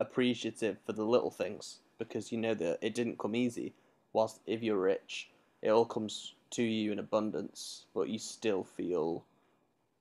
appreciative 0.00 0.78
for 0.86 0.92
the 0.92 1.04
little 1.04 1.30
things 1.30 1.78
because 1.98 2.30
you 2.30 2.38
know 2.38 2.54
that 2.54 2.78
it 2.80 2.94
didn't 2.94 3.18
come 3.18 3.34
easy. 3.34 3.74
Whilst 4.12 4.40
if 4.46 4.62
you're 4.62 4.78
rich, 4.78 5.28
it 5.60 5.70
all 5.70 5.84
comes 5.84 6.34
to 6.50 6.62
you 6.62 6.92
in 6.92 6.98
abundance, 6.98 7.84
but 7.92 8.08
you 8.08 8.18
still 8.18 8.62
feel 8.64 9.24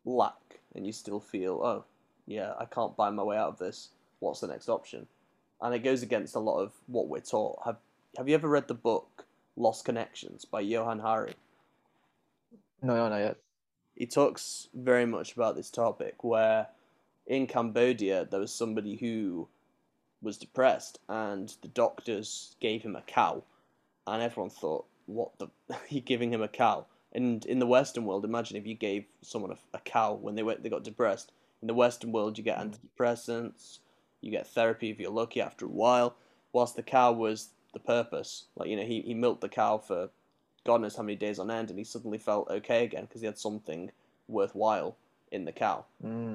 lack, 0.05 0.59
and 0.75 0.85
you 0.85 0.91
still 0.93 1.19
feel, 1.19 1.61
oh, 1.63 1.83
yeah, 2.27 2.53
I 2.59 2.65
can't 2.65 2.95
buy 2.95 3.09
my 3.09 3.23
way 3.23 3.37
out 3.37 3.49
of 3.49 3.57
this. 3.57 3.89
What's 4.19 4.39
the 4.39 4.47
next 4.47 4.69
option? 4.69 5.07
And 5.61 5.73
it 5.73 5.79
goes 5.79 6.03
against 6.03 6.35
a 6.35 6.39
lot 6.39 6.59
of 6.59 6.71
what 6.85 7.07
we're 7.07 7.19
taught. 7.19 7.59
Have 7.65 7.77
Have 8.17 8.29
you 8.29 8.35
ever 8.35 8.47
read 8.47 8.67
the 8.67 8.73
book 8.75 9.16
Lost 9.58 9.86
Connections 9.86 10.46
by 10.46 10.62
Johann 10.62 11.00
Hari? 11.00 11.34
No, 12.82 12.96
no, 12.96 13.10
not 13.10 13.17
yet. 13.17 13.38
he 13.96 14.06
talks 14.06 14.70
very 14.74 15.06
much 15.06 15.34
about 15.34 15.56
this 15.56 15.72
topic 15.72 16.24
where 16.24 16.67
in 17.26 17.48
Cambodia 17.48 18.26
there 18.26 18.39
was 18.39 18.54
somebody 18.54 18.96
who 18.96 19.48
was 20.22 20.38
depressed 20.38 21.00
and 21.10 21.56
the 21.62 21.67
doctors 21.67 22.56
gave 22.60 22.84
him 22.84 22.96
a 22.96 23.02
cow. 23.02 23.43
And 24.06 24.22
everyone 24.22 24.52
thought 24.52 24.86
what 25.08 25.38
the 25.39 25.48
you 25.89 26.02
giving 26.02 26.32
him 26.32 26.43
a 26.43 26.48
cow? 26.48 26.86
And 27.12 27.43
in 27.46 27.60
the 27.60 27.65
western 27.65 28.06
world 28.06 28.26
imagine 28.26 28.58
if 28.58 28.67
you 28.67 28.76
gave 28.76 29.06
someone 29.22 29.52
a, 29.52 29.58
a 29.78 29.80
cow 29.80 30.13
when 30.13 30.36
they 30.36 30.43
went 30.43 30.62
they 30.62 30.70
got 30.70 30.84
depressed. 30.84 31.32
In 31.62 31.67
the 31.67 31.74
western 31.74 32.12
world 32.12 32.38
you 32.38 32.43
get 32.43 32.60
mm. 32.60 32.72
antidepressants 32.72 33.80
you 34.22 34.32
get 34.32 34.48
therapy 34.48 34.89
if 34.89 35.00
you're 35.00 35.12
lucky 35.12 35.41
after 35.41 35.65
a 35.65 35.70
while. 35.70 36.15
Whilst 36.54 36.76
the 36.76 36.84
cow 36.84 37.12
was 37.12 37.50
the 37.77 37.83
purpose 37.85 38.45
like 38.55 38.69
you 38.69 38.75
know 38.75 38.85
he, 38.85 39.01
he 39.01 39.13
milked 39.13 39.41
the 39.41 39.49
cow 39.49 39.77
for 39.77 40.09
God 40.67 40.81
knows 40.81 40.97
how 40.97 41.03
many 41.03 41.15
days 41.15 41.39
on 41.39 41.49
end, 41.49 41.69
and 41.69 41.79
he 41.79 41.85
suddenly 41.85 42.17
felt 42.17 42.49
okay 42.49 42.83
again 42.83 43.05
because 43.05 43.21
he 43.21 43.25
had 43.25 43.37
something 43.39 43.89
worthwhile 44.27 44.97
in 45.31 45.45
the 45.45 45.53
cow. 45.53 45.85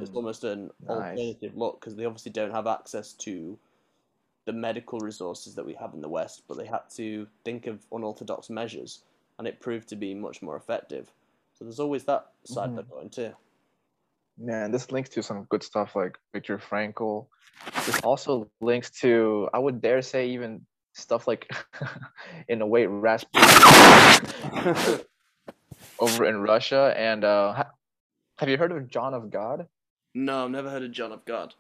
It's 0.00 0.10
Mm, 0.10 0.14
almost 0.14 0.42
an 0.42 0.70
nice. 0.80 1.18
alternative 1.18 1.54
look 1.54 1.80
because 1.80 1.96
they 1.96 2.06
obviously 2.06 2.32
don't 2.32 2.50
have 2.50 2.66
access 2.66 3.12
to 3.12 3.58
the 4.46 4.54
medical 4.54 5.00
resources 5.00 5.54
that 5.54 5.66
we 5.66 5.74
have 5.74 5.92
in 5.92 6.00
the 6.00 6.08
West, 6.08 6.44
but 6.48 6.56
they 6.56 6.64
had 6.66 6.88
to 6.96 7.28
think 7.44 7.66
of 7.66 7.84
unorthodox 7.92 8.48
measures, 8.48 9.02
and 9.38 9.46
it 9.46 9.60
proved 9.60 9.88
to 9.90 9.96
be 9.96 10.14
much 10.14 10.40
more 10.40 10.56
effective. 10.56 11.12
So 11.58 11.66
there's 11.66 11.78
always 11.78 12.04
that 12.04 12.30
side 12.44 12.74
by 12.74 12.82
Mhm. 12.82 12.88
going 12.88 13.10
too. 13.10 13.34
Man, 14.38 14.70
this 14.70 14.90
links 14.90 15.10
to 15.10 15.22
some 15.22 15.44
good 15.50 15.62
stuff 15.62 15.94
like 15.94 16.18
Viktor 16.32 16.56
Frankl. 16.56 17.26
This 17.84 18.00
also 18.00 18.50
links 18.62 18.90
to, 19.02 19.50
I 19.52 19.58
would 19.58 19.82
dare 19.82 20.00
say, 20.00 20.30
even 20.30 20.66
stuff 20.92 21.26
like, 21.26 21.50
in 22.48 22.62
a 22.62 22.66
way, 22.66 22.86
Rasputin 22.86 23.48
over 25.98 26.24
in 26.24 26.40
Russia. 26.40 26.94
And 26.96 27.24
uh, 27.24 27.52
ha- 27.54 27.70
have 28.38 28.48
you 28.48 28.56
heard 28.56 28.72
of 28.72 28.88
John 28.88 29.14
of 29.14 29.30
God? 29.30 29.66
no, 30.14 30.44
I've 30.44 30.50
never 30.50 30.70
heard 30.70 30.82
of 30.82 30.92
John 30.92 31.12
of 31.12 31.24
God. 31.24 31.54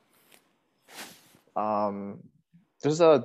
Um, 1.56 2.22
there's 2.82 3.00
a, 3.00 3.24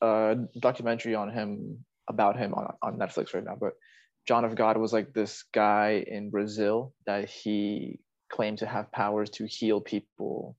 a 0.00 0.36
documentary 0.58 1.14
on 1.14 1.30
him 1.30 1.84
about 2.08 2.36
him 2.36 2.54
on, 2.54 2.74
on 2.82 2.98
Netflix 2.98 3.34
right 3.34 3.44
now. 3.44 3.56
But 3.58 3.74
John 4.26 4.44
of 4.44 4.54
God 4.54 4.76
was 4.76 4.92
like 4.92 5.12
this 5.12 5.44
guy 5.52 6.04
in 6.06 6.30
Brazil 6.30 6.92
that 7.06 7.28
he 7.28 8.00
claimed 8.30 8.58
to 8.58 8.66
have 8.66 8.90
powers 8.90 9.30
to 9.30 9.46
heal 9.46 9.80
people, 9.80 10.56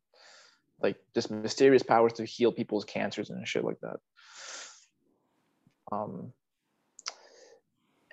like 0.81 0.97
just 1.13 1.31
mysterious 1.31 1.83
powers 1.83 2.13
to 2.13 2.25
heal 2.25 2.51
people's 2.51 2.85
cancers 2.85 3.29
and 3.29 3.47
shit 3.47 3.63
like 3.63 3.79
that. 3.81 3.97
Um, 5.91 6.31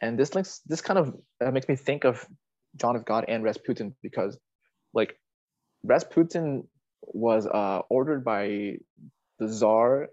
and 0.00 0.18
this 0.18 0.34
links 0.34 0.60
this 0.66 0.80
kind 0.80 0.98
of 0.98 1.16
uh, 1.40 1.50
makes 1.50 1.68
me 1.68 1.76
think 1.76 2.04
of 2.04 2.26
John 2.76 2.96
of 2.96 3.04
God 3.04 3.24
and 3.28 3.44
Rasputin 3.44 3.94
because, 4.02 4.36
like, 4.92 5.18
Rasputin 5.84 6.66
was 7.02 7.46
uh, 7.46 7.82
ordered 7.88 8.24
by 8.24 8.78
the 9.38 9.48
Tsar 9.48 10.08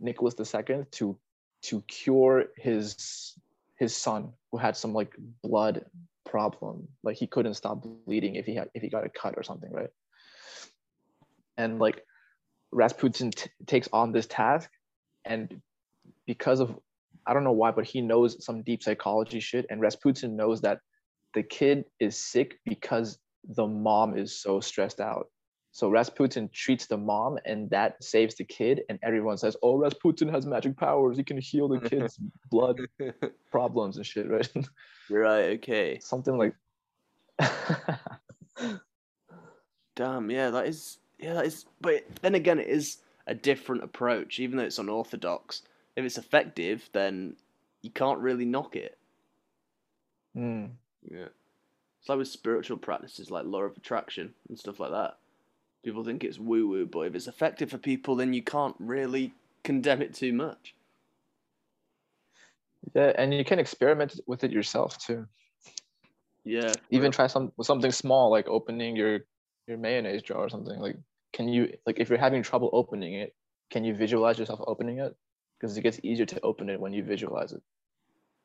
Nicholas 0.00 0.34
II 0.38 0.84
to 0.92 1.18
to 1.62 1.80
cure 1.82 2.46
his 2.56 3.34
his 3.78 3.96
son 3.96 4.32
who 4.50 4.58
had 4.58 4.76
some 4.76 4.92
like 4.92 5.14
blood 5.42 5.84
problem. 6.24 6.88
Like 7.02 7.16
he 7.16 7.26
couldn't 7.26 7.54
stop 7.54 7.84
bleeding 8.06 8.36
if 8.36 8.46
he 8.46 8.54
had 8.54 8.68
if 8.74 8.82
he 8.82 8.88
got 8.88 9.06
a 9.06 9.08
cut 9.08 9.34
or 9.36 9.42
something 9.42 9.70
right? 9.70 9.90
And 11.56 11.78
like 11.78 12.04
Rasputin 12.72 13.30
t- 13.30 13.50
takes 13.66 13.88
on 13.92 14.12
this 14.12 14.26
task 14.26 14.70
and 15.24 15.60
because 16.34 16.60
of 16.60 16.68
I 17.26 17.34
don't 17.34 17.44
know 17.44 17.58
why 17.62 17.70
but 17.70 17.84
he 17.84 18.00
knows 18.00 18.44
some 18.44 18.62
deep 18.62 18.82
psychology 18.82 19.40
shit 19.40 19.66
and 19.70 19.80
Rasputin 19.80 20.36
knows 20.36 20.60
that 20.62 20.78
the 21.34 21.42
kid 21.42 21.84
is 22.00 22.14
sick 22.16 22.58
because 22.64 23.18
the 23.58 23.66
mom 23.66 24.16
is 24.16 24.40
so 24.44 24.60
stressed 24.60 25.00
out 25.00 25.26
so 25.74 25.88
Rasputin 25.88 26.50
treats 26.52 26.86
the 26.86 26.98
mom, 26.98 27.38
and 27.46 27.70
that 27.70 28.04
saves 28.04 28.34
the 28.34 28.44
kid. 28.44 28.82
And 28.90 28.98
everyone 29.02 29.38
says, 29.38 29.56
"Oh, 29.62 29.76
Rasputin 29.76 30.28
has 30.28 30.44
magic 30.44 30.76
powers. 30.76 31.16
He 31.16 31.24
can 31.24 31.38
heal 31.38 31.66
the 31.66 31.80
kid's 31.80 32.18
blood 32.50 32.78
problems 33.50 33.96
and 33.96 34.04
shit." 34.04 34.28
Right? 34.28 34.52
right. 35.10 35.44
Okay. 35.56 35.98
Something 36.00 36.36
like. 36.36 36.54
Damn, 39.96 40.30
yeah, 40.30 40.50
that 40.50 40.66
is 40.66 40.98
yeah, 41.18 41.32
that 41.34 41.46
is 41.46 41.64
but 41.80 42.04
then 42.20 42.34
again 42.34 42.58
it 42.58 42.68
is 42.68 42.98
a 43.26 43.34
different 43.34 43.82
approach, 43.82 44.38
even 44.40 44.58
though 44.58 44.64
it's 44.64 44.78
unorthodox. 44.78 45.62
If 45.96 46.04
it's 46.04 46.18
effective, 46.18 46.88
then 46.92 47.36
you 47.82 47.90
can't 47.90 48.20
really 48.20 48.44
knock 48.44 48.76
it. 48.76 48.98
Mm. 50.36 50.70
Yeah. 51.10 51.28
It's 52.00 52.08
like 52.08 52.18
with 52.18 52.28
spiritual 52.28 52.78
practices 52.78 53.30
like 53.30 53.44
law 53.44 53.62
of 53.62 53.76
attraction 53.76 54.34
and 54.48 54.58
stuff 54.58 54.80
like 54.80 54.90
that. 54.90 55.18
People 55.84 56.04
think 56.04 56.24
it's 56.24 56.38
woo 56.38 56.68
woo, 56.68 56.86
but 56.86 57.00
if 57.00 57.14
it's 57.14 57.26
effective 57.26 57.70
for 57.70 57.78
people 57.78 58.16
then 58.16 58.32
you 58.32 58.42
can't 58.42 58.76
really 58.78 59.34
condemn 59.62 60.02
it 60.02 60.14
too 60.14 60.32
much. 60.32 60.74
Yeah, 62.94 63.12
and 63.16 63.32
you 63.32 63.44
can 63.44 63.58
experiment 63.58 64.18
with 64.26 64.42
it 64.42 64.50
yourself 64.50 64.98
too. 64.98 65.26
Yeah. 66.44 66.72
Even 66.90 67.12
try 67.12 67.26
some 67.26 67.52
something 67.62 67.92
small 67.92 68.30
like 68.30 68.48
opening 68.48 68.96
your 68.96 69.20
your 69.68 69.78
mayonnaise 69.78 70.22
jar 70.22 70.38
or 70.38 70.48
something. 70.48 70.78
Like, 70.80 70.96
can 71.32 71.48
you 71.48 71.72
like 71.86 72.00
if 72.00 72.08
you're 72.08 72.18
having 72.18 72.42
trouble 72.42 72.70
opening 72.72 73.14
it, 73.14 73.34
can 73.70 73.84
you 73.84 73.94
visualize 73.94 74.38
yourself 74.38 74.60
opening 74.66 74.98
it? 74.98 75.16
Because 75.62 75.76
it 75.76 75.82
gets 75.82 76.00
easier 76.02 76.26
to 76.26 76.40
open 76.40 76.68
it 76.68 76.80
when 76.80 76.92
you 76.92 77.04
visualize 77.04 77.52
it. 77.52 77.62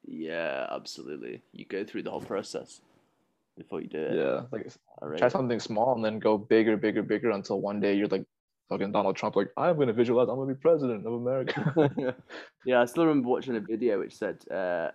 Yeah, 0.05 0.67
absolutely. 0.69 1.41
You 1.51 1.65
go 1.65 1.83
through 1.83 2.03
the 2.03 2.11
whole 2.11 2.21
process 2.21 2.79
before 3.57 3.81
you 3.81 3.87
do 3.87 3.97
it. 3.97 4.15
Yeah, 4.15 4.41
like 4.51 4.71
rate 5.01 5.17
try 5.17 5.27
something 5.27 5.59
small 5.59 5.95
and 5.95 6.05
then 6.05 6.19
go 6.19 6.37
bigger, 6.37 6.77
bigger, 6.77 7.01
bigger 7.01 7.31
until 7.31 7.59
one 7.59 7.79
day 7.79 7.95
you're 7.95 8.07
like 8.07 8.25
fucking 8.69 8.91
Donald 8.91 9.15
Trump. 9.15 9.35
Like, 9.35 9.49
I'm 9.57 9.79
gonna 9.79 9.93
visualize. 9.93 10.29
I'm 10.29 10.35
gonna 10.35 10.53
be 10.53 10.59
president 10.59 11.07
of 11.07 11.13
America. 11.13 12.15
yeah, 12.65 12.81
I 12.81 12.85
still 12.85 13.07
remember 13.07 13.29
watching 13.29 13.55
a 13.55 13.61
video 13.61 13.99
which 13.99 14.15
said 14.15 14.47
uh, 14.51 14.91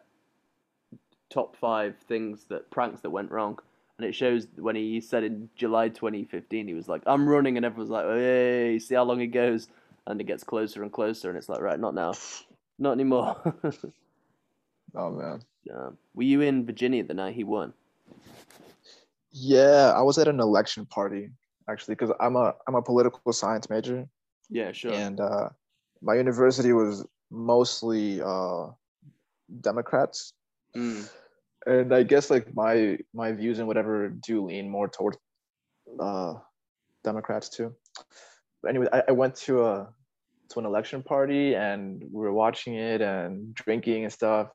top 1.29 1.57
five 1.57 1.97
things 2.09 2.45
that 2.51 2.71
pranks 2.71 3.01
that 3.01 3.11
went 3.11 3.33
wrong, 3.33 3.59
and 3.99 4.07
it 4.07 4.15
shows 4.15 4.47
when 4.57 4.77
he 4.77 5.01
said 5.01 5.25
in 5.25 5.51
July 5.57 5.89
2015 5.89 6.69
he 6.69 6.75
was 6.75 6.89
like, 6.89 7.03
"I'm 7.05 7.29
running," 7.29 7.57
and 7.57 7.67
everyone's 7.67 7.91
like, 7.91 8.07
"Hey, 8.07 8.79
see 8.79 8.95
how 8.95 9.03
long 9.03 9.21
it 9.21 9.29
goes," 9.29 9.69
and 10.07 10.21
it 10.21 10.25
gets 10.25 10.45
closer 10.45 10.83
and 10.83 10.93
closer, 10.93 11.29
and 11.29 11.39
it's 11.39 11.49
like, 11.49 11.61
"Right, 11.61 11.79
not 11.79 11.95
now, 11.95 12.13
not 12.79 12.93
anymore." 12.93 13.37
oh 14.95 15.11
man. 15.11 15.41
um, 15.75 15.97
were 16.15 16.23
you 16.25 16.41
in 16.41 16.67
Virginia 16.67 17.05
the 17.05 17.15
night 17.15 17.35
he 17.35 17.45
won? 17.45 17.73
Yeah, 19.33 19.93
I 19.97 20.03
was 20.03 20.19
at 20.19 20.29
an 20.29 20.41
election 20.41 20.87
party 20.87 21.31
actually 21.69 21.95
because 21.95 22.15
I'm 22.21 22.37
a 22.37 22.55
I'm 22.67 22.75
a 22.75 22.83
political 22.83 23.33
science 23.33 23.71
major 23.71 24.07
Yeah, 24.51 24.73
sure. 24.73 24.93
and 24.93 25.21
uh, 25.21 25.49
my 26.03 26.15
university 26.15 26.73
was 26.73 27.07
mostly 27.31 28.21
uh, 28.21 28.67
Democrats, 29.61 30.33
Mm. 30.77 31.07
and 31.67 31.95
I 31.95 32.03
guess 32.03 32.31
like 32.31 32.55
my 32.55 32.99
my 33.15 33.33
views 33.33 33.59
and 33.59 33.69
whatever 33.69 34.09
do 34.09 34.47
lean 34.47 34.69
more 34.71 34.89
towards 34.89 35.19
uh, 36.01 36.35
Democrats 37.05 37.49
too. 37.49 37.75
Anyway, 38.69 38.87
I, 38.93 39.03
I 39.09 39.13
went 39.13 39.35
to 39.37 39.65
a 39.65 39.89
to 40.51 40.59
an 40.59 40.67
election 40.67 41.03
party 41.03 41.55
and 41.55 42.03
we 42.03 42.21
were 42.21 42.33
watching 42.33 42.75
it 42.75 43.01
and 43.01 43.55
drinking 43.55 44.05
and 44.05 44.13
stuff, 44.13 44.49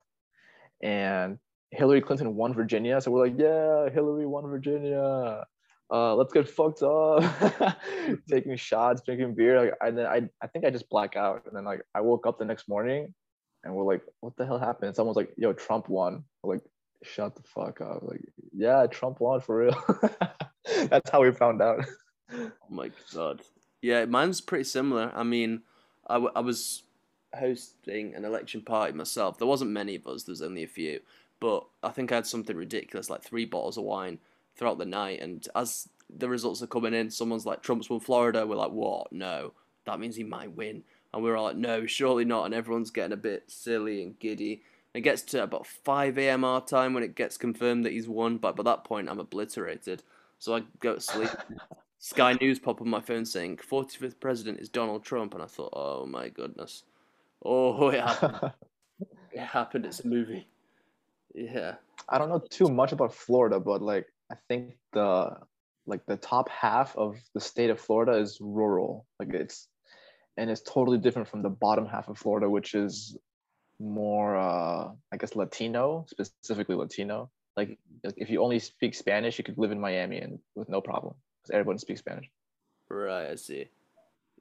and 0.81 1.39
Hillary 1.71 2.01
Clinton 2.01 2.35
won 2.35 2.53
Virginia, 2.53 3.01
so 3.01 3.11
we're 3.11 3.27
like, 3.27 3.37
yeah, 3.37 3.89
Hillary 3.89 4.25
won 4.25 4.47
Virginia. 4.47 5.43
Uh, 5.89 6.15
let's 6.15 6.33
get 6.33 6.47
fucked 6.47 6.83
up, 6.83 7.23
taking 8.29 8.55
shots, 8.57 9.01
drinking 9.05 9.35
beer. 9.35 9.61
Like, 9.61 9.73
and 9.81 9.97
then 9.97 10.05
I, 10.05 10.29
I 10.41 10.47
think 10.47 10.65
I 10.65 10.69
just 10.69 10.89
black 10.89 11.15
out, 11.15 11.43
and 11.45 11.55
then 11.55 11.65
like 11.65 11.81
I 11.95 12.01
woke 12.01 12.27
up 12.27 12.39
the 12.39 12.45
next 12.45 12.67
morning, 12.67 13.13
and 13.63 13.73
we're 13.73 13.85
like, 13.85 14.01
what 14.21 14.35
the 14.37 14.45
hell 14.45 14.59
happened? 14.59 14.95
Someone's 14.95 15.17
like, 15.17 15.31
yo, 15.37 15.53
Trump 15.53 15.89
won. 15.89 16.23
We're 16.43 16.55
like, 16.55 16.63
shut 17.03 17.35
the 17.35 17.43
fuck 17.43 17.81
up. 17.81 18.03
Like, 18.03 18.21
yeah, 18.53 18.87
Trump 18.87 19.19
won 19.19 19.41
for 19.41 19.57
real. 19.57 19.83
That's 20.89 21.09
how 21.09 21.21
we 21.21 21.31
found 21.31 21.61
out. 21.61 21.85
Oh 22.33 22.51
my 22.69 22.91
god. 23.13 23.41
Yeah, 23.81 24.05
mine's 24.05 24.41
pretty 24.41 24.63
similar. 24.63 25.11
I 25.13 25.23
mean, 25.23 25.61
I, 26.07 26.15
w- 26.15 26.31
I 26.35 26.39
was 26.39 26.83
hosting 27.37 28.15
an 28.15 28.25
election 28.25 28.61
party 28.61 28.93
myself. 28.93 29.37
There 29.37 29.47
wasn't 29.47 29.71
many 29.71 29.95
of 29.95 30.07
us, 30.07 30.23
there 30.23 30.31
was 30.31 30.41
only 30.41 30.63
a 30.63 30.67
few. 30.67 31.01
But 31.39 31.65
I 31.83 31.89
think 31.89 32.11
I 32.11 32.15
had 32.15 32.27
something 32.27 32.55
ridiculous, 32.55 33.09
like 33.09 33.23
three 33.23 33.45
bottles 33.45 33.77
of 33.77 33.83
wine 33.83 34.19
throughout 34.55 34.79
the 34.79 34.85
night. 34.85 35.21
And 35.21 35.47
as 35.55 35.87
the 36.09 36.29
results 36.29 36.63
are 36.63 36.67
coming 36.67 36.93
in, 36.93 37.11
someone's 37.11 37.45
like, 37.45 37.61
Trump's 37.61 37.89
won 37.89 37.99
Florida. 37.99 38.45
We're 38.47 38.55
like, 38.55 38.71
what? 38.71 39.11
No. 39.11 39.53
That 39.85 39.99
means 39.99 40.15
he 40.15 40.23
might 40.23 40.55
win. 40.55 40.83
And 41.13 41.23
we 41.23 41.29
we're 41.29 41.37
all 41.37 41.45
like, 41.45 41.55
no, 41.55 41.85
surely 41.85 42.25
not. 42.25 42.45
And 42.45 42.53
everyone's 42.53 42.91
getting 42.91 43.13
a 43.13 43.17
bit 43.17 43.43
silly 43.47 44.01
and 44.01 44.17
giddy. 44.19 44.63
It 44.93 45.01
gets 45.01 45.21
to 45.23 45.43
about 45.43 45.67
5 45.67 46.17
a.m. 46.17 46.43
our 46.43 46.59
time 46.65 46.93
when 46.93 47.03
it 47.03 47.15
gets 47.15 47.37
confirmed 47.37 47.85
that 47.85 47.93
he's 47.93 48.07
won. 48.07 48.37
But 48.37 48.55
by 48.55 48.63
that 48.63 48.83
point, 48.83 49.09
I'm 49.09 49.19
obliterated. 49.19 50.01
So 50.39 50.55
I 50.55 50.63
go 50.79 50.95
to 50.95 51.01
sleep. 51.01 51.29
Sky 51.99 52.33
News 52.33 52.59
pop 52.59 52.81
on 52.81 52.89
my 52.89 53.01
phone 53.01 53.25
saying 53.25 53.57
45th 53.57 54.19
president 54.19 54.59
is 54.59 54.69
Donald 54.69 55.03
Trump, 55.03 55.33
and 55.33 55.41
I 55.41 55.47
thought, 55.47 55.73
oh 55.73 56.05
my 56.05 56.29
goodness, 56.29 56.83
oh 57.43 57.89
it 57.89 58.01
happened, 58.01 58.51
it 59.31 59.39
happened. 59.39 59.85
It's 59.85 60.01
a 60.01 60.07
movie. 60.07 60.47
Yeah, 61.33 61.75
I 62.07 62.17
don't 62.17 62.29
know 62.29 62.41
too 62.49 62.67
much 62.67 62.91
about 62.91 63.13
Florida, 63.13 63.59
but 63.59 63.81
like 63.81 64.07
I 64.31 64.35
think 64.47 64.77
the 64.93 65.37
like 65.87 66.05
the 66.05 66.17
top 66.17 66.49
half 66.49 66.95
of 66.95 67.17
the 67.33 67.41
state 67.41 67.69
of 67.69 67.79
Florida 67.79 68.13
is 68.13 68.37
rural. 68.41 69.05
Like 69.19 69.33
it's 69.33 69.67
and 70.37 70.51
it's 70.51 70.61
totally 70.61 70.99
different 70.99 71.27
from 71.27 71.41
the 71.41 71.49
bottom 71.49 71.87
half 71.87 72.09
of 72.09 72.17
Florida, 72.17 72.47
which 72.47 72.75
is 72.75 73.17
more 73.79 74.37
uh 74.37 74.91
I 75.11 75.17
guess 75.17 75.35
Latino, 75.35 76.05
specifically 76.09 76.75
Latino. 76.75 77.31
Like 77.55 77.79
like, 78.03 78.13
if 78.17 78.29
you 78.29 78.43
only 78.43 78.59
speak 78.59 78.93
Spanish, 78.93 79.39
you 79.39 79.43
could 79.43 79.57
live 79.57 79.71
in 79.71 79.79
Miami 79.79 80.19
and 80.19 80.37
with 80.55 80.69
no 80.69 80.79
problem 80.79 81.15
because 81.47 81.59
everyone 81.59 81.79
speaks 81.79 82.01
Spanish. 82.01 82.29
right. 82.89 83.31
I 83.31 83.35
see. 83.35 83.67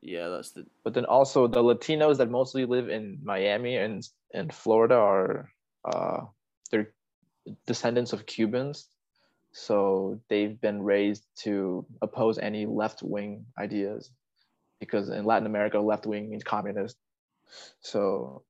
Yeah, 0.02 0.28
that's 0.28 0.52
the 0.52 0.66
But 0.84 0.94
then 0.94 1.06
also 1.06 1.48
the 1.48 1.62
Latinos 1.62 2.18
that 2.18 2.30
mostly 2.30 2.66
live 2.66 2.88
in 2.90 3.20
Miami 3.24 3.76
and 3.76 4.06
and 4.34 4.52
Florida 4.54 4.96
are 4.96 5.52
uh 5.84 6.26
they're 6.70 6.92
descendants 7.66 8.12
of 8.12 8.26
Cubans. 8.26 8.88
So 9.52 10.20
they've 10.30 10.60
been 10.60 10.82
raised 10.82 11.26
to 11.44 11.86
oppose 12.02 12.38
any 12.38 12.66
left 12.66 13.02
wing 13.02 13.46
ideas 13.58 14.10
because 14.80 15.10
in 15.10 15.24
Latin 15.24 15.46
America, 15.46 15.80
left 15.80 16.06
wing 16.06 16.30
means 16.30 16.44
communist. 16.44 16.96
So 17.80 18.44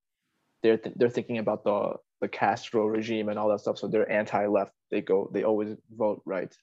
they're 0.62 0.78
th- 0.78 0.96
they're 0.98 1.10
thinking 1.10 1.38
about 1.38 1.64
the 1.64 1.94
the 2.20 2.28
Castro 2.28 2.86
regime 2.86 3.28
and 3.28 3.38
all 3.38 3.50
that 3.50 3.60
stuff. 3.60 3.78
So 3.78 3.88
they're 3.88 4.10
anti 4.10 4.46
left. 4.46 4.72
They 4.90 5.00
go 5.02 5.30
they 5.32 5.44
always 5.44 5.76
vote 5.96 6.22
right. 6.26 6.54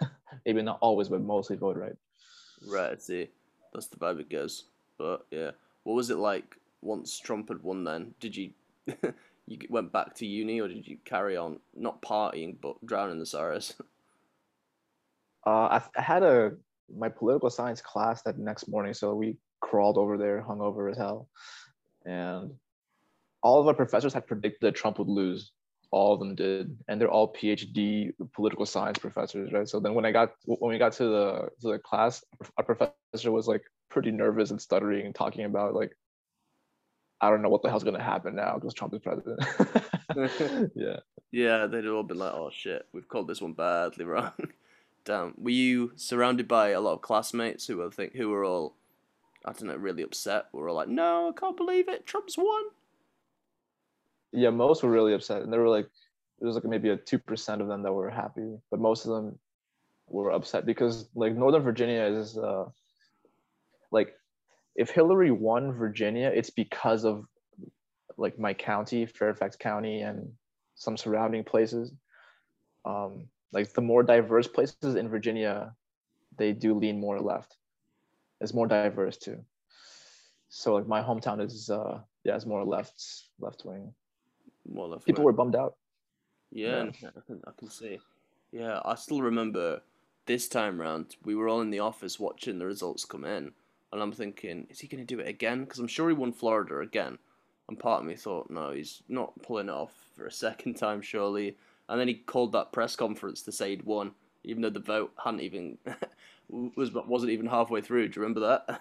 Maybe 0.44 0.62
not 0.62 0.78
always, 0.80 1.08
but 1.08 1.20
mostly 1.20 1.56
vote 1.56 1.76
right. 1.76 1.96
right. 2.66 2.92
I 2.92 2.96
see. 2.96 3.28
That's 3.72 3.86
the 3.86 3.96
vibe 3.96 4.20
it 4.20 4.30
goes. 4.30 4.64
But 4.98 5.26
yeah, 5.30 5.52
what 5.84 5.94
was 5.94 6.10
it 6.10 6.18
like 6.18 6.56
once 6.82 7.18
Trump 7.18 7.48
had 7.48 7.62
won? 7.62 7.84
Then 7.84 8.14
did 8.20 8.36
you 8.36 8.50
you 9.46 9.58
went 9.70 9.92
back 9.92 10.14
to 10.16 10.26
uni 10.26 10.60
or 10.60 10.68
did 10.68 10.86
you 10.86 10.98
carry 11.04 11.36
on 11.36 11.58
not 11.74 12.02
partying 12.02 12.56
but 12.60 12.84
drowning 12.84 13.18
the 13.18 13.26
sorrows? 13.26 13.74
Uh, 15.46 15.80
I, 15.80 15.82
I 15.96 16.02
had 16.02 16.22
a 16.24 16.52
my 16.94 17.08
political 17.08 17.48
science 17.48 17.80
class 17.80 18.20
that 18.22 18.38
next 18.38 18.68
morning, 18.68 18.92
so 18.92 19.14
we 19.14 19.38
crawled 19.60 19.96
over 19.96 20.18
there, 20.18 20.42
hung 20.42 20.60
over 20.60 20.90
as 20.90 20.98
hell, 20.98 21.28
and 22.04 22.52
all 23.42 23.60
of 23.60 23.66
our 23.66 23.72
professors 23.72 24.12
had 24.12 24.26
predicted 24.26 24.60
that 24.60 24.74
Trump 24.74 24.98
would 24.98 25.08
lose. 25.08 25.52
All 25.90 26.12
of 26.12 26.20
them 26.20 26.34
did, 26.34 26.76
and 26.88 27.00
they're 27.00 27.10
all 27.10 27.32
PhD 27.32 28.12
political 28.34 28.66
science 28.66 28.98
professors, 28.98 29.52
right? 29.52 29.68
So 29.68 29.80
then 29.80 29.94
when 29.94 30.04
I 30.04 30.12
got 30.12 30.32
when 30.44 30.70
we 30.70 30.78
got 30.78 30.92
to 30.94 31.04
the 31.04 31.48
to 31.62 31.72
the 31.72 31.78
class, 31.78 32.22
our 32.58 32.64
professor 32.64 33.32
was 33.32 33.48
like 33.48 33.62
pretty 33.88 34.10
nervous 34.10 34.50
and 34.50 34.60
stuttering 34.60 35.06
and 35.06 35.14
talking 35.14 35.44
about 35.44 35.74
like 35.74 35.96
I 37.20 37.30
don't 37.30 37.42
know 37.42 37.48
what 37.48 37.62
the 37.62 37.70
hell's 37.70 37.84
gonna 37.84 38.02
happen 38.02 38.36
now 38.36 38.54
because 38.54 38.74
Trump 38.74 38.94
is 38.94 39.00
president. 39.00 39.40
yeah. 40.74 40.98
Yeah, 41.30 41.66
they'd 41.66 41.86
all 41.86 42.02
been 42.02 42.18
like, 42.18 42.32
"Oh 42.32 42.50
shit, 42.52 42.86
we've 42.92 43.08
called 43.08 43.28
this 43.28 43.40
one 43.40 43.52
badly 43.52 44.04
wrong." 44.04 44.32
Damn. 45.04 45.34
Were 45.36 45.50
you 45.50 45.92
surrounded 45.96 46.48
by 46.48 46.70
a 46.70 46.80
lot 46.80 46.94
of 46.94 47.02
classmates 47.02 47.66
who 47.66 47.78
were 47.78 47.90
think 47.90 48.14
who 48.14 48.28
were 48.28 48.44
all, 48.44 48.76
I 49.44 49.52
don't 49.52 49.68
know, 49.68 49.76
really 49.76 50.02
upset? 50.02 50.46
We 50.52 50.60
were 50.60 50.68
all 50.68 50.76
like, 50.76 50.88
"No, 50.88 51.30
I 51.30 51.38
can't 51.38 51.56
believe 51.56 51.88
it, 51.88 52.06
Trump's 52.06 52.38
won." 52.38 52.64
Yeah, 54.32 54.50
most 54.50 54.82
were 54.82 54.90
really 54.90 55.14
upset, 55.14 55.42
and 55.42 55.52
there 55.52 55.60
were 55.60 55.68
like 55.68 55.88
there 56.38 56.46
was 56.46 56.54
like 56.54 56.64
maybe 56.64 56.90
a 56.90 56.96
two 56.96 57.18
percent 57.18 57.60
of 57.60 57.68
them 57.68 57.82
that 57.82 57.92
were 57.92 58.10
happy, 58.10 58.56
but 58.70 58.80
most 58.80 59.04
of 59.04 59.12
them 59.12 59.38
were 60.08 60.30
upset 60.30 60.66
because 60.66 61.08
like 61.14 61.34
Northern 61.34 61.62
Virginia 61.62 62.02
is 62.02 62.38
uh 62.38 62.64
like 63.90 64.14
if 64.76 64.90
Hillary 64.90 65.30
won 65.30 65.72
Virginia, 65.72 66.30
it's 66.32 66.50
because 66.50 67.04
of 67.04 67.24
like 68.16 68.38
my 68.38 68.54
county, 68.54 69.06
Fairfax 69.06 69.56
County, 69.56 70.00
and 70.02 70.30
some 70.74 70.96
surrounding 70.96 71.44
places. 71.44 71.92
Um, 72.84 73.28
like 73.52 73.72
the 73.72 73.80
more 73.80 74.02
diverse 74.02 74.46
places 74.46 74.94
in 74.94 75.08
Virginia, 75.08 75.74
they 76.36 76.52
do 76.52 76.74
lean 76.74 77.00
more 77.00 77.20
left. 77.20 77.56
It's 78.40 78.54
more 78.54 78.66
diverse 78.66 79.16
too. 79.16 79.44
So 80.48 80.74
like 80.74 80.86
my 80.86 81.02
hometown 81.02 81.44
is 81.44 81.70
uh 81.70 82.00
yeah, 82.24 82.36
it's 82.36 82.46
more 82.46 82.64
left 82.64 83.02
left 83.40 83.64
wing 83.64 83.92
More 84.72 84.88
left. 84.88 85.06
people 85.06 85.24
were 85.24 85.32
bummed 85.32 85.56
out. 85.56 85.76
Yeah, 86.50 86.90
Yeah. 87.00 87.10
I 87.16 87.20
can, 87.26 87.40
I 87.46 87.50
can 87.56 87.70
see. 87.70 87.98
Yeah, 88.52 88.80
I 88.84 88.94
still 88.94 89.22
remember 89.22 89.82
this 90.26 90.46
time 90.48 90.80
round, 90.80 91.16
we 91.24 91.34
were 91.34 91.48
all 91.48 91.62
in 91.62 91.70
the 91.70 91.80
office 91.80 92.20
watching 92.20 92.58
the 92.58 92.66
results 92.66 93.04
come 93.04 93.24
in, 93.24 93.52
and 93.92 94.02
I'm 94.02 94.12
thinking, 94.12 94.66
is 94.70 94.80
he 94.80 94.86
going 94.86 95.04
to 95.04 95.14
do 95.14 95.20
it 95.20 95.28
again? 95.28 95.64
Because 95.64 95.78
I'm 95.78 95.88
sure 95.88 96.08
he 96.08 96.14
won 96.14 96.32
Florida 96.32 96.78
again. 96.80 97.18
And 97.68 97.78
part 97.78 98.00
of 98.00 98.06
me 98.06 98.14
thought, 98.14 98.50
no, 98.50 98.70
he's 98.70 99.02
not 99.08 99.42
pulling 99.42 99.68
it 99.68 99.72
off 99.72 99.92
for 100.16 100.26
a 100.26 100.32
second 100.46 100.74
time, 100.74 101.00
surely. 101.00 101.56
And 101.88 101.98
then 101.98 102.08
he 102.08 102.14
called 102.14 102.52
that 102.52 102.72
press 102.72 102.94
conference 102.94 103.42
to 103.42 103.52
say 103.52 103.70
he'd 103.70 103.84
won, 103.84 104.12
even 104.44 104.62
though 104.62 104.70
the 104.70 104.80
vote 104.80 105.12
hadn't 105.22 105.40
even 105.40 105.78
was 106.48 106.92
wasn't 106.92 107.32
even 107.32 107.46
halfway 107.46 107.80
through. 107.80 108.08
Do 108.08 108.20
you 108.20 108.22
remember 108.22 108.40
that? 108.66 108.80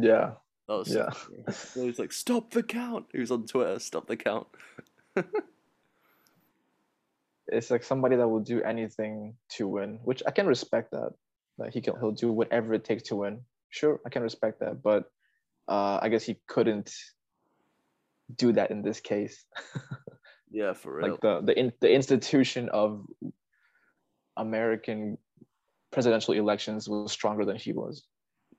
Yeah, 0.00 0.32
that 0.68 0.74
was 0.74 0.94
Yeah. 0.94 1.10
So 1.50 1.80
he 1.80 1.86
was 1.86 1.98
like, 1.98 2.12
"Stop 2.12 2.50
the 2.50 2.62
count." 2.62 3.06
He 3.12 3.20
was 3.20 3.30
on 3.30 3.46
Twitter, 3.46 3.78
"Stop 3.78 4.06
the 4.06 4.16
count." 4.16 4.46
it's 7.48 7.70
like 7.70 7.84
somebody 7.84 8.16
that 8.16 8.28
will 8.28 8.40
do 8.40 8.62
anything 8.62 9.36
to 9.50 9.68
win, 9.68 10.00
which 10.04 10.22
I 10.26 10.30
can 10.30 10.46
respect 10.46 10.90
that. 10.92 11.12
That 11.58 11.72
he 11.72 11.80
can 11.80 11.94
he'll 12.00 12.12
do 12.12 12.32
whatever 12.32 12.74
it 12.74 12.84
takes 12.84 13.04
to 13.04 13.16
win. 13.16 13.40
Sure, 13.70 14.00
I 14.04 14.10
can 14.10 14.22
respect 14.22 14.60
that, 14.60 14.82
but 14.82 15.10
uh, 15.68 15.98
I 16.02 16.08
guess 16.08 16.24
he 16.24 16.36
couldn't 16.46 16.92
do 18.34 18.52
that 18.52 18.70
in 18.70 18.82
this 18.82 19.00
case. 19.00 19.44
Yeah, 20.50 20.72
for 20.72 20.94
real. 20.94 21.10
like 21.10 21.20
the 21.20 21.40
the 21.42 21.58
in, 21.58 21.72
the 21.80 21.92
institution 21.92 22.68
of 22.70 23.04
American 24.36 25.18
presidential 25.90 26.34
elections 26.34 26.88
was 26.88 27.12
stronger 27.12 27.44
than 27.44 27.56
he 27.56 27.72
was. 27.72 28.04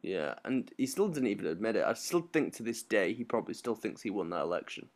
Yeah, 0.01 0.35
and 0.45 0.71
he 0.77 0.85
still 0.85 1.07
didn't 1.07 1.27
even 1.29 1.47
admit 1.47 1.75
it. 1.75 1.83
I 1.85 1.93
still 1.93 2.27
think 2.33 2.53
to 2.55 2.63
this 2.63 2.83
day 2.83 3.13
he 3.13 3.23
probably 3.23 3.53
still 3.53 3.75
thinks 3.75 4.01
he 4.01 4.09
won 4.09 4.29
that 4.31 4.41
election. 4.41 4.87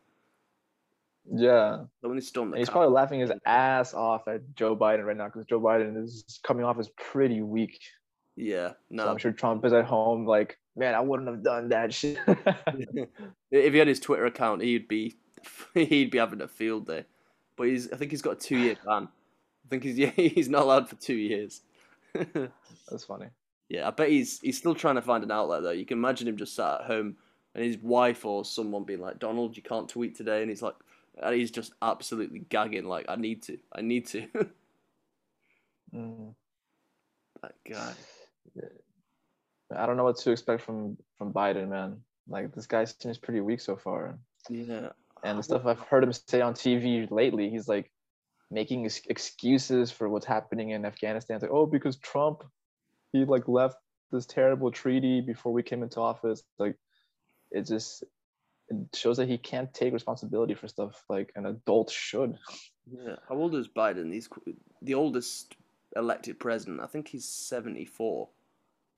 Yeah, 1.30 1.84
So 2.00 2.08
when 2.08 2.16
he 2.18 2.20
stormed 2.20 2.52
the 2.52 2.58
he's 2.58 2.66
Capitol- 2.68 2.82
probably 2.90 2.94
laughing 2.96 3.20
his 3.20 3.32
ass 3.46 3.94
off 3.94 4.26
at 4.26 4.54
Joe 4.56 4.74
Biden 4.76 5.04
right 5.04 5.16
now 5.16 5.26
because 5.26 5.44
Joe 5.46 5.60
Biden 5.60 5.96
is 6.02 6.40
coming 6.42 6.64
off 6.64 6.78
as 6.80 6.88
pretty 7.00 7.42
weak. 7.42 7.78
Yeah, 8.34 8.70
So 8.70 8.76
no. 8.90 9.08
I'm 9.08 9.18
sure 9.18 9.30
Trump 9.30 9.64
is 9.64 9.72
at 9.72 9.84
home 9.84 10.26
like, 10.26 10.58
man, 10.74 10.94
I 10.94 11.00
wouldn't 11.00 11.28
have 11.28 11.44
done 11.44 11.68
that 11.68 11.92
shit. 11.94 12.18
if 13.52 13.72
he 13.72 13.78
had 13.78 13.86
his 13.88 14.00
Twitter 14.00 14.26
account, 14.26 14.62
he'd 14.62 14.88
be 14.88 15.14
he'd 15.74 16.10
be 16.10 16.18
having 16.18 16.40
a 16.40 16.48
field 16.48 16.86
day. 16.86 17.04
But 17.56 17.68
he's 17.68 17.92
I 17.92 17.96
think 17.96 18.10
he's 18.10 18.22
got 18.22 18.32
a 18.32 18.36
two 18.40 18.56
year 18.58 18.76
ban. 18.84 19.06
I 19.64 19.68
think 19.68 19.84
he's 19.84 19.98
yeah, 19.98 20.10
he's 20.10 20.48
not 20.48 20.62
allowed 20.62 20.88
for 20.88 20.96
two 20.96 21.14
years. 21.14 21.60
That's 22.14 23.04
funny. 23.06 23.26
Yeah, 23.72 23.88
I 23.88 23.90
bet 23.90 24.10
he's 24.10 24.38
he's 24.40 24.58
still 24.58 24.74
trying 24.74 24.96
to 24.96 25.02
find 25.02 25.24
an 25.24 25.30
outlet 25.30 25.62
though. 25.62 25.70
You 25.70 25.86
can 25.86 25.96
imagine 25.96 26.28
him 26.28 26.36
just 26.36 26.54
sat 26.54 26.82
at 26.82 26.86
home 26.86 27.16
and 27.54 27.64
his 27.64 27.78
wife 27.78 28.26
or 28.26 28.44
someone 28.44 28.84
being 28.84 29.00
like, 29.00 29.18
Donald, 29.18 29.56
you 29.56 29.62
can't 29.62 29.88
tweet 29.88 30.14
today 30.14 30.42
and 30.42 30.50
he's 30.50 30.60
like 30.60 30.74
and 31.22 31.34
he's 31.34 31.50
just 31.50 31.72
absolutely 31.80 32.40
gagging 32.50 32.84
like 32.84 33.06
I 33.08 33.16
need 33.16 33.42
to. 33.44 33.58
I 33.74 33.80
need 33.80 34.06
to. 34.08 34.28
Mm. 35.94 36.32
that 37.42 37.52
guy. 37.70 37.92
I 39.76 39.84
don't 39.84 39.98
know 39.98 40.04
what 40.04 40.16
to 40.20 40.30
expect 40.30 40.62
from 40.62 40.96
from 41.18 41.34
Biden, 41.34 41.68
man. 41.68 41.98
Like 42.26 42.54
this 42.54 42.66
guy 42.66 42.84
seems 42.84 43.18
pretty 43.18 43.42
weak 43.42 43.60
so 43.60 43.76
far. 43.76 44.18
Yeah. 44.48 44.88
And 45.22 45.38
the 45.38 45.42
stuff 45.42 45.66
I've 45.66 45.80
heard 45.80 46.02
him 46.02 46.14
say 46.14 46.40
on 46.40 46.54
TV 46.54 47.10
lately, 47.10 47.50
he's 47.50 47.68
like 47.68 47.90
making 48.50 48.88
excuses 49.10 49.90
for 49.90 50.08
what's 50.08 50.24
happening 50.24 50.70
in 50.70 50.86
Afghanistan. 50.86 51.36
It's 51.36 51.42
like, 51.42 51.52
oh, 51.52 51.66
because 51.66 51.98
Trump, 51.98 52.42
he 53.12 53.24
like 53.24 53.48
left 53.48 53.76
this 54.10 54.26
terrible 54.26 54.70
treaty 54.70 55.20
before 55.20 55.52
we 55.52 55.62
came 55.62 55.82
into 55.82 56.00
office. 56.00 56.42
Like, 56.58 56.76
it 57.50 57.66
just 57.66 58.04
it 58.68 58.76
shows 58.94 59.16
that 59.18 59.28
he 59.28 59.38
can't 59.38 59.72
take 59.72 59.92
responsibility 59.92 60.54
for 60.54 60.68
stuff 60.68 61.04
like 61.08 61.32
an 61.36 61.46
adult 61.46 61.90
should. 61.90 62.36
Yeah. 62.90 63.16
How 63.28 63.36
old 63.36 63.54
is 63.54 63.68
Biden? 63.68 64.12
He's 64.12 64.28
the 64.80 64.94
oldest 64.94 65.56
elected 65.96 66.38
president. 66.40 66.80
I 66.80 66.86
think 66.86 67.08
he's 67.08 67.24
74. 67.26 68.28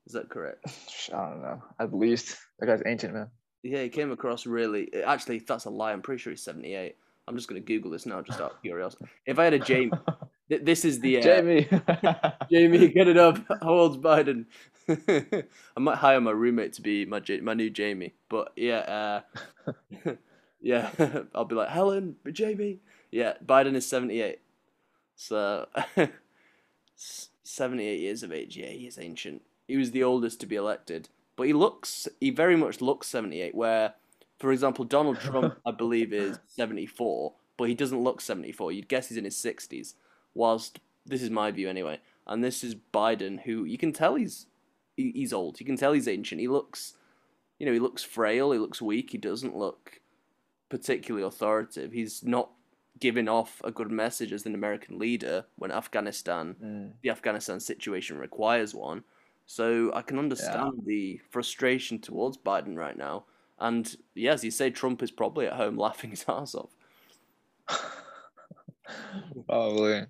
Is 0.07 0.13
that 0.13 0.29
correct? 0.29 0.65
I 1.13 1.29
don't 1.29 1.41
know. 1.41 1.63
At 1.79 1.93
least 1.93 2.37
that 2.59 2.67
guy's 2.67 2.83
ancient, 2.85 3.13
man. 3.13 3.27
Yeah, 3.63 3.81
he 3.81 3.89
came 3.89 4.11
across 4.11 4.45
really. 4.45 4.93
Actually, 5.03 5.39
that's 5.39 5.65
a 5.65 5.69
lie. 5.69 5.91
I'm 5.91 6.01
pretty 6.01 6.21
sure 6.21 6.31
he's 6.31 6.43
78. 6.43 6.95
I'm 7.27 7.35
just 7.35 7.47
going 7.47 7.59
to 7.59 7.65
Google 7.65 7.89
this 7.91 8.05
now, 8.05 8.21
just 8.21 8.39
out 8.39 8.51
of 8.51 8.61
curiosity. 8.61 9.05
If 9.25 9.39
I 9.39 9.45
had 9.45 9.53
a 9.53 9.59
Jamie, 9.59 9.89
th- 10.07 10.17
this 10.49 10.85
is 10.85 10.99
the 10.99 11.17
uh, 11.17 11.21
Jamie. 11.21 11.67
Jamie, 12.51 12.87
get 12.89 13.07
it 13.07 13.17
up. 13.17 13.37
How 13.61 13.69
old's 13.69 13.97
Biden? 13.97 14.45
I 14.87 15.79
might 15.79 15.97
hire 15.97 16.21
my 16.21 16.31
roommate 16.31 16.73
to 16.73 16.81
be 16.81 17.05
my 17.05 17.21
my 17.41 17.53
new 17.53 17.69
Jamie. 17.69 18.13
But 18.29 18.51
yeah, 18.55 19.21
uh, 19.65 20.11
yeah, 20.61 20.91
I'll 21.33 21.45
be 21.45 21.55
like 21.55 21.69
Helen, 21.69 22.15
but 22.23 22.33
Jamie. 22.33 22.79
Yeah, 23.11 23.33
Biden 23.45 23.75
is 23.75 23.87
78. 23.87 24.39
So, 25.15 25.67
78 27.43 27.99
years 27.99 28.23
of 28.23 28.31
age. 28.33 28.57
Yeah, 28.57 28.67
he 28.67 28.87
is 28.87 28.99
ancient. 28.99 29.41
He 29.67 29.77
was 29.77 29.91
the 29.91 30.03
oldest 30.03 30.39
to 30.41 30.45
be 30.45 30.55
elected, 30.55 31.09
but 31.35 31.47
he 31.47 31.53
looks. 31.53 32.07
He 32.19 32.29
very 32.29 32.55
much 32.55 32.81
looks 32.81 33.07
78. 33.07 33.55
Where, 33.55 33.93
for 34.39 34.51
example, 34.51 34.85
Donald 34.85 35.19
Trump, 35.19 35.57
I 35.65 35.71
believe, 35.71 36.13
is 36.13 36.39
74, 36.47 37.33
but 37.57 37.69
he 37.69 37.73
doesn't 37.73 38.03
look 38.03 38.21
74. 38.21 38.73
You'd 38.73 38.89
guess 38.89 39.07
he's 39.07 39.17
in 39.17 39.23
his 39.25 39.37
60s. 39.37 39.93
Whilst 40.35 40.79
this 41.05 41.21
is 41.23 41.29
my 41.31 41.49
view 41.51 41.69
anyway, 41.69 41.99
and 42.27 42.43
this 42.43 42.63
is 42.63 42.75
Biden, 42.75 43.41
who 43.41 43.63
you 43.63 43.77
can 43.77 43.91
tell 43.93 44.15
he's 44.15 44.45
he's 44.95 45.33
old. 45.33 45.59
You 45.59 45.65
can 45.65 45.77
tell 45.77 45.93
he's 45.93 46.07
ancient. 46.07 46.39
He 46.41 46.47
looks, 46.47 46.93
you 47.59 47.65
know, 47.65 47.73
he 47.73 47.79
looks 47.79 48.03
frail. 48.03 48.51
He 48.51 48.59
looks 48.59 48.81
weak. 48.81 49.09
He 49.11 49.17
doesn't 49.17 49.55
look 49.57 49.99
particularly 50.69 51.25
authoritative. 51.25 51.91
He's 51.91 52.23
not 52.23 52.51
giving 52.99 53.27
off 53.27 53.59
a 53.63 53.71
good 53.71 53.91
message 53.91 54.31
as 54.31 54.45
an 54.45 54.55
American 54.55 54.97
leader 54.97 55.45
when 55.57 55.71
Afghanistan, 55.71 56.55
Mm. 56.63 56.91
the 57.01 57.09
Afghanistan 57.09 57.59
situation 57.59 58.17
requires 58.17 58.73
one. 58.73 59.03
So 59.47 59.91
I 59.93 60.01
can 60.01 60.17
understand 60.17 60.81
the 60.85 61.19
frustration 61.29 61.99
towards 61.99 62.37
Biden 62.37 62.75
right 62.77 62.97
now. 62.97 63.25
And 63.59 63.95
yeah, 64.15 64.31
as 64.31 64.43
you 64.43 64.51
say, 64.51 64.69
Trump 64.69 65.03
is 65.03 65.11
probably 65.11 65.45
at 65.47 65.53
home 65.53 65.77
laughing 65.77 66.11
his 66.11 66.25
ass 66.29 66.55
off. 66.55 66.71
Probably. 69.47 70.05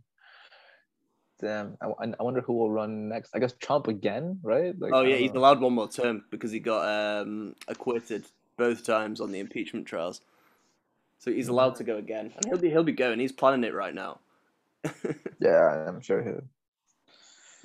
Damn. 1.40 1.78
I, 1.82 1.88
I 2.20 2.24
wonder 2.24 2.42
who 2.42 2.54
will 2.54 2.72
run 2.72 3.10
next. 3.10 3.32
I 3.36 3.40
guess 3.40 3.54
Trump 3.54 3.88
again, 3.88 4.40
right? 4.42 4.78
Like, 4.80 4.94
Oh 4.94 5.02
yeah, 5.02 5.16
he's 5.18 5.34
know. 5.34 5.40
allowed 5.42 5.62
one 5.62 5.74
more 5.74 5.90
term 5.90 6.24
because 6.32 6.52
he 6.52 6.60
got 6.60 6.88
um, 7.22 7.56
acquitted 7.68 8.26
both 8.58 8.86
times 8.86 9.20
on 9.20 9.32
the 9.32 9.40
impeachment 9.40 9.86
trials. 9.86 10.22
So 11.20 11.32
he's 11.32 11.48
allowed 11.48 11.76
to 11.76 11.84
go 11.84 11.98
again, 11.98 12.32
and 12.36 12.46
he'll 12.46 12.58
be 12.58 12.70
he'll 12.70 12.84
be 12.84 12.92
going. 12.92 13.20
He's 13.20 13.32
planning 13.32 13.64
it 13.64 13.74
right 13.74 13.94
now. 13.94 14.20
Yeah, 15.40 15.86
I'm 15.88 16.00
sure 16.02 16.24
he'll. 16.24 16.44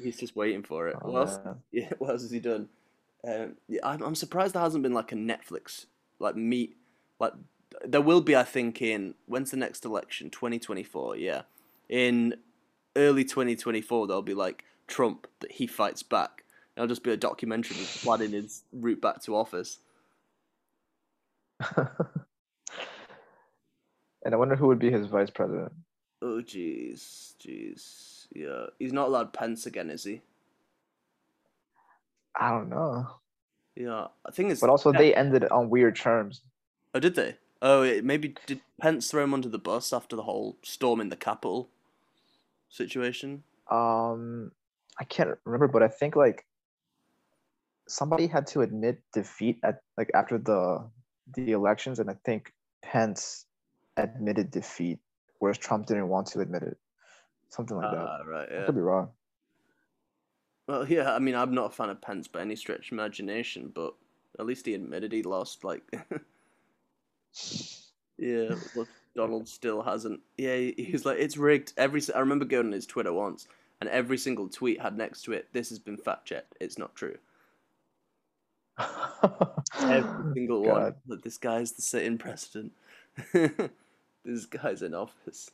He's 0.02 0.18
just 0.18 0.34
waiting 0.34 0.62
for 0.62 0.88
it. 0.88 0.96
Oh, 1.00 1.10
what 1.12 1.20
else? 1.28 1.38
man. 1.44 1.56
Yeah, 1.72 1.90
what 1.98 2.10
else 2.10 2.22
has 2.22 2.30
he 2.30 2.40
done? 2.40 2.68
Um, 3.26 3.56
yeah, 3.68 3.80
I'm 3.84 4.02
I'm 4.02 4.14
surprised 4.14 4.54
there 4.54 4.62
hasn't 4.62 4.82
been 4.82 4.94
like 4.94 5.12
a 5.12 5.14
Netflix 5.14 5.86
like 6.20 6.36
meet 6.36 6.76
like 7.18 7.32
there 7.84 8.00
will 8.00 8.20
be 8.20 8.36
I 8.36 8.44
think 8.44 8.80
in 8.82 9.14
when's 9.26 9.50
the 9.50 9.56
next 9.56 9.84
election 9.84 10.30
2024 10.30 11.16
yeah 11.16 11.42
in 11.88 12.34
early 12.96 13.24
2024 13.24 14.06
there'll 14.06 14.22
be 14.22 14.34
like 14.34 14.64
Trump 14.86 15.26
that 15.40 15.52
he 15.52 15.66
fights 15.66 16.02
back. 16.02 16.44
It'll 16.76 16.88
just 16.88 17.02
be 17.04 17.12
a 17.12 17.16
documentary 17.16 17.76
planning 18.02 18.30
his 18.32 18.62
route 18.72 19.00
back 19.00 19.22
to 19.22 19.36
office. 19.36 19.78
And 24.22 24.34
I 24.34 24.36
wonder 24.36 24.54
who 24.54 24.66
would 24.66 24.78
be 24.78 24.90
his 24.90 25.06
vice 25.06 25.30
president. 25.30 25.72
oh 26.20 26.42
jeez 26.42 27.34
jeez. 27.38 28.26
Yeah 28.34 28.66
he's 28.78 28.92
not 28.92 29.08
allowed 29.08 29.32
Pence 29.32 29.64
again 29.66 29.88
is 29.90 30.04
he? 30.04 30.20
I 32.38 32.50
don't 32.50 32.68
know. 32.68 33.06
yeah 33.74 34.08
I 34.26 34.30
think 34.30 34.50
it's 34.50 34.60
But 34.60 34.68
also, 34.70 34.92
they 34.92 35.14
ended 35.14 35.44
on 35.50 35.70
weird 35.70 35.96
terms. 35.96 36.42
oh 36.94 37.00
did 37.00 37.14
they? 37.14 37.36
Oh 37.62 37.82
it, 37.82 38.04
maybe 38.04 38.34
did 38.46 38.60
Pence 38.80 39.10
throw 39.10 39.24
him 39.24 39.32
under 39.34 39.48
the 39.48 39.58
bus 39.58 39.92
after 39.92 40.16
the 40.16 40.24
whole 40.24 40.58
storm 40.62 41.00
in 41.00 41.08
the 41.08 41.16
Capitol 41.16 41.70
situation 42.70 43.42
Um, 43.70 44.52
I 44.98 45.04
can't 45.04 45.30
remember, 45.44 45.68
but 45.68 45.82
I 45.82 45.88
think 45.88 46.16
like 46.16 46.44
somebody 47.88 48.26
had 48.26 48.46
to 48.48 48.60
admit 48.62 49.02
defeat 49.12 49.58
at 49.64 49.82
like 49.96 50.10
after 50.14 50.38
the 50.38 50.88
the 51.34 51.52
elections, 51.52 51.98
and 51.98 52.10
I 52.10 52.14
think 52.24 52.52
Pence 52.82 53.46
admitted 53.96 54.50
defeat, 54.50 54.98
whereas 55.38 55.58
Trump 55.58 55.86
didn't 55.86 56.08
want 56.08 56.26
to 56.28 56.40
admit 56.40 56.62
it. 56.62 56.76
Something 57.50 57.76
like 57.76 57.90
that. 57.90 57.98
Ah, 57.98 58.22
right, 58.26 58.48
I 58.50 58.54
yeah. 58.54 58.66
could 58.66 58.74
be 58.74 58.80
wrong. 58.80 59.10
Well, 60.68 60.88
yeah, 60.88 61.12
I 61.12 61.18
mean, 61.18 61.34
I'm 61.34 61.54
not 61.54 61.66
a 61.66 61.74
fan 61.74 61.90
of 61.90 62.00
Pence 62.00 62.28
by 62.28 62.40
any 62.42 62.54
stretch 62.54 62.88
of 62.88 62.92
imagination, 62.92 63.72
but 63.74 63.94
at 64.38 64.46
least 64.46 64.66
he 64.66 64.74
admitted 64.74 65.12
he 65.12 65.24
lost, 65.24 65.64
like, 65.64 65.82
yeah, 68.18 68.54
Donald 69.16 69.48
still 69.48 69.82
hasn't. 69.82 70.20
Yeah, 70.36 70.56
he, 70.56 70.74
he 70.76 70.98
like, 70.98 71.18
it's 71.18 71.36
rigged. 71.36 71.72
Every 71.76 72.02
I 72.14 72.20
remember 72.20 72.44
going 72.44 72.66
on 72.66 72.72
his 72.72 72.86
Twitter 72.86 73.12
once, 73.12 73.48
and 73.80 73.88
every 73.90 74.18
single 74.18 74.48
tweet 74.48 74.80
had 74.80 74.96
next 74.96 75.22
to 75.22 75.32
it, 75.32 75.48
this 75.52 75.68
has 75.70 75.78
been 75.78 75.96
fact 75.96 76.26
checked. 76.26 76.56
It's 76.60 76.78
not 76.78 76.94
true. 76.94 77.16
Every 79.78 80.32
single 80.34 80.62
one. 80.62 80.80
God. 80.80 80.94
That 81.06 81.22
this 81.22 81.38
guy's 81.38 81.72
the 81.72 81.82
sitting 81.82 82.18
president. 82.18 82.72
this 83.32 84.46
guy's 84.46 84.82
in 84.82 84.94
office. 84.94 85.50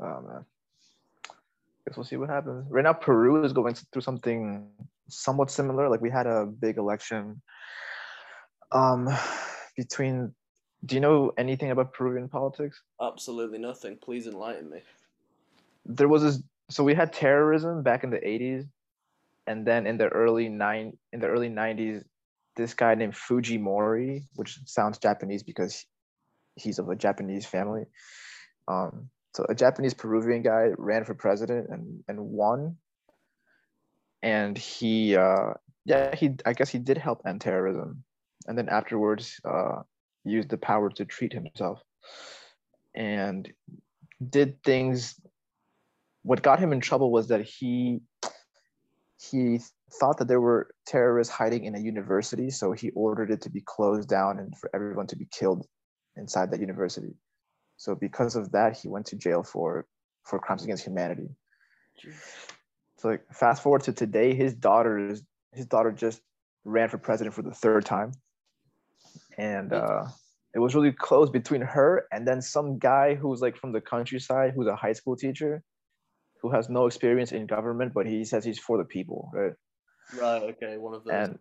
Oh 0.00 0.20
man. 0.20 0.44
Guess 1.86 1.96
we'll 1.96 2.04
see 2.04 2.16
what 2.16 2.28
happens. 2.28 2.66
Right 2.70 2.84
now, 2.84 2.92
Peru 2.92 3.44
is 3.44 3.52
going 3.52 3.74
through 3.74 4.02
something 4.02 4.68
somewhat 5.08 5.50
similar. 5.50 5.88
Like 5.88 6.00
we 6.00 6.10
had 6.10 6.26
a 6.26 6.46
big 6.46 6.76
election. 6.76 7.40
Um, 8.70 9.08
between. 9.76 10.34
Do 10.84 10.96
you 10.96 11.00
know 11.00 11.32
anything 11.38 11.70
about 11.70 11.92
Peruvian 11.92 12.28
politics? 12.28 12.82
Absolutely 13.00 13.58
nothing. 13.58 13.96
Please 13.96 14.26
enlighten 14.26 14.68
me. 14.68 14.80
There 15.86 16.08
was 16.08 16.22
this. 16.22 16.42
So 16.70 16.82
we 16.82 16.94
had 16.94 17.12
terrorism 17.12 17.82
back 17.82 18.02
in 18.02 18.10
the 18.10 18.18
'80s, 18.18 18.66
and 19.46 19.66
then 19.66 19.86
in 19.86 19.96
the 19.96 20.08
early 20.08 20.48
nine 20.48 20.96
in 21.12 21.20
the 21.20 21.28
early 21.28 21.48
'90s, 21.48 22.02
this 22.56 22.74
guy 22.74 22.94
named 22.94 23.14
Fujimori, 23.14 24.24
which 24.34 24.58
sounds 24.64 24.98
Japanese 24.98 25.42
because 25.42 25.86
he's 26.56 26.78
of 26.78 26.88
a 26.88 26.96
Japanese 26.96 27.46
family. 27.46 27.84
Um, 28.68 29.08
so 29.34 29.46
a 29.48 29.54
Japanese 29.54 29.94
Peruvian 29.94 30.42
guy 30.42 30.70
ran 30.76 31.04
for 31.04 31.14
president 31.14 31.68
and 31.70 32.04
and 32.08 32.20
won. 32.20 32.76
And 34.22 34.56
he, 34.56 35.16
uh, 35.16 35.54
yeah, 35.84 36.14
he 36.14 36.36
I 36.46 36.52
guess 36.52 36.70
he 36.70 36.78
did 36.78 36.98
help 36.98 37.22
end 37.26 37.40
terrorism, 37.40 38.04
and 38.46 38.56
then 38.56 38.68
afterwards 38.68 39.40
uh, 39.44 39.82
used 40.24 40.50
the 40.50 40.58
power 40.58 40.90
to 40.90 41.04
treat 41.04 41.32
himself, 41.32 41.82
and 42.94 43.52
did 44.30 44.62
things. 44.62 45.20
What 46.22 46.42
got 46.42 46.60
him 46.60 46.72
in 46.72 46.80
trouble 46.80 47.10
was 47.10 47.28
that 47.28 47.42
he 47.42 48.00
he 49.30 49.60
thought 50.00 50.18
that 50.18 50.28
there 50.28 50.40
were 50.40 50.68
terrorists 50.86 51.32
hiding 51.32 51.64
in 51.64 51.74
a 51.74 51.80
university, 51.80 52.50
so 52.50 52.72
he 52.72 52.90
ordered 52.90 53.30
it 53.30 53.42
to 53.42 53.50
be 53.50 53.60
closed 53.60 54.08
down 54.08 54.38
and 54.38 54.56
for 54.56 54.70
everyone 54.74 55.06
to 55.08 55.16
be 55.16 55.28
killed 55.30 55.66
inside 56.16 56.50
that 56.50 56.60
university. 56.60 57.14
So 57.76 57.94
because 57.94 58.36
of 58.36 58.52
that, 58.52 58.76
he 58.76 58.88
went 58.88 59.06
to 59.06 59.16
jail 59.16 59.42
for 59.42 59.86
for 60.24 60.38
crimes 60.38 60.64
against 60.64 60.84
humanity. 60.84 61.28
So 62.98 63.08
like 63.08 63.24
fast 63.32 63.62
forward 63.62 63.82
to 63.84 63.92
today, 63.92 64.34
his 64.34 64.54
daughter 64.54 65.10
is 65.10 65.22
his 65.52 65.66
daughter 65.66 65.92
just 65.92 66.20
ran 66.64 66.88
for 66.88 66.98
president 66.98 67.34
for 67.34 67.42
the 67.42 67.52
third 67.52 67.84
time, 67.84 68.12
and 69.38 69.72
uh, 69.72 70.04
it 70.54 70.58
was 70.58 70.74
really 70.74 70.92
close 70.92 71.30
between 71.30 71.62
her 71.62 72.06
and 72.12 72.26
then 72.26 72.42
some 72.42 72.78
guy 72.78 73.14
who's 73.14 73.40
like 73.40 73.56
from 73.56 73.72
the 73.72 73.80
countryside, 73.80 74.52
who's 74.54 74.66
a 74.66 74.76
high 74.76 74.92
school 74.92 75.16
teacher, 75.16 75.62
who 76.40 76.50
has 76.50 76.68
no 76.68 76.86
experience 76.86 77.32
in 77.32 77.46
government, 77.46 77.92
but 77.94 78.06
he 78.06 78.24
says 78.24 78.44
he's 78.44 78.58
for 78.58 78.76
the 78.78 78.84
people, 78.84 79.30
right? 79.32 79.52
Right. 80.18 80.42
Okay. 80.42 80.76
One 80.76 80.94
of 80.94 81.04
those. 81.04 81.14
And 81.14 81.38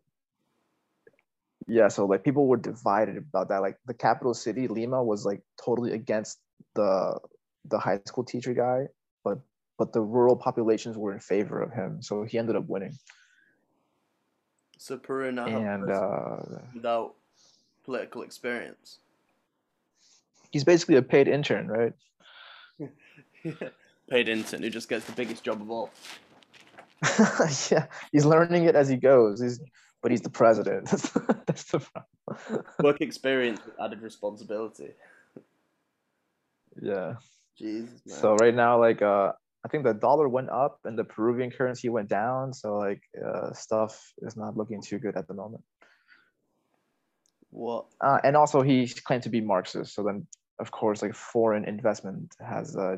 yeah, 1.68 1.90
so 1.90 2.06
like 2.06 2.24
people 2.24 2.48
were 2.48 2.58
divided 2.58 3.18
about 3.18 3.50
that. 3.50 3.62
Like 3.62 3.78
the 3.86 3.94
capital 3.94 4.34
city, 4.34 4.68
Lima, 4.68 5.04
was 5.04 5.26
like 5.26 5.42
totally 5.64 5.94
against 5.94 6.40
the 6.76 7.20
the 7.66 7.78
high 7.78 8.00
school 8.06 8.24
teacher 8.24 8.54
guy, 8.54 8.88
but 9.24 9.40
but 9.78 9.94
the 9.94 10.02
rural 10.02 10.36
populations 10.36 10.98
were 10.98 11.14
in 11.14 11.20
favor 11.20 11.62
of 11.62 11.72
him, 11.74 12.02
so 12.02 12.24
he 12.24 12.38
ended 12.38 12.56
up 12.56 12.66
winning. 12.68 12.94
so 14.78 14.98
Peru 14.98 15.32
now 15.32 15.46
And 15.46 15.92
uh, 15.92 16.38
without 16.74 17.16
political 17.84 18.22
experience. 18.22 19.00
he's 20.52 20.64
basically 20.64 20.96
a 20.96 21.02
paid 21.02 21.28
intern, 21.28 21.68
right? 21.68 21.94
Paid 24.10 24.28
intern 24.28 24.62
who 24.62 24.70
just 24.70 24.90
gets 24.90 25.06
the 25.06 25.14
biggest 25.14 25.44
job 25.44 25.62
of 25.62 25.72
all. 25.72 25.90
yeah, 27.72 27.86
he's 28.12 28.26
learning 28.26 28.66
it 28.66 28.76
as 28.76 28.90
he 28.90 28.98
goes. 28.98 29.42
He's 29.42 29.60
but 30.02 30.12
he's 30.12 30.22
the 30.22 30.30
president. 30.30 30.86
That's, 30.92 31.10
that's 31.46 31.64
the 31.66 31.80
problem. 31.80 32.66
Work 32.84 33.02
experience 33.02 33.62
with 33.64 33.80
added 33.80 34.02
responsibility. 34.02 34.90
yeah. 36.82 37.16
Jesus, 37.58 38.02
man. 38.06 38.18
So 38.18 38.36
right 38.36 38.56
now, 38.56 38.80
like 38.80 39.02
uh, 39.02 39.34
I 39.64 39.68
think 39.68 39.84
the 39.84 39.94
dollar 39.94 40.28
went 40.28 40.50
up 40.50 40.80
and 40.86 40.98
the 40.98 41.04
Peruvian 41.04 41.52
currency 41.52 41.90
went 41.90 42.10
down. 42.10 42.54
So 42.54 42.78
like 42.78 43.02
uh, 43.24 43.54
stuff 43.54 44.12
is 44.24 44.36
not 44.36 44.58
looking 44.58 44.82
too 44.82 44.98
good 44.98 45.16
at 45.16 45.28
the 45.28 45.36
moment. 45.36 45.64
What? 47.52 47.86
Uh, 48.00 48.20
and 48.24 48.36
also 48.36 48.62
he 48.62 48.88
claimed 48.88 49.24
to 49.24 49.30
be 49.30 49.42
Marxist. 49.42 49.94
So 49.94 50.04
then, 50.04 50.26
of 50.60 50.72
course, 50.72 51.02
like 51.02 51.14
foreign 51.14 51.66
investment 51.66 52.36
has 52.46 52.76
uh, 52.76 52.98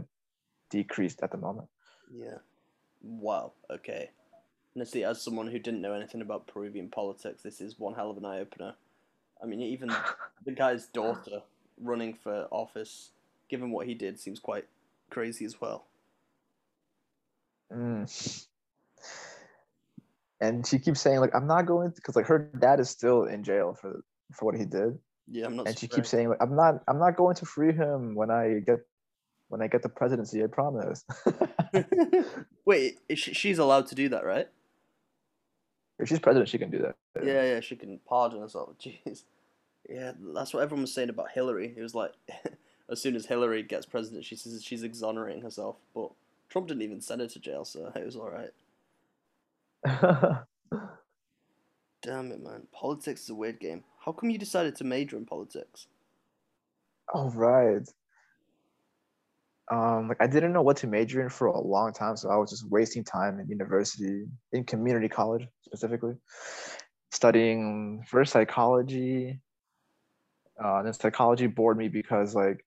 decreased 0.69 1.21
at 1.21 1.31
the 1.31 1.37
moment. 1.37 1.67
Yeah. 2.13 2.37
Wow. 3.01 3.53
Okay. 3.69 4.09
Honestly, 4.75 5.03
as 5.03 5.21
someone 5.21 5.47
who 5.47 5.59
didn't 5.59 5.81
know 5.81 5.93
anything 5.93 6.21
about 6.21 6.47
Peruvian 6.47 6.89
politics, 6.89 7.43
this 7.43 7.61
is 7.61 7.77
one 7.77 7.93
hell 7.93 8.09
of 8.09 8.17
an 8.17 8.25
eye 8.25 8.39
opener. 8.39 8.73
I 9.41 9.45
mean, 9.45 9.61
even 9.61 9.91
the 10.45 10.51
guy's 10.51 10.85
daughter 10.87 11.41
running 11.81 12.13
for 12.13 12.47
office, 12.51 13.11
given 13.49 13.71
what 13.71 13.87
he 13.87 13.93
did, 13.93 14.19
seems 14.19 14.39
quite 14.39 14.65
crazy 15.09 15.45
as 15.45 15.59
well. 15.59 15.85
Mm. 17.71 18.45
And 20.39 20.67
she 20.67 20.79
keeps 20.79 21.01
saying 21.01 21.19
like 21.19 21.33
I'm 21.33 21.47
not 21.47 21.65
going 21.65 21.91
because 21.91 22.15
like 22.15 22.27
her 22.27 22.49
dad 22.59 22.79
is 22.79 22.89
still 22.89 23.25
in 23.25 23.43
jail 23.43 23.73
for 23.73 24.03
for 24.33 24.45
what 24.45 24.55
he 24.55 24.65
did, 24.65 24.97
Yeah, 25.27 25.45
I'm 25.45 25.55
not. 25.55 25.67
and 25.67 25.77
she 25.77 25.87
keeps 25.87 26.09
saying 26.09 26.29
like 26.29 26.41
I'm 26.41 26.55
not 26.55 26.83
I'm 26.87 26.99
not 26.99 27.15
going 27.15 27.35
to 27.35 27.45
free 27.45 27.73
him 27.73 28.15
when 28.15 28.31
I 28.31 28.59
get 28.65 28.79
when 29.49 29.61
I 29.61 29.67
get 29.67 29.83
the 29.83 29.89
presidency. 29.89 30.43
I 30.43 30.47
promise. 30.47 31.05
Wait, 32.65 32.99
she, 33.15 33.33
she's 33.33 33.59
allowed 33.59 33.87
to 33.87 33.95
do 33.95 34.09
that, 34.09 34.25
right? 34.25 34.47
if 35.99 36.09
she's 36.09 36.19
president, 36.19 36.49
she 36.49 36.57
can 36.57 36.69
do 36.69 36.79
that. 36.79 36.95
Yeah, 37.23 37.43
yeah, 37.43 37.59
she 37.59 37.75
can 37.75 37.99
pardon 38.05 38.41
herself. 38.41 38.75
Jeez. 38.79 39.23
Yeah, 39.89 40.13
that's 40.33 40.53
what 40.53 40.63
everyone 40.63 40.81
was 40.83 40.93
saying 40.93 41.09
about 41.09 41.31
Hillary. 41.31 41.73
It 41.75 41.81
was 41.81 41.93
like, 41.95 42.11
as 42.89 43.01
soon 43.01 43.15
as 43.15 43.25
Hillary 43.25 43.63
gets 43.63 43.85
president, 43.85 44.25
she 44.25 44.35
says 44.35 44.63
she's 44.63 44.83
exonerating 44.83 45.41
herself. 45.43 45.77
But 45.93 46.11
Trump 46.49 46.67
didn't 46.67 46.83
even 46.83 47.01
send 47.01 47.21
her 47.21 47.27
to 47.27 47.39
jail, 47.39 47.65
so 47.65 47.91
it 47.95 48.05
was 48.05 48.15
all 48.15 48.29
right. 48.29 48.51
Damn 52.03 52.31
it, 52.31 52.41
man. 52.43 52.67
Politics 52.71 53.23
is 53.23 53.29
a 53.29 53.35
weird 53.35 53.59
game. 53.59 53.83
How 53.99 54.11
come 54.11 54.29
you 54.29 54.37
decided 54.37 54.75
to 54.75 54.83
major 54.83 55.17
in 55.17 55.25
politics? 55.25 55.87
All 57.13 57.29
right. 57.31 57.87
Um, 59.71 60.09
like 60.09 60.17
I 60.21 60.27
didn't 60.27 60.51
know 60.53 60.61
what 60.61 60.77
to 60.77 60.87
major 60.87 61.21
in 61.21 61.29
for 61.29 61.47
a 61.47 61.59
long 61.59 61.93
time, 61.93 62.17
so 62.17 62.29
I 62.29 62.35
was 62.35 62.49
just 62.49 62.69
wasting 62.69 63.03
time 63.03 63.39
in 63.39 63.47
university, 63.47 64.25
in 64.51 64.65
community 64.65 65.07
college 65.07 65.47
specifically, 65.61 66.15
studying 67.11 68.03
first 68.07 68.33
psychology. 68.33 69.39
Uh, 70.63 70.83
then 70.83 70.93
psychology 70.93 71.47
bored 71.47 71.77
me 71.77 71.87
because 71.87 72.35
like 72.35 72.65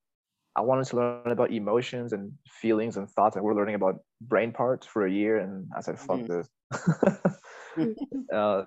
I 0.56 0.62
wanted 0.62 0.86
to 0.86 0.96
learn 0.96 1.30
about 1.30 1.52
emotions 1.52 2.12
and 2.14 2.32
feelings 2.48 2.96
and 2.96 3.10
thoughts, 3.10 3.36
and 3.36 3.44
we're 3.44 3.54
learning 3.54 3.74
about 3.74 4.00
brain 4.22 4.52
parts 4.52 4.86
for 4.86 5.06
a 5.06 5.12
year, 5.12 5.36
and 5.38 5.68
I 5.76 5.82
said, 5.82 6.00
"Fuck 6.00 6.20
Mhm. 6.20 6.26
this." 6.26 6.48
uh, 8.34 8.64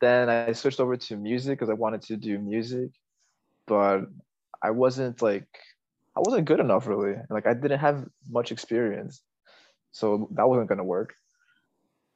then 0.00 0.28
I 0.28 0.52
switched 0.52 0.80
over 0.80 0.96
to 0.96 1.16
music 1.16 1.58
because 1.58 1.70
I 1.70 1.74
wanted 1.74 2.02
to 2.02 2.16
do 2.16 2.38
music, 2.38 2.90
but 3.66 4.02
I 4.62 4.70
wasn't 4.70 5.22
like 5.22 5.48
I 6.16 6.20
wasn't 6.20 6.46
good 6.46 6.60
enough 6.60 6.86
really. 6.86 7.14
Like 7.30 7.46
I 7.46 7.54
didn't 7.54 7.78
have 7.78 8.06
much 8.28 8.52
experience, 8.52 9.22
so 9.92 10.28
that 10.32 10.48
wasn't 10.48 10.68
gonna 10.68 10.84
work. 10.84 11.14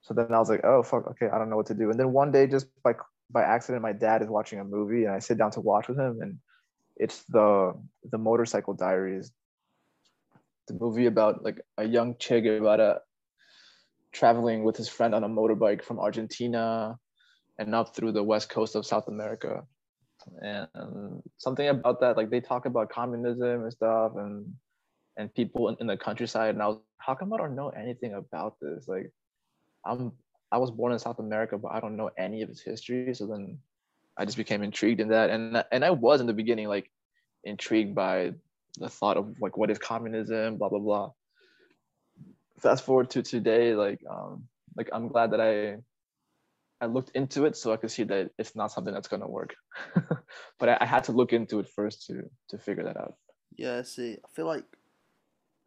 So 0.03 0.15
then 0.15 0.33
I 0.33 0.39
was 0.39 0.49
like, 0.49 0.65
oh 0.65 0.83
fuck, 0.83 1.07
okay, 1.09 1.29
I 1.33 1.39
don't 1.39 1.51
know 1.51 1.57
what 1.57 1.67
to 1.67 1.75
do. 1.75 1.91
And 1.91 1.99
then 1.99 2.13
one 2.13 2.33
day, 2.33 2.47
just 2.47 2.67
by 2.83 2.95
by 3.31 3.43
accident, 3.43 3.83
my 3.83 3.93
dad 3.93 4.23
is 4.23 4.29
watching 4.29 4.61
a 4.61 4.65
movie, 4.65 5.05
and 5.05 5.15
I 5.15 5.19
sit 5.19 5.39
down 5.39 5.51
to 5.53 5.61
watch 5.61 5.89
with 5.89 5.99
him, 5.99 6.21
and 6.21 6.39
it's 6.97 7.25
the 7.25 7.75
the 8.11 8.19
Motorcycle 8.19 8.75
Diaries, 8.75 9.33
the 10.69 10.75
movie 10.75 11.07
about 11.07 11.45
like 11.45 11.61
a 11.79 11.85
young 11.85 12.17
Che 12.19 12.41
Guevara 12.41 13.01
traveling 14.13 14.65
with 14.65 14.77
his 14.77 14.89
friend 14.89 15.15
on 15.15 15.23
a 15.23 15.29
motorbike 15.29 15.85
from 15.85 16.01
Argentina 16.01 16.99
and 17.61 17.75
up 17.75 17.95
through 17.95 18.11
the 18.11 18.23
west 18.23 18.49
coast 18.49 18.75
of 18.75 18.87
South 18.87 19.07
America. 19.07 19.63
And 20.43 21.23
something 21.37 21.69
about 21.69 22.01
that 22.01 22.17
like 22.17 22.31
they 22.31 22.41
talk 22.41 22.67
about 22.67 22.91
communism 22.91 23.63
and 23.63 23.73
stuff 23.73 24.13
and 24.17 24.53
and 25.17 25.33
people 25.35 25.69
in, 25.69 25.77
in 25.81 25.87
the 25.87 25.97
countryside 25.97 26.55
and 26.55 26.63
i 26.63 26.67
was 26.69 26.79
how 26.99 27.15
come 27.15 27.33
i 27.33 27.39
don't 27.39 27.55
know 27.55 27.71
anything 27.71 28.15
about 28.15 28.57
this? 28.61 28.87
Like 28.89 29.13
i'm 29.87 30.13
i 30.53 30.59
was 30.59 30.71
born 30.71 30.93
in 30.93 30.99
south 30.99 31.21
america 31.21 31.57
but 31.57 31.73
i 31.73 31.81
don't 31.81 31.97
know 31.97 32.11
any 32.19 32.43
of 32.43 32.51
its 32.51 32.61
history. 32.61 33.15
So 33.15 33.27
then 33.27 33.59
i 34.19 34.25
just 34.25 34.37
became 34.37 34.63
intrigued 34.63 35.01
in 35.01 35.09
that. 35.09 35.31
And 35.31 35.65
and 35.73 35.85
i 35.85 35.91
was 35.91 36.21
in 36.21 36.27
the 36.27 36.35
beginning 36.35 36.69
like 36.69 36.91
intrigued 37.45 37.95
by 37.95 38.35
the 38.79 38.89
thought 38.89 39.17
of 39.17 39.41
like 39.41 39.57
what 39.57 39.71
is 39.71 39.79
communism 39.79 40.57
blah 40.57 40.69
blah 40.69 40.79
blah. 40.79 41.11
Fast 42.59 42.85
forward 42.85 43.09
to 43.11 43.23
today 43.23 43.75
like 43.75 44.01
um 44.09 44.45
like 44.77 44.91
i'm 44.93 45.09
glad 45.09 45.31
that 45.33 45.41
i 45.41 45.79
I 46.81 46.87
looked 46.87 47.11
into 47.15 47.45
it 47.45 47.57
so 47.57 47.73
I 47.73 47.77
could 47.77 47.91
see 47.91 48.05
that 48.05 48.31
it's 48.39 48.57
not 48.57 48.73
something 48.73 48.95
that's 48.95 49.09
gonna 49.09 49.29
work. 49.29 49.55
but 50.59 50.69
I, 50.69 50.79
I, 50.81 50.87
had 50.87 51.05
to 51.05 51.13
look 51.13 51.33
into 51.33 51.59
it 51.59 51.69
first 51.69 52.07
to 52.07 52.23
to 52.49 52.59
figure 52.59 52.85
that 52.85 52.97
out. 52.97 53.15
Yeah, 53.57 53.79
I 53.79 53.83
see. 53.83 54.19
I 54.25 54.29
feel 54.35 54.47
like 54.47 54.65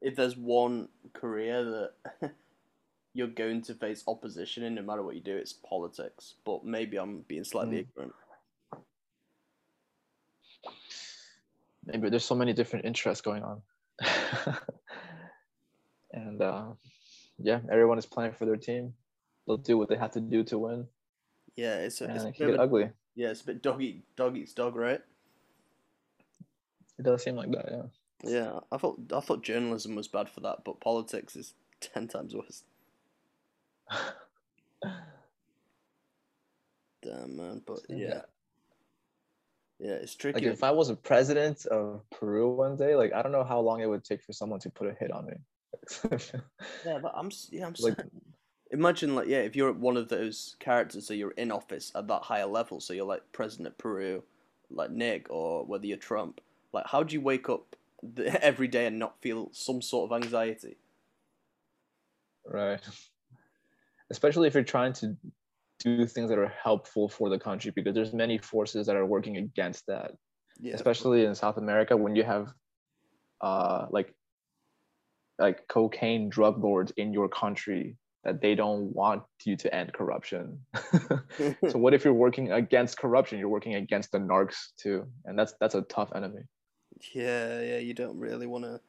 if 0.02 0.16
there's 0.16 0.36
one 0.36 0.90
career 1.14 1.64
that 2.22 2.32
you're 3.14 3.28
going 3.28 3.62
to 3.64 3.74
face 3.74 4.04
opposition 4.08 4.64
in, 4.64 4.76
no 4.76 4.82
matter 4.82 5.04
what 5.04 5.16
you 5.16 5.22
do, 5.22 5.36
it's 5.36 5.54
politics. 5.54 6.36
But 6.46 6.66
maybe 6.66 6.98
I'm 6.98 7.22
being 7.28 7.44
slightly 7.44 7.78
Mm. 7.78 7.80
ignorant. 7.82 8.14
Maybe 11.86 12.10
there's 12.10 12.26
so 12.26 12.36
many 12.36 12.54
different 12.54 12.86
interests 12.86 13.22
going 13.22 13.44
on. 13.44 13.62
and 16.14 16.42
uh, 16.42 16.72
yeah, 17.38 17.60
everyone 17.70 17.98
is 17.98 18.06
playing 18.06 18.34
for 18.34 18.46
their 18.46 18.58
team. 18.58 18.94
They'll 19.46 19.58
do 19.58 19.78
what 19.78 19.90
they 19.90 19.98
have 19.98 20.12
to 20.12 20.22
do 20.22 20.44
to 20.46 20.58
win. 20.58 20.88
Yeah, 21.56 21.76
it's 21.78 22.02
a, 22.02 22.06
it's 22.16 22.24
a 22.24 22.28
bit 22.28 22.36
can 22.36 22.46
of 22.48 22.52
get 22.54 22.60
a- 22.60 22.64
ugly. 22.64 22.90
yeah, 23.16 23.30
it's 23.30 23.42
a 23.42 23.46
bit 23.46 23.62
dog 23.62 23.82
eat 23.82 24.04
dog 24.16 24.38
eats 24.38 24.54
dog, 24.54 24.76
right? 24.76 25.02
It 26.98 27.04
does 27.04 27.24
seem 27.24 27.36
like 27.36 27.52
that, 27.52 27.66
yeah. 27.72 27.84
Yeah, 28.26 28.60
I 28.72 28.78
thought 28.78 29.00
I 29.14 29.20
thought 29.20 29.44
journalism 29.44 29.96
was 29.96 30.08
bad 30.08 30.30
for 30.30 30.40
that, 30.42 30.64
but 30.64 30.80
politics 30.80 31.36
is 31.36 31.54
ten 31.80 32.08
times 32.08 32.36
worse. 32.36 32.64
Damn 37.02 37.36
man, 37.36 37.62
but 37.66 37.80
yeah. 37.90 38.22
Yeah, 39.80 39.94
it's 39.96 40.16
tricky. 40.16 40.46
Like 40.46 40.54
if 40.54 40.64
I 40.64 40.72
was 40.72 40.90
a 40.90 40.96
president 40.96 41.66
of 41.66 42.02
Peru 42.10 42.56
one 42.56 42.78
day, 42.78 42.96
like 42.96 43.12
I 43.12 43.22
don't 43.22 43.34
know 43.34 43.44
how 43.44 43.60
long 43.60 43.82
it 43.82 43.90
would 43.90 44.06
take 44.06 44.24
for 44.24 44.32
someone 44.32 44.62
to 44.62 44.70
put 44.70 44.88
a 44.88 44.94
hit 44.94 45.12
on 45.12 45.26
me. 45.26 45.34
yeah, 46.86 47.00
but 47.02 47.12
I'm 47.16 47.30
yeah, 47.52 47.66
I'm 47.66 47.76
like 47.80 47.98
saying, 47.98 48.12
imagine 48.74 49.16
like 49.16 49.28
yeah, 49.28 49.38
if 49.38 49.56
you're 49.56 49.72
one 49.72 49.96
of 49.96 50.10
those 50.10 50.56
characters, 50.60 51.08
so 51.08 51.14
you're 51.14 51.32
in 51.32 51.52
office 51.52 51.92
at 51.96 52.08
that 52.08 52.24
higher 52.24 52.46
level, 52.46 52.80
so 52.80 52.94
you're 52.94 53.06
like 53.06 53.22
president 53.32 53.68
of 53.68 53.78
Peru, 53.78 54.24
like 54.70 54.92
Nick, 54.92 55.28
or 55.30 55.64
whether 55.66 55.86
you're 55.86 55.98
Trump. 55.98 56.42
Like, 56.74 56.88
how 56.88 57.04
do 57.04 57.14
you 57.14 57.22
wake 57.22 57.50
up 57.50 57.76
the, 58.16 58.44
every 58.44 58.68
day 58.68 58.88
and 58.88 59.00
not 59.00 59.22
feel 59.22 59.50
some 59.54 59.82
sort 59.82 60.12
of 60.12 60.22
anxiety? 60.22 60.78
right. 62.46 62.82
Especially 64.10 64.48
if 64.48 64.54
you're 64.54 64.64
trying 64.64 64.94
to 64.94 65.16
do 65.80 66.06
things 66.06 66.30
that 66.30 66.38
are 66.38 66.54
helpful 66.62 67.08
for 67.08 67.30
the 67.30 67.40
country 67.40 67.72
because 67.74 67.94
there's 67.94 68.14
many 68.14 68.38
forces 68.38 68.86
that 68.88 68.96
are 68.96 69.06
working 69.06 69.38
against 69.38 69.86
that. 69.88 70.12
Yeah, 70.60 70.76
Especially 70.76 71.26
in 71.26 71.34
South 71.36 71.58
America 71.58 71.96
when 71.96 72.16
you 72.16 72.24
have 72.24 72.54
uh 73.42 73.88
like 73.90 74.14
like 75.40 75.68
cocaine 75.68 76.30
drug 76.30 76.64
lords 76.64 76.92
in 76.96 77.12
your 77.12 77.28
country 77.28 77.98
that 78.24 78.42
they 78.42 78.56
don't 78.56 78.94
want 78.96 79.24
you 79.44 79.56
to 79.58 79.76
end 79.76 79.94
corruption. 79.94 80.60
so 81.70 81.78
what 81.78 81.94
if 81.94 82.06
you're 82.06 82.14
working 82.14 82.52
against 82.52 82.98
corruption? 82.98 83.40
You're 83.40 83.50
working 83.50 83.76
against 83.76 84.12
the 84.12 84.20
narcs 84.20 84.72
too, 84.78 85.08
and 85.26 85.38
that's 85.38 85.54
that's 85.60 85.76
a 85.76 85.82
tough 85.84 86.12
enemy. 86.16 86.42
yeah, 87.14 87.62
yeah. 87.62 87.78
You 87.80 87.94
don't 87.94 88.18
really 88.18 88.48
want 88.48 88.64
to 88.64 88.80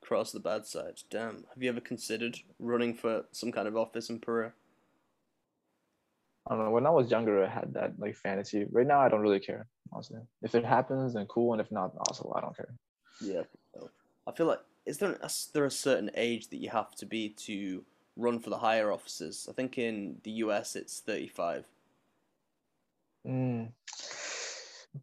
cross 0.00 0.30
the 0.30 0.40
bad 0.40 0.66
side. 0.66 1.00
Damn. 1.10 1.44
Have 1.52 1.62
you 1.62 1.68
ever 1.68 1.80
considered 1.80 2.38
running 2.58 2.94
for 2.94 3.24
some 3.32 3.50
kind 3.50 3.66
of 3.66 3.76
office 3.76 4.08
in 4.08 4.20
Peru? 4.20 4.52
I 6.48 6.54
don't 6.54 6.64
know. 6.64 6.70
When 6.70 6.86
I 6.86 6.90
was 6.90 7.10
younger, 7.10 7.44
I 7.44 7.48
had 7.48 7.74
that 7.74 7.98
like 7.98 8.14
fantasy. 8.14 8.66
Right 8.70 8.86
now, 8.86 9.00
I 9.00 9.08
don't 9.08 9.20
really 9.20 9.40
care. 9.40 9.66
Honestly, 9.92 10.20
if 10.42 10.54
it 10.54 10.64
happens, 10.64 11.14
then 11.14 11.26
cool, 11.26 11.52
and 11.52 11.60
if 11.60 11.70
not, 11.72 11.92
also 11.98 12.32
I 12.36 12.40
don't 12.40 12.56
care. 12.56 12.72
Yeah, 13.20 13.42
I 14.26 14.32
feel 14.32 14.46
like 14.46 14.60
is 14.84 14.98
there 14.98 15.18
is 15.24 15.50
there 15.52 15.64
a 15.64 15.70
certain 15.70 16.10
age 16.14 16.48
that 16.48 16.58
you 16.58 16.70
have 16.70 16.94
to 16.96 17.06
be 17.06 17.30
to 17.30 17.84
run 18.16 18.40
for 18.40 18.50
the 18.50 18.58
higher 18.58 18.92
offices? 18.92 19.46
I 19.48 19.52
think 19.52 19.78
in 19.78 20.18
the 20.24 20.30
US 20.42 20.76
it's 20.76 21.00
thirty 21.00 21.28
five. 21.28 21.64
Mm. 23.26 23.72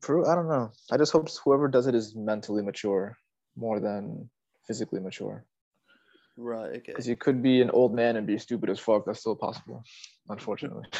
Peru, 0.01 0.25
I 0.25 0.35
don't 0.35 0.47
know. 0.47 0.71
I 0.91 0.97
just 0.97 1.11
hope 1.11 1.29
whoever 1.43 1.67
does 1.67 1.87
it 1.87 1.95
is 1.95 2.15
mentally 2.15 2.63
mature 2.63 3.17
more 3.55 3.79
than 3.79 4.29
physically 4.65 4.99
mature. 4.99 5.45
Right. 6.35 6.77
Okay. 6.77 6.81
Because 6.87 7.07
you 7.07 7.15
could 7.15 7.43
be 7.43 7.61
an 7.61 7.69
old 7.69 7.93
man 7.93 8.15
and 8.15 8.25
be 8.25 8.37
stupid 8.39 8.69
as 8.69 8.79
fuck. 8.79 9.05
That's 9.05 9.19
still 9.19 9.35
possible, 9.35 9.83
unfortunately. 10.29 10.85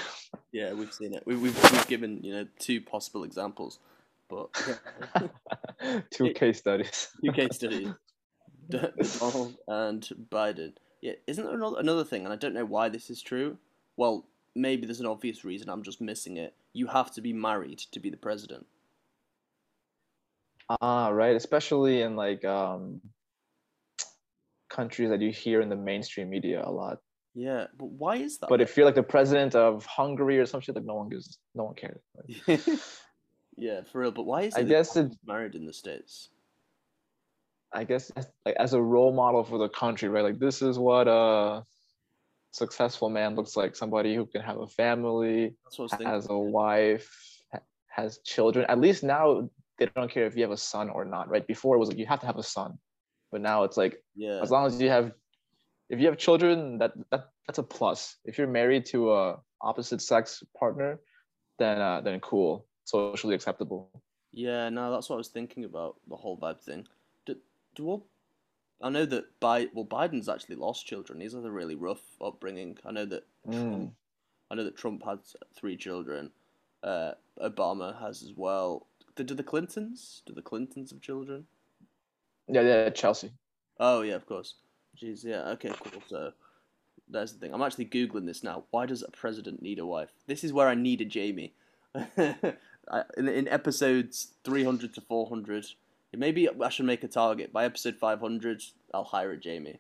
Yeah, 0.52 0.74
we've 0.74 0.94
seen 0.94 1.16
it. 1.16 1.24
We, 1.26 1.36
we've 1.36 1.72
we've 1.72 1.88
given 1.88 2.20
you 2.24 2.32
know 2.34 2.48
two 2.60 2.80
possible 2.80 3.24
examples, 3.24 3.80
but. 4.30 4.50
Two 6.12 6.32
case 6.34 6.60
studies. 6.60 7.10
two 7.24 7.32
case 7.32 7.56
studies: 7.56 7.90
Donald 8.70 9.56
and 9.68 10.08
Biden. 10.32 10.74
Yeah, 11.04 11.16
isn't 11.28 11.44
there 11.44 11.54
another 11.54 11.80
another 11.80 12.06
thing? 12.06 12.24
And 12.24 12.32
I 12.32 12.38
don't 12.38 12.54
know 12.54 12.64
why 12.64 12.88
this 12.88 13.10
is 13.10 13.22
true. 13.22 13.58
Well, 13.98 14.26
maybe 14.56 14.86
there's 14.86 15.02
an 15.02 15.06
obvious 15.06 15.44
reason. 15.44 15.68
I'm 15.68 15.84
just 15.84 16.00
missing 16.00 16.38
it. 16.38 16.54
You 16.72 16.88
have 16.88 17.12
to 17.16 17.22
be 17.22 17.34
married 17.34 17.80
to 17.92 18.00
be 18.00 18.10
the 18.10 18.16
president. 18.16 18.66
Ah, 20.80 21.10
right. 21.10 21.36
Especially 21.36 22.04
in 22.04 22.16
like 22.16 22.46
um 22.46 23.02
countries 24.70 25.10
that 25.10 25.20
you 25.20 25.30
hear 25.30 25.60
in 25.60 25.68
the 25.68 25.76
mainstream 25.76 26.30
media 26.30 26.64
a 26.66 26.72
lot. 26.72 27.00
Yeah, 27.36 27.68
but 27.78 27.90
why 27.90 28.16
is 28.16 28.38
that? 28.38 28.48
But 28.48 28.62
if 28.62 28.78
you're 28.78 28.86
like 28.86 28.96
the 28.96 29.04
president 29.04 29.56
of 29.56 29.86
Hungary 29.86 30.40
or 30.40 30.46
some 30.46 30.62
shit, 30.62 30.74
like 30.74 30.86
no 30.86 30.96
one 30.96 31.10
gives, 31.10 31.38
no 31.54 31.66
one 31.66 31.76
cares. 31.76 32.00
Like, 32.48 32.62
yeah, 33.58 33.82
for 33.92 34.00
real. 34.00 34.12
But 34.12 34.24
why 34.24 34.44
is 34.44 34.56
it? 34.56 34.60
I 34.62 34.64
guess 34.64 34.96
it's 34.96 35.18
married 35.26 35.56
in 35.56 35.66
the 35.66 35.74
states. 35.74 36.30
I 37.74 37.84
guess 37.84 38.10
as, 38.12 38.30
like 38.46 38.56
as 38.56 38.74
a 38.74 38.82
role 38.82 39.14
model 39.14 39.44
for 39.44 39.58
the 39.58 39.70
country, 39.70 40.10
right? 40.10 40.24
Like 40.24 40.40
this 40.40 40.62
is 40.62 40.78
what 40.78 41.08
a 41.08 41.64
successful 42.52 43.10
man 43.10 43.36
looks 43.36 43.56
like. 43.56 43.76
Somebody 43.76 44.16
who 44.16 44.26
can 44.26 44.42
have 44.42 44.60
a 44.60 44.68
family, 44.68 45.56
That's 45.64 45.80
what 45.80 45.84
I 45.84 45.86
was 45.86 45.92
thinking. 45.92 46.08
has 46.08 46.28
a 46.30 46.38
wife, 46.38 47.10
has 47.88 48.20
children. 48.20 48.66
At 48.70 48.80
least 48.80 49.04
now 49.04 49.50
they 49.80 49.88
don't 49.96 50.12
care 50.12 50.26
if 50.26 50.36
you 50.36 50.44
have 50.44 50.52
a 50.52 50.58
son 50.58 50.90
or 50.90 51.04
not, 51.06 51.30
right? 51.30 51.46
Before 51.46 51.76
it 51.76 51.80
was 51.80 51.90
like 51.90 51.98
you 51.98 52.06
have 52.06 52.20
to 52.22 52.26
have 52.26 52.38
a 52.38 52.44
son, 52.44 52.78
but 53.32 53.42
now 53.42 53.64
it's 53.64 53.78
like 53.78 54.02
Yeah, 54.16 54.42
as 54.42 54.52
long 54.52 54.66
as 54.68 54.82
you 54.82 54.90
have 54.90 55.12
if 55.90 56.00
you 56.00 56.08
have 56.08 56.18
children 56.18 56.78
that, 56.80 56.94
that 57.12 57.30
that's 57.48 57.60
a 57.60 57.64
plus 57.64 58.18
if 58.26 58.38
you're 58.38 58.48
married 58.48 58.86
to 58.88 59.14
a 59.14 59.38
opposite 59.62 60.02
sex 60.02 60.44
partner 60.58 61.00
then 61.60 61.80
uh, 61.80 62.02
then 62.02 62.20
cool 62.20 62.66
socially 62.86 63.36
acceptable 63.36 63.90
yeah. 64.34 64.70
No, 64.70 64.92
that's 64.92 65.10
what 65.10 65.16
I 65.16 65.18
was 65.18 65.30
thinking 65.30 65.64
about 65.64 65.98
the 66.10 66.16
whole 66.16 66.38
vibe 66.38 66.62
thing. 66.62 66.88
Do, 67.76 67.88
all, 67.88 68.08
I 68.82 68.90
know 68.90 69.06
that 69.06 69.40
Bi 69.40 69.68
well 69.74 69.86
Biden's 69.86 70.30
actually 70.30 70.56
lost 70.56 70.86
children. 70.86 71.22
He's 71.22 71.34
had 71.34 71.46
a 71.46 71.52
really 71.52 71.76
rough 71.76 72.04
upbringing. 72.22 72.78
I 72.86 72.92
know 72.92 73.06
that 73.06 73.26
Mm. 73.48 73.92
I 74.50 74.56
know 74.56 74.64
that 74.64 74.78
Trump 74.78 75.04
had 75.04 75.20
three 75.54 75.76
children. 75.76 76.32
Uh, 76.82 77.12
Obama 77.42 78.00
has 78.00 78.24
as 78.24 78.34
well. 78.36 78.88
Do, 79.16 79.24
do 79.24 79.36
the 79.36 79.44
Clintons? 79.44 80.22
Do 80.26 80.34
the 80.34 80.42
Clintons 80.42 80.92
have 80.92 81.02
children? 81.02 81.46
yeah 82.50 82.62
yeah 82.62 82.90
chelsea 82.90 83.32
Oh 83.80 84.02
yeah, 84.02 84.16
of 84.16 84.26
course. 84.26 84.56
Jeez, 85.02 85.24
yeah. 85.24 85.50
Okay, 85.50 85.72
cool. 85.84 86.02
So 86.08 86.32
there's 87.10 87.34
the 87.34 87.40
thing. 87.40 87.54
I'm 87.54 87.62
actually 87.62 87.86
googling 87.86 88.26
this 88.26 88.44
now. 88.44 88.64
Why 88.72 88.86
does 88.86 89.04
a 89.04 89.12
president 89.12 89.62
need 89.62 89.80
a 89.80 89.86
wife? 89.86 90.10
This 90.28 90.44
is 90.44 90.54
where 90.54 90.68
I 90.68 90.76
need 90.76 91.02
a 91.02 91.06
Jamie. 91.06 91.54
I, 91.96 93.04
in, 93.18 93.28
in 93.28 93.48
episodes 93.48 94.34
300 94.44 94.94
to 94.94 95.02
400, 95.02 95.66
maybe 96.16 96.48
I 96.50 96.70
should 96.70 96.86
make 96.86 97.04
a 97.04 97.08
target. 97.08 97.52
By 97.54 97.66
episode 97.66 97.96
500, 97.98 98.62
I'll 98.94 99.04
hire 99.04 99.32
a 99.32 99.38
Jamie, 99.38 99.80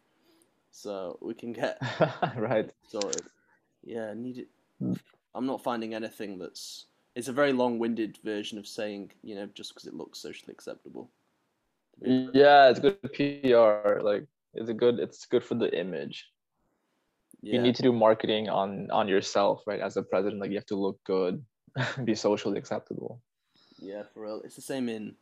so 0.71 1.17
we 1.21 1.33
can 1.33 1.53
get 1.53 1.77
right 2.37 2.69
sorted. 2.89 3.23
Yeah, 3.83 4.09
I 4.11 4.13
need 4.13 4.37
it. 4.39 4.47
I'm 5.35 5.45
not 5.45 5.63
finding 5.63 5.93
anything 5.93 6.39
that's. 6.39 6.85
It's 7.15 7.27
a 7.27 7.33
very 7.33 7.53
long-winded 7.53 8.17
version 8.23 8.57
of 8.57 8.65
saying, 8.65 9.11
you 9.21 9.35
know, 9.35 9.47
just 9.53 9.71
because 9.73 9.85
it 9.87 9.93
looks 9.93 10.19
socially 10.19 10.51
acceptable. 10.51 11.09
yeah 12.01 12.69
it's 12.69 12.79
good 12.79 12.97
pr 13.13 14.01
like 14.01 14.25
it's 14.55 14.69
a 14.69 14.73
good 14.73 14.97
it's 14.99 15.27
good 15.27 15.43
for 15.43 15.53
the 15.53 15.69
image 15.79 16.25
Yeah. 17.43 17.53
you 17.55 17.61
need 17.61 17.75
to 17.75 17.83
do 17.83 17.93
marketing 17.93 18.49
on 18.49 18.89
on 18.89 19.07
yourself 19.07 19.61
right 19.67 19.79
as 19.79 19.95
a 19.95 20.01
president 20.01 20.41
like 20.41 20.49
you 20.49 20.57
have 20.57 20.65
to 20.73 20.75
look 20.85 20.97
good 21.05 21.35
be 22.03 22.15
socially 22.15 22.57
acceptable 22.57 23.21
Yeah, 23.79 24.03
for 24.11 24.21
real. 24.25 24.41
It's 24.45 24.55
the 24.55 24.61
same 24.73 24.89
in, 24.89 25.15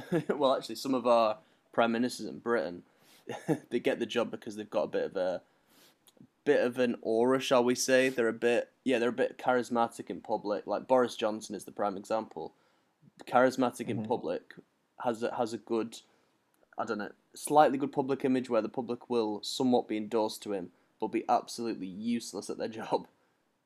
well, 0.28 0.56
actually, 0.56 0.76
some 0.76 0.94
of 0.94 1.06
our 1.06 1.38
prime 1.72 1.92
ministers 1.92 2.26
in 2.26 2.38
Britain, 2.38 2.82
they 3.70 3.80
get 3.80 3.98
the 3.98 4.06
job 4.06 4.30
because 4.30 4.56
they've 4.56 4.70
got 4.70 4.84
a 4.84 4.88
bit 4.88 5.04
of 5.04 5.16
a, 5.16 5.42
bit 6.44 6.60
of 6.60 6.78
an 6.78 6.96
aura, 7.02 7.40
shall 7.40 7.64
we 7.64 7.74
say? 7.74 8.08
They're 8.08 8.28
a 8.28 8.32
bit, 8.32 8.70
yeah, 8.84 8.98
they're 8.98 9.08
a 9.10 9.12
bit 9.12 9.38
charismatic 9.38 10.10
in 10.10 10.20
public. 10.20 10.66
Like 10.66 10.86
Boris 10.86 11.16
Johnson 11.16 11.54
is 11.54 11.64
the 11.64 11.72
prime 11.72 11.96
example. 11.96 12.52
Charismatic 13.26 13.88
in 13.88 14.02
Mhm. 14.02 14.08
public 14.08 14.54
has 15.02 15.22
a, 15.22 15.34
has 15.34 15.52
a 15.52 15.58
good, 15.58 15.98
I 16.78 16.84
don't 16.84 16.98
know, 16.98 17.12
slightly 17.34 17.78
good 17.78 17.92
public 17.92 18.24
image 18.24 18.48
where 18.48 18.62
the 18.62 18.68
public 18.68 19.10
will 19.10 19.42
somewhat 19.42 19.88
be 19.88 19.96
endorsed 19.96 20.42
to 20.44 20.52
him, 20.52 20.70
but 21.00 21.08
be 21.08 21.24
absolutely 21.28 21.86
useless 21.86 22.48
at 22.48 22.58
their 22.58 22.68
job. 22.80 23.06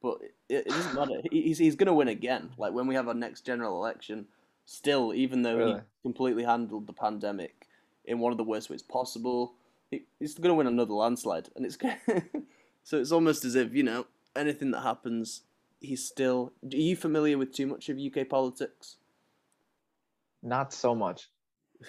But 0.02 0.22
it, 0.48 0.66
it 0.66 0.68
doesn't 0.68 0.94
matter. 0.94 1.20
He's 1.30 1.58
he's 1.58 1.76
gonna 1.76 1.92
win 1.92 2.08
again. 2.08 2.50
Like 2.56 2.72
when 2.72 2.86
we 2.86 2.94
have 2.94 3.06
our 3.08 3.14
next 3.14 3.42
general 3.42 3.76
election, 3.76 4.26
still, 4.70 5.12
even 5.12 5.42
though 5.42 5.66
he 5.66 5.80
completely 6.02 6.44
handled 6.44 6.86
the 6.86 6.92
pandemic 6.92 7.66
in 8.04 8.20
one 8.20 8.30
of 8.30 8.38
the 8.38 8.44
worst 8.44 8.70
ways 8.70 8.82
possible, 8.82 9.54
he, 9.90 10.04
he's 10.20 10.34
gonna 10.34 10.54
win 10.54 10.68
another 10.68 10.94
landslide. 10.94 11.48
And 11.56 11.66
it's 11.66 11.76
so 12.84 12.98
it's 12.98 13.10
almost 13.10 13.44
as 13.44 13.56
if 13.56 13.74
you 13.74 13.82
know 13.82 14.06
anything 14.36 14.70
that 14.70 14.82
happens, 14.82 15.42
he's 15.80 16.06
still. 16.06 16.52
Are 16.62 16.76
you 16.76 16.94
familiar 16.94 17.36
with 17.36 17.52
too 17.52 17.66
much 17.66 17.88
of 17.88 17.98
UK 17.98 18.28
politics? 18.28 18.96
not 20.42 20.72
so 20.72 20.94
much 20.94 21.28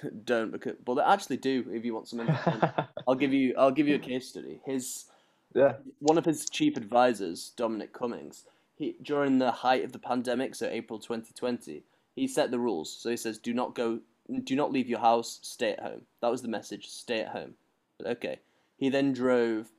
Don't 0.26 0.52
because, 0.52 0.76
but 0.84 0.96
they 0.96 1.02
actually 1.02 1.38
do. 1.38 1.66
If 1.72 1.86
you 1.86 1.94
want 1.94 2.08
some. 2.08 2.22
I'll 3.08 3.16
give 3.16 3.34
you. 3.34 3.54
I'll 3.58 3.72
give 3.72 3.88
you 3.88 3.96
a 3.96 4.00
case 4.00 4.30
study. 4.30 4.62
His 4.66 5.06
yeah 5.54 5.74
one 6.00 6.18
of 6.18 6.24
his 6.24 6.50
chief 6.50 6.78
advisors, 6.78 7.52
Dominic 7.58 7.92
Cummings, 7.92 8.46
he 8.76 8.96
during 9.02 9.38
the 9.38 9.52
height 9.52 9.84
of 9.84 9.92
the 9.92 10.00
pandemic, 10.00 10.56
so 10.56 10.68
April 10.68 10.98
2020, 10.98 11.84
he 12.16 12.28
set 12.28 12.52
the 12.52 12.60
rules. 12.60 12.92
So 12.92 13.10
he 13.10 13.18
says, 13.18 13.38
"Do 13.38 13.54
not 13.54 13.76
go, 13.76 14.00
do 14.44 14.56
not 14.56 14.72
leave 14.72 14.90
your 14.90 15.00
house. 15.00 15.40
Stay 15.42 15.74
at 15.74 15.82
home." 15.82 16.02
That 16.22 16.32
was 16.32 16.42
the 16.42 16.48
message. 16.48 16.88
Stay 16.88 17.22
at 17.22 17.30
home. 17.30 17.56
But 17.98 18.08
okay. 18.18 18.40
He 18.78 18.90
then 18.90 19.14
drove 19.14 19.72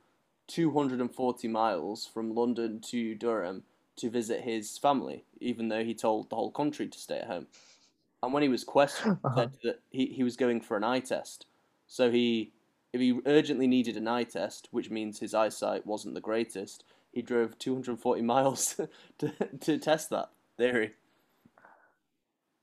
240 0.47 1.47
miles 1.47 2.05
from 2.05 2.33
London 2.33 2.79
to 2.79 3.15
Durham 3.15 3.63
to 3.97 4.09
visit 4.09 4.41
his 4.41 4.77
family, 4.77 5.25
even 5.39 5.69
though 5.69 5.83
he 5.83 5.93
told 5.93 6.29
the 6.29 6.35
whole 6.35 6.51
country 6.51 6.87
to 6.87 6.97
stay 6.97 7.19
at 7.19 7.27
home. 7.27 7.47
And 8.21 8.33
when 8.33 8.43
he 8.43 8.49
was 8.49 8.63
questioned, 8.63 9.17
he 9.21 9.29
said 9.35 9.47
uh-huh. 9.47 9.57
that 9.63 9.81
he, 9.89 10.05
he 10.07 10.23
was 10.23 10.37
going 10.37 10.61
for 10.61 10.77
an 10.77 10.83
eye 10.83 11.01
test. 11.01 11.45
So 11.87 12.09
he, 12.09 12.53
if 12.93 13.01
he 13.01 13.19
urgently 13.25 13.67
needed 13.67 13.97
an 13.97 14.07
eye 14.07 14.23
test, 14.23 14.69
which 14.71 14.89
means 14.89 15.19
his 15.19 15.33
eyesight 15.33 15.85
wasn't 15.85 16.15
the 16.15 16.21
greatest, 16.21 16.85
he 17.11 17.21
drove 17.21 17.59
240 17.59 18.21
miles 18.23 18.79
to, 19.17 19.33
to 19.59 19.77
test 19.77 20.09
that 20.09 20.29
theory. 20.57 20.93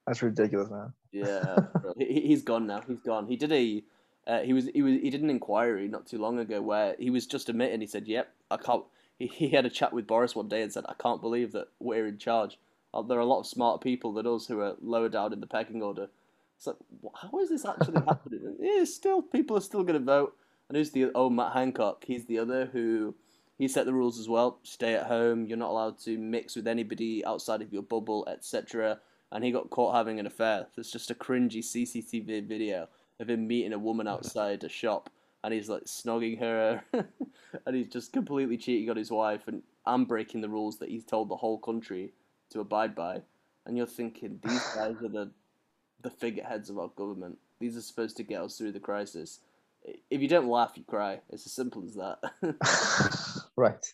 That's 0.06 0.22
ridiculous, 0.22 0.70
man. 0.70 0.92
Yeah, 1.12 1.56
he, 1.98 2.20
he's 2.28 2.42
gone 2.42 2.66
now. 2.66 2.82
He's 2.86 3.00
gone. 3.00 3.26
He 3.26 3.36
did 3.36 3.52
a 3.52 3.82
uh, 4.26 4.40
he 4.40 4.52
was 4.52 4.68
he 4.74 4.82
was 4.82 4.94
he 4.94 5.10
did 5.10 5.22
an 5.22 5.30
inquiry 5.30 5.88
not 5.88 6.06
too 6.06 6.18
long 6.18 6.38
ago 6.38 6.60
where 6.60 6.94
he 6.98 7.10
was 7.10 7.26
just 7.26 7.48
admitting 7.48 7.80
he 7.80 7.86
said, 7.86 8.06
"Yep, 8.06 8.28
I 8.50 8.56
can't." 8.56 8.84
He, 9.18 9.26
he 9.26 9.48
had 9.50 9.66
a 9.66 9.70
chat 9.70 9.92
with 9.92 10.06
Boris 10.06 10.34
one 10.34 10.48
day 10.48 10.62
and 10.62 10.72
said, 10.72 10.84
"I 10.88 10.94
can't 11.00 11.20
believe 11.20 11.52
that 11.52 11.68
we're 11.78 12.06
in 12.06 12.18
charge. 12.18 12.58
Uh, 12.92 13.02
there 13.02 13.18
are 13.18 13.22
a 13.22 13.26
lot 13.26 13.40
of 13.40 13.46
smarter 13.46 13.80
people 13.80 14.12
than 14.12 14.26
us 14.26 14.46
who 14.46 14.60
are 14.60 14.74
lower 14.80 15.08
down 15.08 15.32
in 15.32 15.40
the 15.40 15.46
pecking 15.46 15.82
order." 15.82 16.08
It's 16.56 16.66
like, 16.66 16.76
how 17.14 17.38
is 17.38 17.48
this 17.48 17.64
actually 17.64 18.02
happening? 18.06 18.56
Yeah, 18.60 18.84
still 18.84 19.22
people 19.22 19.56
are 19.56 19.62
still 19.62 19.82
going 19.82 19.98
to 19.98 20.04
vote. 20.04 20.36
And 20.68 20.76
who's 20.76 20.90
the 20.90 21.10
oh 21.14 21.30
Matt 21.30 21.54
Hancock? 21.54 22.04
He's 22.04 22.26
the 22.26 22.38
other 22.38 22.66
who 22.66 23.14
he 23.58 23.66
set 23.66 23.86
the 23.86 23.94
rules 23.94 24.18
as 24.18 24.28
well. 24.28 24.58
Stay 24.62 24.94
at 24.94 25.06
home. 25.06 25.46
You're 25.46 25.56
not 25.56 25.70
allowed 25.70 25.98
to 26.00 26.18
mix 26.18 26.56
with 26.56 26.68
anybody 26.68 27.24
outside 27.24 27.62
of 27.62 27.72
your 27.72 27.82
bubble, 27.82 28.28
etc. 28.30 29.00
And 29.32 29.44
he 29.44 29.52
got 29.52 29.70
caught 29.70 29.94
having 29.94 30.18
an 30.18 30.26
affair. 30.26 30.66
There's 30.74 30.90
just 30.90 31.10
a 31.10 31.14
cringy 31.14 31.58
CCTV 31.58 32.46
video 32.46 32.88
of 33.20 33.30
him 33.30 33.46
meeting 33.46 33.72
a 33.72 33.78
woman 33.78 34.08
outside 34.08 34.64
a 34.64 34.68
shop, 34.68 35.10
and 35.44 35.54
he's 35.54 35.68
like 35.68 35.84
snogging 35.84 36.40
her, 36.40 36.82
and 36.92 37.76
he's 37.76 37.88
just 37.88 38.12
completely 38.12 38.56
cheating 38.56 38.90
on 38.90 38.96
his 38.96 39.10
wife, 39.10 39.42
and 39.46 39.62
I'm 39.86 40.04
breaking 40.04 40.40
the 40.40 40.48
rules 40.48 40.78
that 40.78 40.88
he's 40.88 41.04
told 41.04 41.28
the 41.28 41.36
whole 41.36 41.58
country 41.58 42.12
to 42.50 42.60
abide 42.60 42.94
by. 42.94 43.22
And 43.66 43.76
you're 43.76 43.86
thinking 43.86 44.40
these 44.44 44.66
guys 44.74 44.96
are 45.02 45.08
the 45.08 45.30
the 46.02 46.10
figureheads 46.10 46.70
of 46.70 46.78
our 46.78 46.88
government. 46.88 47.38
These 47.58 47.76
are 47.76 47.82
supposed 47.82 48.16
to 48.16 48.22
get 48.22 48.40
us 48.40 48.56
through 48.56 48.72
the 48.72 48.80
crisis. 48.80 49.40
If 50.10 50.22
you 50.22 50.28
don't 50.28 50.48
laugh, 50.48 50.72
you 50.76 50.84
cry. 50.84 51.20
It's 51.28 51.44
as 51.44 51.52
simple 51.52 51.84
as 51.84 51.94
that. 51.94 53.44
right. 53.56 53.86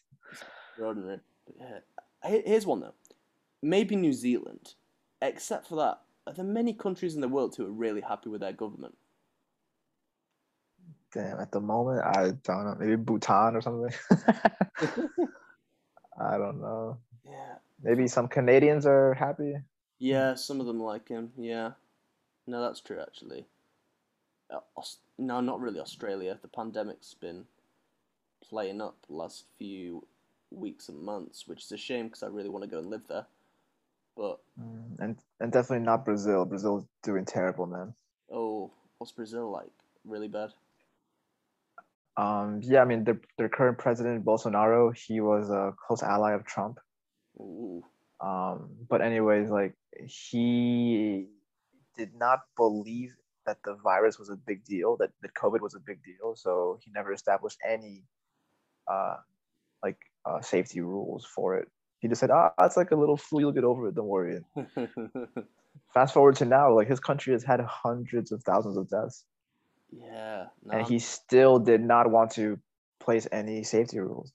Extraordinary. 0.71 1.19
Yeah. 1.59 1.79
Here's 2.23 2.65
one 2.65 2.81
though. 2.81 2.95
Maybe 3.61 3.97
New 3.97 4.13
Zealand. 4.13 4.75
Except 5.27 5.67
for 5.67 5.77
that, 5.77 6.01
are 6.27 6.33
there 6.33 6.45
many 6.45 6.73
countries 6.73 7.15
in 7.15 7.21
the 7.21 7.29
world 7.29 7.55
who 7.57 7.67
are 7.67 7.71
really 7.71 8.01
happy 8.01 8.29
with 8.29 8.41
their 8.41 8.53
government? 8.53 8.97
Damn. 11.13 11.41
At 11.41 11.53
the 11.53 11.61
moment, 11.61 12.05
I 12.05 12.33
don't 12.45 12.65
know. 12.65 12.77
Maybe 12.79 12.97
Bhutan 12.97 13.57
or 13.57 13.61
something. 13.61 13.93
I 16.21 16.39
don't 16.39 16.61
know. 16.61 16.99
Yeah. 17.25 17.57
Maybe 17.83 18.07
some 18.09 18.29
Canadians 18.29 18.87
are 18.87 19.15
happy. 19.15 19.55
Yeah, 19.99 20.35
some 20.35 20.61
of 20.61 20.67
them 20.67 20.81
like 20.81 21.09
him. 21.09 21.33
Yeah. 21.37 21.73
No, 22.47 22.61
that's 22.63 22.81
true 22.81 23.01
actually. 23.01 23.47
Uh, 24.51 24.61
Aus- 24.77 24.99
no, 25.19 25.41
not 25.41 25.61
really 25.61 25.81
Australia. 25.81 26.39
The 26.41 26.49
pandemic's 26.49 27.15
been 27.15 27.47
playing 28.49 28.81
up 28.81 28.97
the 29.09 29.15
last 29.15 29.45
few 29.59 30.07
weeks 30.51 30.89
and 30.89 31.03
months, 31.03 31.49
which 31.49 31.65
is 31.65 31.73
a 31.73 31.77
shame 31.77 32.07
because 32.07 32.23
I 32.23 32.29
really 32.29 32.49
want 32.49 32.65
to 32.65 32.71
go 32.71 32.79
and 32.79 32.91
live 32.91 33.09
there. 33.09 33.27
But 34.17 34.39
Mm, 34.59 34.99
And 34.99 35.19
and 35.41 35.53
definitely 35.53 35.85
not 35.85 36.05
Brazil. 36.05 36.45
Brazil's 36.47 36.87
doing 37.03 37.25
terrible, 37.27 37.67
man. 37.67 37.95
oh, 38.33 38.73
what's 38.99 39.13
Brazil 39.13 39.51
like? 39.53 39.71
Really 40.05 40.29
bad. 40.29 40.51
Um, 42.17 42.61
yeah, 42.65 42.81
I 42.81 42.87
mean, 42.87 43.05
their 43.05 43.21
their 43.37 43.51
current 43.51 43.77
president 43.79 44.25
Bolsonaro, 44.25 44.97
he 44.97 45.21
was 45.21 45.51
a 45.51 45.75
close 45.87 46.03
ally 46.03 46.33
of 46.33 46.47
Trump. 46.47 46.79
Ooh. 47.39 47.85
Um, 48.21 48.71
but 48.89 49.03
anyways, 49.03 49.51
like 49.51 49.75
he 50.07 51.29
did 51.97 52.15
not 52.15 52.41
believe 52.57 53.15
that 53.45 53.59
the 53.65 53.75
virus 53.85 54.19
was 54.19 54.31
a 54.31 54.37
big 54.37 54.65
deal, 54.65 54.97
that, 54.97 55.11
that 55.21 55.35
COVID 55.35 55.61
was 55.61 55.75
a 55.75 55.81
big 55.81 56.03
deal. 56.03 56.35
So 56.35 56.79
he 56.83 56.91
never 56.91 57.13
established 57.13 57.59
any 57.69 58.05
uh 58.91 59.17
like 59.83 59.99
uh 60.25 60.41
safety 60.41 60.81
rules 60.81 61.27
for 61.27 61.57
it. 61.59 61.69
He 62.07 62.09
just 62.09 62.21
said, 62.21 62.31
ah, 62.31 62.53
it's 62.61 62.77
like 62.77 62.93
a 62.93 62.95
little 62.95 63.17
flu, 63.17 63.41
you'll 63.41 63.51
get 63.51 63.65
over 63.65 63.89
it, 63.89 63.97
don't 63.97 64.07
worry. 64.07 64.39
Fast 65.93 66.15
forward 66.15 66.37
to 66.37 66.45
now, 66.45 66.73
like 66.73 66.87
his 66.87 67.01
country 67.01 67.33
has 67.33 67.43
had 67.43 67.59
hundreds 67.63 68.31
of 68.31 68.45
thousands 68.45 68.77
of 68.77 68.89
deaths. 68.89 69.25
yeah. 69.91 70.47
No, 70.65 70.71
And 70.71 70.83
I'm- 70.83 70.89
he 70.89 71.01
still 71.01 71.59
did 71.59 71.81
not 71.81 72.09
want 72.09 72.31
to 72.35 72.61
place 73.01 73.27
any 73.33 73.65
safety 73.65 73.99
rules. 73.99 74.33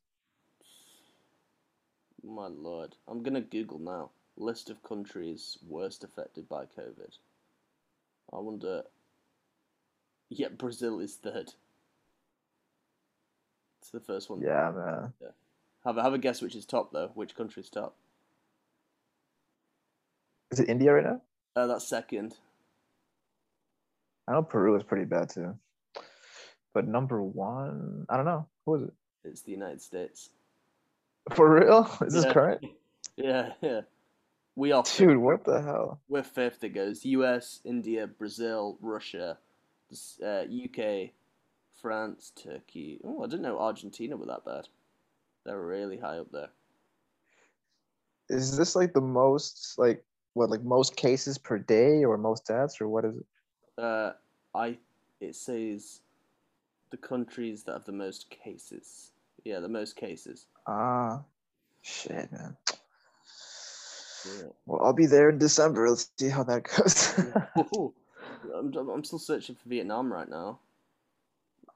My 2.22 2.48
lord. 2.48 2.98
I'm 3.08 3.24
gonna 3.24 3.40
Google 3.40 3.80
now. 3.80 4.12
List 4.36 4.70
of 4.70 4.84
countries 4.84 5.58
worst 5.66 6.04
affected 6.04 6.50
by 6.50 6.66
COVID. 6.66 7.18
I 8.34 8.40
wonder. 8.40 8.84
Yeah, 10.28 10.50
Brazil 10.50 11.00
is 11.00 11.16
third. 11.16 11.54
It's 13.80 13.92
the 13.92 14.02
first 14.02 14.30
one. 14.30 14.42
Yeah, 14.42 14.72
man. 14.76 15.14
Have 15.86 15.98
a, 15.98 16.04
have 16.04 16.14
a 16.14 16.18
guess 16.18 16.42
which 16.42 16.56
is 16.56 16.66
top 16.66 16.92
though. 16.92 17.12
Which 17.16 17.36
country's 17.36 17.70
top? 17.70 17.96
Is 20.52 20.60
it 20.60 20.70
India 20.70 20.94
right 20.94 21.04
now? 21.04 21.22
Uh, 21.56 21.68
that's 21.68 21.88
second. 21.88 22.36
I 24.28 24.34
know 24.34 24.44
Peru 24.44 24.76
is 24.76 24.84
pretty 24.84 25.06
bad 25.06 25.30
too. 25.30 25.56
But 26.74 26.88
number 26.88 27.22
one, 27.22 28.06
I 28.10 28.16
don't 28.16 28.26
know. 28.26 28.48
Who 28.66 28.76
is 28.76 28.84
it? 28.84 28.94
It's 29.24 29.42
the 29.42 29.52
United 29.52 29.82
States. 29.82 30.30
For 31.34 31.54
real? 31.60 31.90
Is 32.06 32.14
this 32.14 32.26
Yeah. 32.26 32.34
current? 32.34 32.66
Yeah, 33.18 33.52
yeah. 33.62 33.82
We 34.56 34.72
are 34.72 34.84
Dude, 34.84 35.18
what 35.18 35.44
the 35.44 35.62
hell? 35.62 36.00
We're 36.08 36.24
fifth. 36.24 36.64
It 36.64 36.70
goes 36.70 37.04
U.S., 37.06 37.60
India, 37.66 38.08
Brazil, 38.08 38.78
Russia, 38.82 39.38
uh, 40.24 40.44
UK, 40.44 41.12
France, 41.82 42.32
Turkey. 42.42 43.00
Oh, 43.04 43.22
I 43.22 43.28
didn't 43.28 43.42
know 43.44 43.60
Argentina 43.60 44.16
were 44.16 44.26
that 44.28 44.46
bad. 44.46 44.70
They're 45.46 45.60
really 45.60 45.98
high 45.98 46.20
up 46.20 46.32
there. 46.32 46.50
Is 48.30 48.58
this 48.58 48.76
like 48.76 48.94
the 48.94 49.02
most 49.02 49.76
like 49.78 50.04
what 50.34 50.50
like 50.50 50.64
most 50.64 50.96
cases 50.96 51.38
per 51.38 51.58
day 51.58 52.06
or 52.06 52.18
most 52.18 52.46
deaths 52.46 52.80
or 52.80 52.88
what 52.88 53.06
is 53.06 53.18
it? 53.18 53.26
Uh, 53.78 54.12
I 54.56 54.78
it 55.20 55.36
says 55.36 56.02
the 56.92 56.98
countries 56.98 57.64
that 57.64 57.74
have 57.74 57.86
the 57.86 57.92
most 57.92 58.30
cases. 58.30 59.12
Yeah, 59.44 59.60
the 59.60 59.70
most 59.70 59.96
cases. 59.96 60.46
Ah 60.68 61.24
shit 61.82 62.32
man. 62.32 62.56
Yeah. 64.26 64.50
Well 64.66 64.82
I'll 64.86 64.94
be 64.94 65.08
there 65.08 65.30
in 65.30 65.40
December. 65.40 65.90
Let's 65.90 66.10
see 66.18 66.30
how 66.30 66.44
that 66.44 66.64
goes. 66.64 67.20
I'm, 68.56 68.74
I'm 68.90 69.04
still 69.04 69.20
searching 69.20 69.56
for 69.56 69.68
Vietnam 69.68 70.12
right 70.12 70.30
now. 70.30 70.60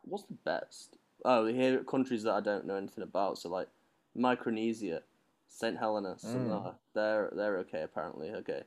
What's 0.04 0.26
the 0.26 0.38
best? 0.46 0.98
Oh, 1.28 1.46
here 1.48 1.80
are 1.80 1.84
countries 1.84 2.24
that 2.24 2.34
I 2.34 2.40
don't 2.40 2.66
know 2.68 2.76
anything 2.76 3.04
about. 3.04 3.40
So 3.40 3.50
like 3.50 3.68
Micronesia, 4.16 5.02
Saint 5.48 5.78
Helena, 5.78 6.16
Samoa. 6.18 6.76
They're 6.94 7.32
they're 7.36 7.58
okay 7.60 7.82
apparently. 7.82 8.30
Okay, 8.30 8.62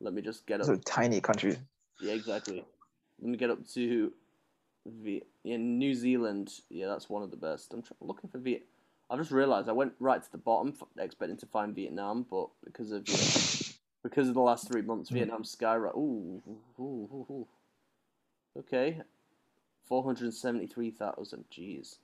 let 0.00 0.12
me 0.12 0.20
just 0.20 0.44
get 0.46 0.60
up. 0.60 0.68
are 0.68 0.76
tiny 0.78 1.20
countries. 1.20 1.56
Yeah, 2.00 2.14
exactly. 2.14 2.64
Let 3.22 3.30
me 3.30 3.36
get 3.36 3.50
up 3.50 3.64
to 3.74 4.12
v- 4.86 5.22
in 5.44 5.78
New 5.78 5.94
Zealand. 5.94 6.52
Yeah, 6.68 6.88
that's 6.88 7.08
one 7.08 7.22
of 7.22 7.30
the 7.30 7.36
best. 7.36 7.72
I'm 7.72 7.82
tr- 7.82 7.92
looking 8.00 8.28
for 8.28 8.38
Viet. 8.38 8.66
I 9.08 9.16
just 9.16 9.30
realised 9.30 9.68
I 9.68 9.72
went 9.72 9.92
right 10.00 10.22
to 10.22 10.32
the 10.32 10.38
bottom, 10.38 10.74
f- 10.80 10.88
expecting 11.04 11.36
to 11.38 11.46
find 11.46 11.74
Vietnam, 11.74 12.26
but 12.28 12.48
because 12.64 12.90
of 12.90 13.08
you 13.08 13.14
know, 13.14 13.74
because 14.02 14.28
of 14.28 14.34
the 14.34 14.40
last 14.40 14.66
three 14.68 14.82
months, 14.82 15.10
Mm. 15.10 15.14
Vietnam 15.14 15.44
skyrocket. 15.44 15.96
Ooh, 15.96 16.42
ooh, 16.48 16.82
ooh, 16.82 17.26
ooh. 17.30 17.46
Okay, 18.58 19.00
four 19.90 20.04
hundred 20.04 20.32
seventy-three 20.32 20.92
thousand. 20.92 21.44
Jeez. 21.52 21.96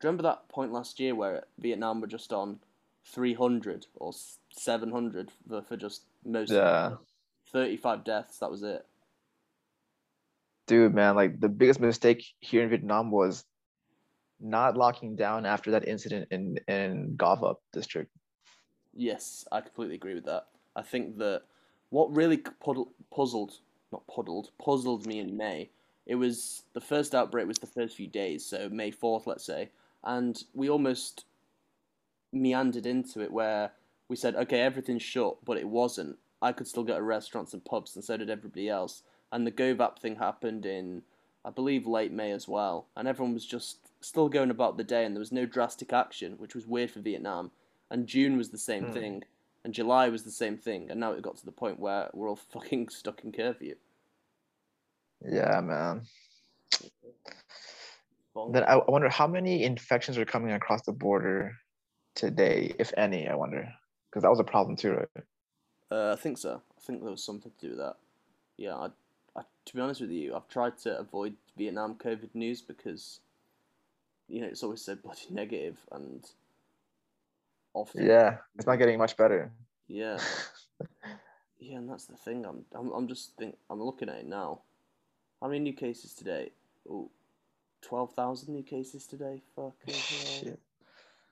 Do 0.00 0.06
you 0.06 0.08
remember 0.08 0.24
that 0.24 0.48
point 0.48 0.72
last 0.72 0.98
year 0.98 1.14
where 1.14 1.44
Vietnam 1.58 2.00
were 2.00 2.08
just 2.08 2.32
on 2.32 2.58
three 3.06 3.34
hundred 3.34 3.86
or 3.94 4.12
seven 4.50 4.90
hundred 4.90 5.30
for, 5.48 5.62
for 5.62 5.76
just 5.76 6.02
most 6.24 6.50
Yeah. 6.50 6.96
thirty-five 7.52 8.04
deaths? 8.04 8.38
That 8.40 8.50
was 8.50 8.62
it. 8.64 8.84
Dude, 10.66 10.94
man, 10.94 11.14
like 11.16 11.40
the 11.40 11.48
biggest 11.48 11.80
mistake 11.80 12.24
here 12.40 12.62
in 12.62 12.68
Vietnam 12.68 13.10
was 13.10 13.44
not 14.40 14.76
locking 14.76 15.16
down 15.16 15.46
after 15.46 15.70
that 15.70 15.86
incident 15.86 16.28
in 16.30 16.58
in 16.66 17.14
GoVap 17.16 17.56
district. 17.72 18.10
Yes, 18.92 19.46
I 19.52 19.60
completely 19.60 19.94
agree 19.94 20.14
with 20.14 20.24
that. 20.24 20.46
I 20.74 20.82
think 20.82 21.18
that 21.18 21.42
what 21.90 22.12
really 22.14 22.38
puddle, 22.38 22.92
puzzled, 23.14 23.52
not 23.92 24.04
puddled, 24.08 24.50
puzzled 24.58 25.06
me 25.06 25.20
in 25.20 25.36
May, 25.36 25.70
it 26.06 26.14
was 26.16 26.62
the 26.72 26.80
first 26.80 27.14
outbreak 27.14 27.46
was 27.46 27.58
the 27.58 27.66
first 27.66 27.96
few 27.96 28.06
days, 28.06 28.44
so 28.44 28.68
May 28.68 28.90
4th, 28.90 29.26
let's 29.26 29.44
say, 29.44 29.70
and 30.04 30.42
we 30.54 30.68
almost 30.68 31.24
meandered 32.32 32.86
into 32.86 33.20
it 33.20 33.32
where 33.32 33.72
we 34.08 34.16
said, 34.16 34.34
okay, 34.34 34.60
everything's 34.60 35.02
shut, 35.02 35.44
but 35.44 35.56
it 35.58 35.68
wasn't. 35.68 36.16
I 36.42 36.52
could 36.52 36.66
still 36.66 36.84
go 36.84 36.96
to 36.96 37.02
restaurants 37.02 37.52
and 37.52 37.64
pubs, 37.64 37.94
and 37.94 38.04
so 38.04 38.16
did 38.16 38.30
everybody 38.30 38.68
else. 38.68 39.02
And 39.30 39.46
the 39.46 39.52
GoVap 39.52 39.98
thing 39.98 40.16
happened 40.16 40.66
in, 40.66 41.02
I 41.44 41.50
believe, 41.50 41.86
late 41.86 42.12
May 42.12 42.32
as 42.32 42.48
well, 42.48 42.86
and 42.96 43.06
everyone 43.06 43.34
was 43.34 43.46
just 43.46 43.78
still 44.00 44.28
going 44.28 44.50
about 44.50 44.76
the 44.76 44.84
day, 44.84 45.04
and 45.04 45.14
there 45.14 45.20
was 45.20 45.32
no 45.32 45.46
drastic 45.46 45.92
action, 45.92 46.34
which 46.38 46.54
was 46.54 46.66
weird 46.66 46.90
for 46.90 47.00
Vietnam 47.00 47.50
and 47.90 48.06
June 48.06 48.36
was 48.36 48.50
the 48.50 48.58
same 48.58 48.86
Hmm. 48.86 48.92
thing, 48.92 49.24
and 49.64 49.74
July 49.74 50.08
was 50.08 50.22
the 50.22 50.30
same 50.30 50.56
thing, 50.56 50.90
and 50.90 51.00
now 51.00 51.12
it 51.12 51.22
got 51.22 51.36
to 51.38 51.44
the 51.44 51.52
point 51.52 51.78
where 51.78 52.08
we're 52.14 52.28
all 52.28 52.36
fucking 52.52 52.88
stuck 52.88 53.24
in 53.24 53.32
curfew. 53.32 53.76
Yeah, 55.24 55.60
man. 55.60 56.02
Then 58.52 58.64
I 58.64 58.74
I 58.74 58.90
wonder 58.90 59.08
how 59.08 59.26
many 59.26 59.64
infections 59.64 60.16
are 60.16 60.24
coming 60.24 60.52
across 60.52 60.82
the 60.82 60.92
border 60.92 61.52
today, 62.14 62.74
if 62.78 62.92
any. 62.96 63.28
I 63.28 63.34
wonder, 63.34 63.68
because 64.08 64.22
that 64.22 64.30
was 64.30 64.40
a 64.40 64.44
problem 64.44 64.76
too, 64.76 64.92
right? 64.92 65.24
Uh, 65.90 66.12
I 66.12 66.16
think 66.16 66.38
so. 66.38 66.62
I 66.76 66.80
think 66.80 67.02
there 67.02 67.10
was 67.10 67.24
something 67.24 67.50
to 67.58 67.66
do 67.66 67.70
with 67.70 67.78
that. 67.78 67.96
yeah. 68.56 68.74
I, 68.76 68.88
I, 69.36 69.42
to 69.66 69.74
be 69.74 69.80
honest 69.80 70.00
with 70.00 70.10
you, 70.10 70.34
I've 70.34 70.48
tried 70.48 70.78
to 70.80 70.98
avoid 70.98 71.34
Vietnam 71.56 71.96
COVID 71.96 72.34
news 72.34 72.62
because, 72.62 73.20
you 74.28 74.40
know, 74.40 74.46
it's 74.46 74.62
always 74.62 74.82
so 74.82 74.94
bloody 75.02 75.26
negative 75.30 75.78
and 75.92 76.24
often. 77.74 78.06
Yeah, 78.06 78.38
it's 78.56 78.66
not 78.66 78.76
getting 78.76 78.98
much 78.98 79.16
better. 79.16 79.50
Yeah. 79.88 80.18
yeah, 81.58 81.78
and 81.78 81.90
that's 81.90 82.06
the 82.06 82.16
thing. 82.16 82.44
I'm, 82.46 82.64
I'm, 82.72 82.90
I'm 82.92 83.08
just 83.08 83.36
think 83.36 83.56
I'm 83.68 83.82
looking 83.82 84.08
at 84.08 84.18
it 84.18 84.26
now. 84.26 84.62
How 85.40 85.48
many 85.48 85.60
new 85.60 85.72
cases 85.72 86.14
today? 86.14 86.50
Oh, 86.88 87.10
12,000 87.82 88.52
new 88.52 88.62
cases 88.62 89.06
today. 89.06 89.42
Fucking 89.56 89.72
hell. 89.94 90.42
Shit. 90.42 90.60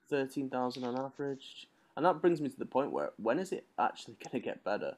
13,000 0.09 0.83
on 0.83 0.97
average. 0.97 1.67
And 1.95 2.05
that 2.05 2.21
brings 2.21 2.41
me 2.41 2.49
to 2.49 2.57
the 2.57 2.65
point 2.65 2.91
where 2.91 3.11
when 3.17 3.39
is 3.39 3.51
it 3.51 3.65
actually 3.77 4.17
going 4.23 4.31
to 4.31 4.39
get 4.39 4.63
better? 4.63 4.95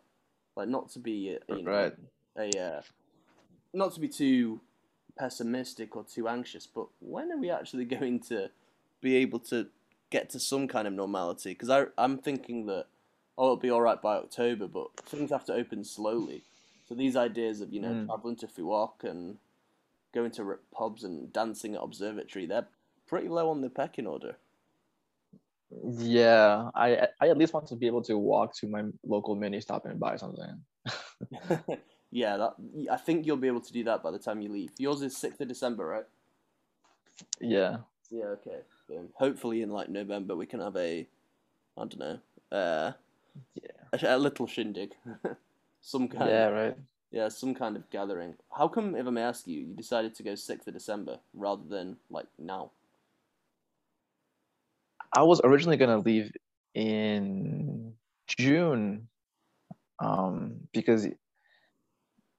Like, 0.55 0.70
not 0.70 0.89
to 0.91 0.99
be, 0.99 1.38
uh, 1.49 1.55
you 1.55 1.64
know, 1.64 1.72
Right. 1.72 1.93
a, 2.38 2.59
uh, 2.59 2.82
not 3.74 3.93
to 3.93 3.99
be 3.99 4.07
too 4.07 4.62
pessimistic 5.18 5.95
or 5.95 6.03
too 6.03 6.28
anxious, 6.28 6.68
but 6.68 6.88
when 6.99 7.32
are 7.32 7.38
we 7.38 7.49
actually 7.49 7.86
going 7.99 8.20
to 8.22 8.49
be 9.01 9.16
able 9.18 9.39
to 9.39 9.68
get 10.09 10.30
to 10.30 10.39
some 10.39 10.68
kind 10.68 10.88
of 10.88 10.93
normality? 10.93 11.51
Because 11.51 11.88
I'm 11.97 12.18
thinking 12.18 12.66
that, 12.68 12.86
oh, 13.38 13.45
it'll 13.45 13.57
be 13.57 13.70
all 13.70 13.82
right 13.82 14.01
by 14.01 14.16
October, 14.18 14.68
but 14.68 14.88
things 15.05 15.32
have 15.32 15.45
to 15.45 15.53
open 15.53 15.84
slowly. 15.84 16.43
So 16.92 16.96
these 16.96 17.16
ideas 17.16 17.62
of, 17.62 17.72
you 17.72 17.80
know, 17.80 17.94
Mm. 17.94 18.06
traveling 18.06 18.36
to 18.36 18.48
Phu 18.48 18.66
Quoc 18.66 19.06
and 19.10 19.38
going 20.12 20.30
to 20.32 20.60
pubs 20.74 21.06
and 21.06 21.32
dancing 21.32 21.74
at 21.76 21.82
Observatory, 21.82 22.46
they're 22.46 22.68
pretty 23.08 23.30
low 23.30 23.50
on 23.50 23.62
the 23.62 23.70
pecking 23.70 24.06
order. 24.06 24.36
Yeah, 25.70 26.70
I 26.76 27.08
I 27.22 27.30
at 27.30 27.38
least 27.38 27.54
want 27.54 27.68
to 27.68 27.78
be 27.78 27.88
able 27.88 28.02
to 28.04 28.18
walk 28.18 28.54
to 28.58 28.68
my 28.68 28.84
local 29.06 29.38
Ministop 29.38 29.86
and 29.86 30.02
buy 30.02 30.18
something. 30.18 30.66
yeah, 32.12 32.36
that 32.36 32.56
I 32.92 32.98
think 32.98 33.26
you'll 33.26 33.38
be 33.38 33.48
able 33.48 33.62
to 33.62 33.72
do 33.72 33.86
that 33.86 34.04
by 34.04 34.12
the 34.12 34.20
time 34.20 34.42
you 34.42 34.50
leave. 34.50 34.72
Yours 34.78 35.02
is 35.02 35.16
6th 35.16 35.39
of 35.39 35.48
December, 35.48 35.86
right? 35.86 36.08
Yeah. 37.39 37.78
Yeah, 38.10 38.26
okay. 38.36 38.64
Hopefully, 39.14 39.62
in 39.62 39.70
like 39.70 39.88
November, 39.88 40.36
we 40.36 40.46
can 40.46 40.60
have 40.60 40.76
a, 40.76 41.08
I 41.78 41.86
don't 41.86 41.98
know, 41.98 42.20
uh, 42.52 42.92
Yeah. 43.56 43.88
a, 43.94 44.18
a 44.18 44.20
little 44.20 44.46
shindig, 44.46 44.94
some 45.82 46.08
kind. 46.08 46.30
Yeah, 46.30 46.48
Of, 46.48 46.54
right. 46.54 46.78
yeah, 47.12 47.28
some 47.28 47.54
kind 47.54 47.76
of 47.76 47.90
gathering. 47.90 48.36
How 48.52 48.68
come, 48.68 48.96
if 48.96 49.06
I 49.06 49.10
may 49.10 49.24
ask 49.24 49.48
you, 49.48 49.60
you 49.62 49.74
decided 49.76 50.16
to 50.16 50.24
go 50.24 50.36
sixth 50.36 50.68
of 50.68 50.74
December 50.74 51.20
rather 51.34 51.64
than 51.68 51.98
like 52.10 52.28
now? 52.40 52.72
I 55.14 55.24
was 55.24 55.42
originally 55.44 55.78
gonna 55.78 55.98
leave 56.00 56.32
in 56.74 57.94
June, 58.28 59.08
um, 60.00 60.56
because 60.72 61.08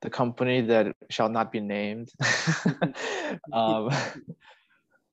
the 0.00 0.10
company 0.10 0.62
that 0.62 0.96
shall 1.10 1.28
not 1.28 1.52
be 1.52 1.60
named 1.60 2.10
um, 3.52 3.90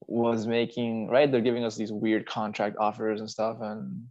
was 0.07 0.47
making 0.47 1.09
right. 1.09 1.31
They're 1.31 1.41
giving 1.41 1.65
us 1.65 1.75
these 1.75 1.91
weird 1.91 2.25
contract 2.25 2.77
offers 2.79 3.19
and 3.19 3.29
stuff, 3.29 3.57
and 3.61 4.07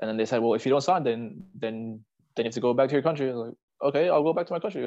and 0.00 0.08
then 0.08 0.16
they 0.16 0.26
said, 0.26 0.42
well, 0.42 0.54
if 0.54 0.66
you 0.66 0.70
don't 0.70 0.82
sign, 0.82 1.02
then 1.02 1.44
then 1.54 2.04
then 2.36 2.44
you 2.44 2.48
have 2.48 2.54
to 2.54 2.60
go 2.60 2.74
back 2.74 2.88
to 2.88 2.94
your 2.94 3.02
country. 3.02 3.32
Like, 3.32 3.54
okay, 3.82 4.08
I'll 4.08 4.22
go 4.22 4.32
back 4.32 4.46
to 4.46 4.52
my 4.52 4.58
country. 4.58 4.86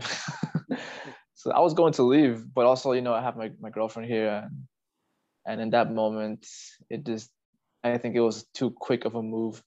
so 1.36 1.52
I 1.52 1.60
was 1.60 1.74
going 1.74 1.94
to 1.94 2.04
leave, 2.04 2.46
but 2.54 2.66
also, 2.66 2.92
you 2.92 3.02
know, 3.02 3.14
I 3.14 3.22
have 3.22 3.38
my, 3.38 3.52
my 3.60 3.70
girlfriend 3.70 4.10
here, 4.10 4.30
and 4.44 4.68
and 5.46 5.62
in 5.62 5.70
that 5.72 5.94
moment, 5.94 6.46
it 6.90 7.06
just 7.06 7.30
I 7.84 7.98
think 7.98 8.16
it 8.16 8.22
was 8.22 8.46
too 8.54 8.72
quick 8.72 9.06
of 9.06 9.16
a 9.16 9.22
move 9.22 9.64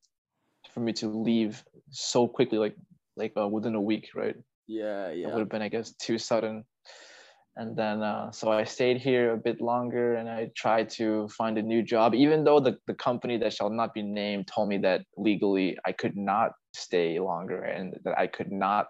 for 0.75 0.81
me 0.81 0.93
to 0.95 1.09
leave 1.09 1.65
so 1.91 2.29
quickly, 2.29 2.59
like 2.59 2.77
like 3.17 3.33
uh, 3.37 3.49
within 3.49 3.75
a 3.75 3.81
week, 3.81 4.11
right? 4.15 4.37
Yeah, 4.67 5.11
yeah. 5.11 5.29
It 5.29 5.33
would 5.33 5.41
have 5.41 5.49
been, 5.49 5.63
I 5.63 5.69
guess, 5.69 5.93
too 5.97 6.19
sudden. 6.19 6.65
And 7.57 7.77
then, 7.77 8.03
uh, 8.03 8.31
so 8.31 8.51
I 8.53 8.65
stayed 8.65 8.99
here 8.99 9.33
a 9.33 9.37
bit 9.37 9.61
longer 9.61 10.15
and 10.15 10.29
I 10.29 10.51
tried 10.57 10.89
to 10.91 11.29
find 11.29 11.59
a 11.59 11.63
new 11.63 11.83
job, 11.83 12.15
even 12.15 12.45
though 12.45 12.61
the, 12.61 12.79
the 12.87 12.95
company 12.95 13.37
that 13.39 13.53
shall 13.53 13.71
not 13.71 13.93
be 13.93 14.03
named 14.03 14.47
told 14.47 14.69
me 14.69 14.79
that 14.79 15.03
legally 15.17 15.77
I 15.85 15.93
could 15.93 16.17
not 16.17 16.53
stay 16.75 17.19
longer 17.19 17.63
and 17.63 17.99
that 18.05 18.17
I 18.17 18.29
could 18.29 18.53
not 18.53 18.87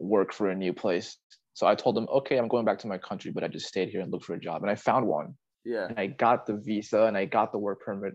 work 0.00 0.32
for 0.32 0.50
a 0.50 0.54
new 0.54 0.72
place. 0.72 1.16
So 1.54 1.68
I 1.68 1.76
told 1.76 1.94
them, 1.96 2.08
okay, 2.12 2.36
I'm 2.36 2.48
going 2.48 2.64
back 2.64 2.80
to 2.80 2.88
my 2.88 2.98
country, 2.98 3.30
but 3.30 3.44
I 3.44 3.48
just 3.48 3.66
stayed 3.66 3.90
here 3.90 4.00
and 4.00 4.10
looked 4.10 4.24
for 4.24 4.34
a 4.34 4.40
job. 4.40 4.62
And 4.62 4.70
I 4.70 4.74
found 4.74 5.06
one 5.06 5.34
Yeah. 5.64 5.86
and 5.86 5.98
I 5.98 6.08
got 6.08 6.46
the 6.46 6.56
visa 6.56 7.04
and 7.04 7.16
I 7.16 7.26
got 7.26 7.52
the 7.52 7.58
work 7.58 7.80
permit. 7.80 8.14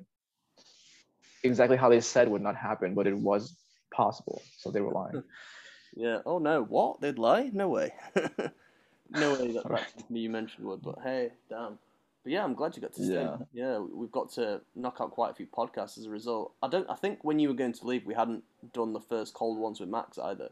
Exactly 1.44 1.78
how 1.78 1.88
they 1.88 2.02
said 2.02 2.28
would 2.28 2.42
not 2.42 2.58
happen, 2.58 2.94
but 2.94 3.08
it 3.08 3.18
was 3.18 3.56
possible. 3.94 4.42
So 4.58 4.72
they 4.72 4.82
were 4.82 4.94
lying. 4.94 5.24
Yeah. 5.96 6.20
Oh 6.24 6.38
no, 6.38 6.64
what? 6.64 7.02
They'd 7.02 7.18
lie? 7.18 7.50
No 7.52 7.68
way. 7.68 7.92
no 9.12 9.34
way 9.34 9.52
that 9.54 9.66
Right. 9.70 9.86
you 10.10 10.30
mentioned 10.30 10.66
would. 10.68 10.82
But 10.82 11.00
hey, 11.04 11.32
damn. 11.50 11.78
But 12.24 12.34
yeah, 12.34 12.44
I'm 12.44 12.54
glad 12.54 12.76
you 12.76 12.82
got 12.82 12.94
to 12.96 13.04
stay. 13.04 13.14
Yeah. 13.14 13.38
Yeah, 13.54 13.78
we've 13.80 14.12
got 14.12 14.30
to 14.34 14.62
knock 14.76 14.98
out 15.00 15.12
quite 15.12 15.32
a 15.32 15.34
few 15.34 15.48
podcasts 15.48 15.98
as 15.98 16.06
a 16.06 16.10
result. 16.10 16.54
I 16.62 16.68
don't. 16.68 16.90
I 16.90 16.96
think 16.96 17.20
when 17.24 17.40
you 17.40 17.48
were 17.48 17.54
going 17.54 17.74
to 17.74 17.88
leave, 17.88 18.06
we 18.06 18.14
hadn't 18.14 18.44
done 18.74 18.92
the 18.94 19.00
first 19.00 19.34
cold 19.34 19.58
ones 19.58 19.80
with 19.80 19.90
Max 19.90 20.18
either. 20.18 20.50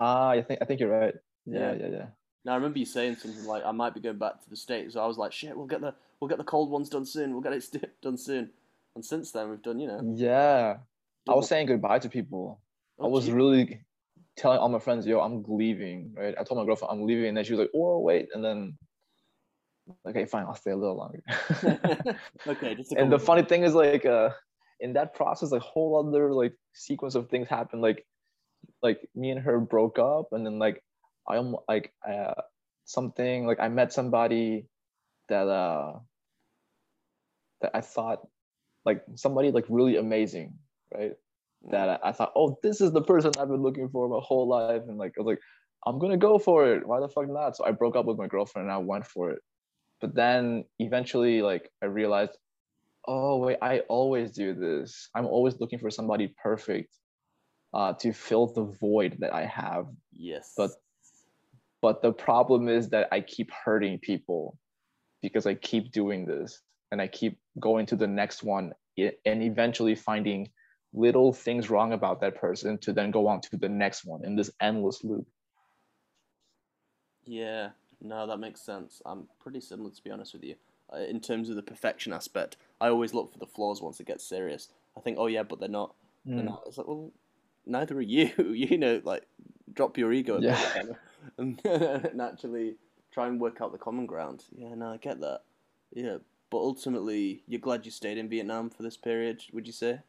Ah, 0.00 0.30
I 0.30 0.42
think 0.42 0.60
I 0.60 0.64
think 0.64 0.80
you're 0.80 0.90
right. 0.90 1.14
Yeah. 1.46 1.72
Yeah, 1.72 1.78
yeah, 1.80 1.88
yeah. 1.88 2.06
Now 2.44 2.52
I 2.52 2.56
remember 2.56 2.78
you 2.78 2.84
saying 2.86 3.16
something 3.16 3.44
like, 3.46 3.64
"I 3.64 3.70
might 3.72 3.94
be 3.94 4.00
going 4.00 4.18
back 4.18 4.42
to 4.42 4.50
the 4.50 4.56
states." 4.56 4.94
So 4.94 5.00
I 5.00 5.06
was 5.06 5.16
like, 5.16 5.32
"Shit, 5.32 5.56
we'll 5.56 5.66
get 5.66 5.80
the 5.80 5.94
we'll 6.20 6.28
get 6.28 6.38
the 6.38 6.44
cold 6.44 6.70
ones 6.70 6.88
done 6.88 7.06
soon. 7.06 7.32
We'll 7.32 7.40
get 7.42 7.52
it 7.52 8.00
done 8.02 8.18
soon." 8.18 8.50
And 8.94 9.04
since 9.04 9.30
then, 9.30 9.50
we've 9.50 9.62
done 9.62 9.78
you 9.78 9.88
know. 9.88 10.00
Yeah. 10.14 10.78
I 11.28 11.34
was 11.34 11.48
saying 11.48 11.66
goodbye 11.68 12.00
to 12.00 12.08
people. 12.08 12.58
I 13.00 13.04
Oh, 13.04 13.08
was 13.08 13.26
gee. 13.26 13.32
really 13.32 13.80
telling 14.36 14.58
all 14.58 14.68
my 14.68 14.78
friends, 14.78 15.06
yo, 15.06 15.20
I'm 15.20 15.44
leaving, 15.46 16.14
right? 16.16 16.34
I 16.38 16.44
told 16.44 16.58
my 16.58 16.66
girlfriend 16.66 16.92
I'm 16.92 17.06
leaving, 17.06 17.26
and 17.26 17.36
then 17.36 17.44
she 17.44 17.52
was 17.52 17.60
like, 17.60 17.70
oh, 17.74 17.98
wait. 18.00 18.28
And 18.34 18.44
then, 18.44 18.76
okay, 20.08 20.24
fine, 20.24 20.44
I'll 20.44 20.54
stay 20.54 20.72
a 20.72 20.76
little 20.76 20.96
longer. 20.96 21.22
okay. 22.46 22.74
Just 22.74 22.92
and 22.92 23.12
the 23.12 23.18
funny 23.18 23.42
thing 23.42 23.62
is, 23.62 23.74
like, 23.74 24.04
uh, 24.04 24.30
in 24.80 24.94
that 24.94 25.14
process, 25.14 25.52
a 25.52 25.58
whole 25.58 26.06
other 26.06 26.32
like 26.32 26.54
sequence 26.72 27.14
of 27.14 27.28
things 27.28 27.48
happened. 27.48 27.82
Like, 27.82 28.04
like 28.82 29.08
me 29.14 29.30
and 29.30 29.40
her 29.40 29.60
broke 29.60 29.98
up, 29.98 30.32
and 30.32 30.44
then 30.44 30.58
like 30.58 30.82
I 31.28 31.36
am 31.36 31.56
like 31.68 31.92
uh, 32.06 32.34
something 32.84 33.46
like 33.46 33.60
I 33.60 33.68
met 33.68 33.92
somebody 33.92 34.66
that 35.28 35.48
uh 35.48 35.98
that 37.62 37.70
I 37.72 37.80
thought 37.80 38.26
like 38.84 39.02
somebody 39.14 39.50
like 39.50 39.66
really 39.68 39.96
amazing, 39.96 40.58
right? 40.92 41.12
That 41.70 41.88
I, 41.88 42.08
I 42.08 42.12
thought, 42.12 42.32
oh, 42.36 42.58
this 42.62 42.80
is 42.80 42.92
the 42.92 43.02
person 43.02 43.32
I've 43.38 43.48
been 43.48 43.62
looking 43.62 43.88
for 43.88 44.08
my 44.08 44.20
whole 44.22 44.48
life. 44.48 44.82
And 44.88 44.98
like, 44.98 45.12
I 45.18 45.22
was 45.22 45.26
like, 45.26 45.40
I'm 45.86 45.98
gonna 45.98 46.16
go 46.16 46.38
for 46.38 46.66
it. 46.72 46.86
Why 46.86 47.00
the 47.00 47.08
fuck 47.08 47.28
not? 47.28 47.56
So 47.56 47.64
I 47.64 47.72
broke 47.72 47.96
up 47.96 48.06
with 48.06 48.18
my 48.18 48.26
girlfriend 48.26 48.68
and 48.68 48.74
I 48.74 48.78
went 48.78 49.06
for 49.06 49.30
it. 49.30 49.40
But 50.00 50.14
then 50.14 50.64
eventually, 50.78 51.42
like, 51.42 51.70
I 51.82 51.86
realized, 51.86 52.36
oh 53.06 53.38
wait, 53.38 53.58
I 53.62 53.80
always 53.80 54.30
do 54.30 54.54
this. 54.54 55.08
I'm 55.14 55.26
always 55.26 55.60
looking 55.60 55.78
for 55.78 55.90
somebody 55.90 56.34
perfect 56.42 56.94
uh, 57.74 57.92
to 57.94 58.12
fill 58.12 58.46
the 58.46 58.64
void 58.80 59.16
that 59.20 59.34
I 59.34 59.46
have. 59.46 59.86
Yes. 60.12 60.52
But 60.56 60.70
but 61.82 62.00
the 62.00 62.12
problem 62.12 62.68
is 62.68 62.88
that 62.90 63.08
I 63.12 63.20
keep 63.20 63.50
hurting 63.50 63.98
people 63.98 64.56
because 65.20 65.46
I 65.46 65.54
keep 65.54 65.92
doing 65.92 66.24
this 66.24 66.60
and 66.92 67.00
I 67.00 67.08
keep 67.08 67.38
going 67.60 67.84
to 67.86 67.96
the 67.96 68.06
next 68.06 68.42
one 68.42 68.72
and 68.96 69.42
eventually 69.42 69.94
finding 69.94 70.48
little 70.94 71.32
things 71.32 71.70
wrong 71.70 71.92
about 71.92 72.20
that 72.22 72.36
person 72.36 72.78
to 72.78 72.92
then 72.92 73.10
go 73.12 73.28
on 73.28 73.40
to 73.42 73.56
the 73.58 73.68
next 73.68 74.04
one 74.06 74.24
in 74.24 74.36
this 74.36 74.50
endless 74.60 75.04
loop. 75.04 75.26
Yeah, 77.24 77.70
no, 78.00 78.26
that 78.26 78.38
makes 78.38 78.60
sense. 78.60 79.00
I'm 79.06 79.28
pretty 79.40 79.60
similar, 79.60 79.90
to 79.90 80.04
be 80.04 80.10
honest 80.10 80.32
with 80.34 80.44
you. 80.44 80.56
Uh, 80.92 80.98
in 80.98 81.20
terms 81.20 81.48
of 81.48 81.56
the 81.56 81.62
perfection 81.62 82.12
aspect, 82.12 82.56
I 82.80 82.88
always 82.88 83.14
look 83.14 83.32
for 83.32 83.38
the 83.38 83.46
flaws 83.46 83.80
once 83.80 84.00
it 84.00 84.06
gets 84.06 84.24
serious. 84.24 84.68
I 84.96 85.00
think, 85.00 85.16
oh 85.18 85.26
yeah, 85.26 85.42
but 85.42 85.60
they're 85.60 85.68
not. 85.68 85.94
They're 86.34 86.44
Mm. 86.44 86.44
not. 86.44 86.64
It's 86.66 86.78
like, 86.78 86.86
well, 86.86 87.10
neither 87.66 87.96
are 87.96 88.02
you. 88.02 88.30
you 88.54 88.78
know, 88.78 89.00
like, 89.04 89.26
drop 89.72 89.96
your 89.96 90.12
ego 90.12 90.40
Yeah. 90.40 90.58
and, 91.38 91.60
and 91.64 92.20
actually 92.20 92.76
try 93.12 93.26
and 93.28 93.40
work 93.40 93.60
out 93.60 93.72
the 93.72 93.78
common 93.78 94.06
ground. 94.06 94.44
Yeah, 94.56 94.74
no, 94.74 94.92
I 94.92 94.98
get 94.98 95.20
that. 95.20 95.42
Yeah, 95.92 96.18
but 96.50 96.58
ultimately, 96.58 97.42
you're 97.46 97.60
glad 97.60 97.86
you 97.86 97.90
stayed 97.90 98.18
in 98.18 98.28
Vietnam 98.28 98.70
for 98.70 98.82
this 98.82 98.96
period, 98.96 99.42
would 99.52 99.66
you 99.66 99.72
say? 99.72 100.00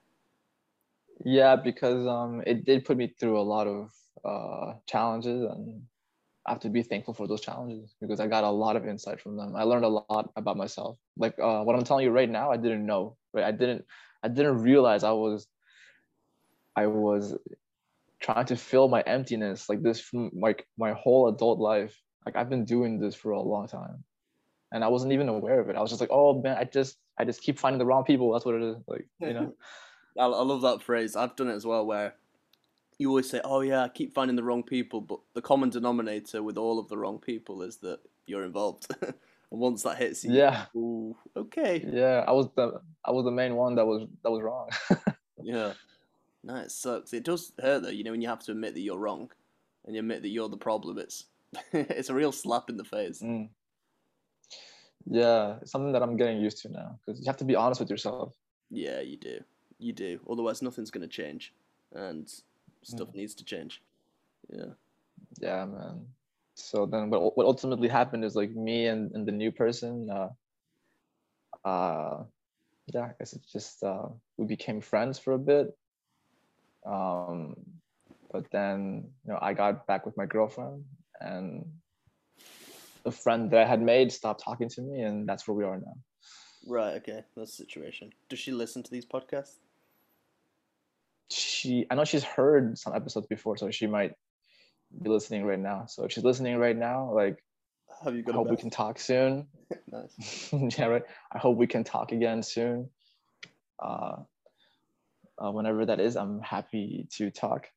Yeah, 1.23 1.55
because 1.55 2.05
um, 2.07 2.43
it 2.45 2.65
did 2.65 2.85
put 2.85 2.97
me 2.97 3.13
through 3.19 3.39
a 3.39 3.43
lot 3.43 3.67
of 3.67 3.91
uh, 4.25 4.73
challenges, 4.87 5.43
and 5.43 5.83
I 6.45 6.51
have 6.51 6.59
to 6.61 6.69
be 6.69 6.83
thankful 6.83 7.13
for 7.13 7.27
those 7.27 7.41
challenges 7.41 7.95
because 8.01 8.19
I 8.19 8.27
got 8.27 8.43
a 8.43 8.49
lot 8.49 8.75
of 8.75 8.85
insight 8.85 9.21
from 9.21 9.37
them. 9.37 9.55
I 9.55 9.63
learned 9.63 9.85
a 9.85 9.89
lot 9.89 10.31
about 10.35 10.57
myself. 10.57 10.97
Like 11.17 11.35
uh, 11.39 11.63
what 11.63 11.75
I'm 11.75 11.83
telling 11.83 12.05
you 12.05 12.11
right 12.11 12.29
now, 12.29 12.51
I 12.51 12.57
didn't 12.57 12.85
know. 12.85 13.15
Right, 13.33 13.45
I 13.45 13.51
didn't. 13.51 13.85
I 14.23 14.27
didn't 14.27 14.61
realize 14.61 15.03
I 15.03 15.11
was. 15.11 15.47
I 16.75 16.87
was 16.87 17.37
trying 18.19 18.45
to 18.47 18.55
fill 18.55 18.89
my 18.89 19.01
emptiness 19.01 19.69
like 19.69 19.81
this 19.81 20.01
from 20.01 20.31
like 20.33 20.67
my 20.77 20.91
whole 20.91 21.29
adult 21.29 21.59
life. 21.59 21.97
Like 22.25 22.35
I've 22.35 22.49
been 22.49 22.65
doing 22.65 22.99
this 22.99 23.15
for 23.15 23.31
a 23.31 23.41
long 23.41 23.67
time, 23.67 24.03
and 24.73 24.83
I 24.83 24.89
wasn't 24.89 25.13
even 25.13 25.29
aware 25.29 25.61
of 25.61 25.69
it. 25.69 25.77
I 25.77 25.81
was 25.81 25.91
just 25.91 26.01
like, 26.01 26.11
oh 26.11 26.41
man, 26.41 26.57
I 26.57 26.65
just 26.65 26.97
I 27.17 27.23
just 27.23 27.41
keep 27.41 27.57
finding 27.57 27.79
the 27.79 27.85
wrong 27.85 28.03
people. 28.03 28.33
That's 28.33 28.45
what 28.45 28.55
it 28.55 28.63
is. 28.63 28.75
Like 28.87 29.07
you 29.21 29.33
know. 29.33 29.53
I, 30.17 30.25
I 30.25 30.43
love 30.43 30.61
that 30.61 30.81
phrase. 30.81 31.15
I've 31.15 31.35
done 31.35 31.49
it 31.49 31.55
as 31.55 31.65
well, 31.65 31.85
where 31.85 32.15
you 32.97 33.09
always 33.09 33.29
say, 33.29 33.41
"Oh 33.43 33.61
yeah, 33.61 33.83
I 33.83 33.89
keep 33.89 34.13
finding 34.13 34.35
the 34.35 34.43
wrong 34.43 34.63
people," 34.63 35.01
but 35.01 35.19
the 35.33 35.41
common 35.41 35.69
denominator 35.69 36.41
with 36.43 36.57
all 36.57 36.79
of 36.79 36.87
the 36.87 36.97
wrong 36.97 37.19
people 37.19 37.61
is 37.61 37.77
that 37.77 37.99
you're 38.25 38.43
involved. 38.43 38.87
and 39.01 39.13
once 39.51 39.83
that 39.83 39.97
hits 39.97 40.23
you, 40.23 40.33
Yeah. 40.33 40.65
ooh, 40.75 41.15
okay, 41.35 41.83
Yeah, 41.87 42.23
I 42.27 42.31
was 42.31 42.47
the 42.55 42.81
I 43.03 43.11
was 43.11 43.25
the 43.25 43.31
main 43.31 43.55
one 43.55 43.75
that 43.75 43.85
was 43.85 44.07
that 44.23 44.31
was 44.31 44.41
wrong. 44.41 44.69
yeah. 45.43 45.73
No, 46.43 46.55
it 46.57 46.71
sucks. 46.71 47.11
It 47.13 47.23
does 47.23 47.53
hurt 47.59 47.81
though, 47.83 47.89
you 47.89 48.03
know, 48.03 48.11
when 48.11 48.21
you 48.21 48.27
have 48.29 48.43
to 48.45 48.51
admit 48.51 48.75
that 48.75 48.81
you're 48.81 48.99
wrong, 48.99 49.31
and 49.85 49.95
you 49.95 49.99
admit 49.99 50.21
that 50.21 50.29
you're 50.29 50.49
the 50.49 50.57
problem. 50.57 50.99
It's 50.99 51.25
it's 51.73 52.09
a 52.09 52.13
real 52.13 52.31
slap 52.31 52.69
in 52.69 52.77
the 52.77 52.83
face. 52.83 53.21
Mm. 53.21 53.49
Yeah, 55.07 55.57
it's 55.61 55.71
something 55.71 55.91
that 55.93 56.01
I'm 56.01 56.17
getting 56.17 56.39
used 56.41 56.59
to 56.63 56.69
now 56.69 56.99
because 57.05 57.19
you 57.19 57.25
have 57.27 57.37
to 57.37 57.45
be 57.45 57.55
honest 57.55 57.79
with 57.79 57.89
yourself. 57.89 58.33
Yeah, 58.71 59.01
you 59.01 59.17
do. 59.17 59.39
You 59.77 59.93
do. 59.93 60.19
Otherwise, 60.29 60.61
nothing's 60.61 60.91
going 60.91 61.07
to 61.07 61.13
change, 61.13 61.53
and 61.93 62.31
stuff 62.83 63.13
needs 63.13 63.35
to 63.35 63.43
change. 63.45 63.81
Yeah. 64.49 64.73
Yeah, 65.39 65.65
man. 65.65 66.07
So 66.55 66.85
then 66.85 67.09
what 67.09 67.35
what 67.35 67.45
ultimately 67.45 67.89
happened 67.89 68.23
is 68.23 68.35
like 68.35 68.51
me 68.51 68.87
and, 68.87 69.11
and 69.11 69.25
the 69.25 69.31
new 69.31 69.51
person 69.51 70.09
uh 70.09 70.29
uh 71.67 72.23
yeah, 72.93 73.01
I 73.01 73.11
guess 73.19 73.33
it's 73.33 73.51
just 73.51 73.83
uh 73.83 74.07
we 74.37 74.45
became 74.45 74.79
friends 74.79 75.19
for 75.19 75.33
a 75.33 75.39
bit. 75.39 75.75
Um 76.85 77.55
but 78.31 78.49
then 78.51 79.09
you 79.25 79.33
know 79.33 79.39
I 79.41 79.53
got 79.53 79.85
back 79.85 80.05
with 80.05 80.15
my 80.15 80.25
girlfriend 80.25 80.85
and 81.19 81.65
the 83.03 83.11
friend 83.11 83.51
that 83.51 83.61
I 83.61 83.67
had 83.67 83.81
made 83.81 84.11
stopped 84.11 84.41
talking 84.43 84.69
to 84.69 84.81
me 84.81 85.01
and 85.01 85.27
that's 85.27 85.47
where 85.47 85.55
we 85.55 85.63
are 85.65 85.77
now. 85.77 85.95
Right. 86.65 86.95
Okay. 86.95 87.23
That's 87.35 87.57
the 87.57 87.63
situation. 87.63 88.13
Does 88.29 88.39
she 88.39 88.51
listen 88.51 88.81
to 88.81 88.91
these 88.91 89.05
podcasts? 89.05 89.57
She 91.31 91.85
I 91.89 91.95
know 91.95 92.05
she's 92.05 92.23
heard 92.23 92.77
some 92.77 92.95
episodes 92.95 93.27
before, 93.27 93.57
so 93.57 93.71
she 93.71 93.87
might 93.87 94.13
be 95.01 95.09
listening 95.09 95.43
right 95.45 95.59
now. 95.59 95.85
So 95.87 96.05
if 96.05 96.11
she's 96.11 96.23
listening 96.23 96.57
right 96.57 96.77
now, 96.77 97.11
like 97.13 97.43
Have 98.03 98.15
you 98.15 98.23
I 98.27 98.31
hope 98.31 98.49
we 98.49 98.57
can 98.57 98.69
talk 98.69 98.99
soon. 98.99 99.47
nice. 99.91 100.49
yeah, 100.77 100.85
right. 100.85 101.03
I 101.31 101.37
hope 101.37 101.57
we 101.57 101.67
can 101.67 101.83
talk 101.83 102.11
again 102.11 102.43
soon. 102.43 102.89
Uh, 103.83 104.17
uh, 105.37 105.51
whenever 105.51 105.85
that 105.85 105.99
is, 105.99 106.15
I'm 106.15 106.39
happy 106.41 107.07
to 107.17 107.29
talk. 107.29 107.67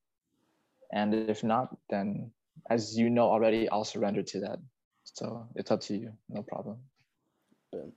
And 0.92 1.14
if 1.14 1.42
not, 1.42 1.76
then 1.90 2.30
as 2.70 2.96
you 2.96 3.10
know 3.10 3.28
already, 3.28 3.68
I'll 3.68 3.84
surrender 3.84 4.22
to 4.22 4.40
that. 4.40 4.58
So 5.04 5.48
it's 5.54 5.70
up 5.70 5.80
to 5.82 5.96
you. 5.96 6.12
No 6.28 6.42
problem. 6.42 6.76
Boom. 7.72 7.92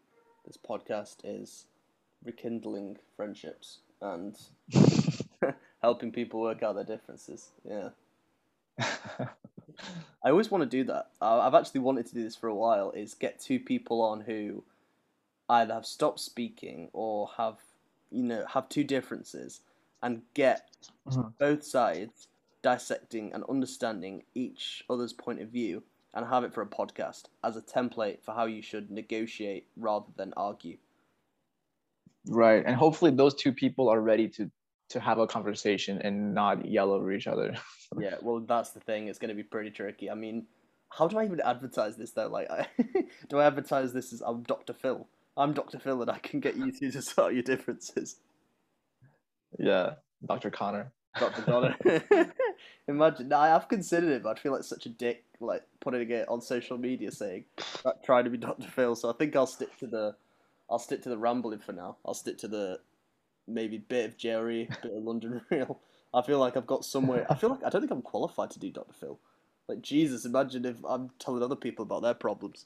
This 0.46 0.58
podcast 0.58 1.18
is 1.24 1.68
rekindling 2.24 2.98
friendships 3.16 3.80
and 4.02 4.36
helping 5.82 6.12
people 6.12 6.42
work 6.42 6.64
out 6.64 6.76
their 6.76 6.84
differences. 6.84 7.52
Yeah. 7.64 7.90
I 10.24 10.30
always 10.30 10.52
want 10.52 10.64
to 10.64 10.70
do 10.70 10.84
that. 10.86 11.12
I've 11.22 11.54
actually 11.56 11.82
wanted 11.82 12.06
to 12.08 12.14
do 12.16 12.24
this 12.24 12.36
for 12.36 12.48
a 12.48 12.56
while. 12.56 12.92
Is 12.92 13.14
get 13.14 13.40
two 13.40 13.60
people 13.60 14.02
on 14.02 14.22
who 14.22 14.64
either 15.50 15.74
have 15.74 15.86
stopped 15.86 16.20
speaking 16.20 16.90
or 16.94 17.30
have 17.38 17.58
you 18.12 18.24
know 18.24 18.46
have 18.48 18.70
two 18.70 18.84
differences, 18.84 19.62
and 20.04 20.22
get 20.34 20.70
Mhm. 21.08 21.34
both 21.40 21.64
sides 21.64 22.28
dissecting 22.62 23.34
and 23.34 23.44
understanding 23.46 24.24
each 24.36 24.84
other's 24.90 25.14
point 25.14 25.42
of 25.42 25.50
view, 25.50 25.84
and 26.14 26.26
have 26.28 26.44
it 26.44 26.54
for 26.54 26.62
a 26.62 26.68
podcast 26.68 27.26
as 27.44 27.56
a 27.58 27.62
template 27.62 28.22
for 28.24 28.34
how 28.34 28.46
you 28.46 28.62
should 28.62 28.92
negotiate 28.92 29.68
rather 29.76 30.12
than 30.16 30.34
argue. 30.38 30.78
right. 32.28 32.64
And 32.66 32.76
hopefully 32.76 33.12
those 33.12 33.34
two 33.36 33.52
people 33.52 33.90
are 33.90 34.00
ready 34.02 34.28
to 34.30 34.52
to 34.92 35.00
have 35.00 35.20
a 35.20 35.28
conversation 35.28 36.02
and 36.02 36.34
not 36.34 36.66
yell 36.66 36.92
over 36.92 37.12
each 37.12 37.28
other. 37.28 37.56
Yeah, 38.00 38.16
well, 38.22 38.40
that's 38.40 38.70
the 38.70 38.80
thing. 38.80 39.10
It's 39.10 39.20
going 39.20 39.28
to 39.28 39.36
be 39.36 39.44
pretty 39.44 39.70
tricky. 39.70 40.10
I 40.10 40.16
mean, 40.16 40.46
how 40.88 41.10
do 41.10 41.20
I 41.20 41.26
even 41.26 41.42
advertise 41.42 41.98
this 41.98 42.12
though? 42.12 42.30
Like, 42.30 42.50
I, 42.50 42.66
do 43.30 43.38
I 43.38 43.46
advertise 43.46 43.92
this 43.92 44.14
as 44.14 44.22
I'm 44.22 44.44
Dr. 44.44 44.72
Phil? 44.72 45.06
I'm 45.36 45.52
Dr. 45.52 45.78
Phil, 45.78 46.02
and 46.02 46.10
I 46.10 46.18
can 46.20 46.40
get 46.40 46.56
you 46.56 46.72
two 46.72 46.90
to 46.90 47.02
sort 47.02 47.34
your 47.34 47.44
differences. 47.44 48.16
yeah, 49.60 49.96
Dr. 50.26 50.50
Connor. 50.50 50.94
Dr. 51.20 51.42
Connor. 51.42 51.76
Imagine. 52.88 53.28
Nah, 53.28 53.58
I've 53.58 53.68
considered 53.68 54.12
it, 54.12 54.24
but 54.24 54.38
I 54.38 54.42
feel 54.42 54.54
like 54.54 54.64
such 54.64 54.86
a 54.86 54.90
dick, 54.90 55.26
like 55.42 55.64
putting 55.82 56.10
it 56.10 56.30
on 56.30 56.40
social 56.40 56.78
media 56.78 57.12
saying 57.12 57.44
like, 57.84 58.02
trying 58.04 58.24
to 58.24 58.30
be 58.30 58.38
Dr. 58.38 58.70
Phil. 58.70 58.96
So 58.96 59.10
I 59.10 59.14
think 59.14 59.36
I'll 59.36 59.46
stick 59.46 59.78
to 59.80 59.88
the, 59.88 60.16
I'll 60.70 60.80
stick 60.80 61.02
to 61.02 61.10
the 61.10 61.18
rambling 61.18 61.60
for 61.60 61.74
now. 61.74 61.98
I'll 62.06 62.14
stick 62.14 62.38
to 62.38 62.48
the, 62.48 62.80
maybe 63.54 63.78
bit 63.78 64.06
of 64.06 64.18
Jerry, 64.18 64.70
bit 64.82 64.94
of 64.94 65.04
London 65.04 65.42
Real. 65.50 65.80
I 66.14 66.22
feel 66.22 66.40
like 66.40 66.58
I've 66.58 66.68
got 66.68 66.84
somewhere. 66.84 67.26
I 67.30 67.36
feel 67.36 67.50
like 67.50 67.64
I 67.66 67.70
don't 67.70 67.82
think 67.82 67.92
I'm 67.92 68.02
qualified 68.02 68.52
to 68.52 68.60
do 68.60 68.70
Dr. 68.72 68.94
Phil. 68.94 69.20
Like 69.68 69.82
Jesus, 69.82 70.26
imagine 70.26 70.66
if 70.66 70.76
I'm 70.88 71.10
telling 71.20 71.42
other 71.44 71.56
people 71.56 71.84
about 71.84 72.02
their 72.02 72.14
problems. 72.14 72.66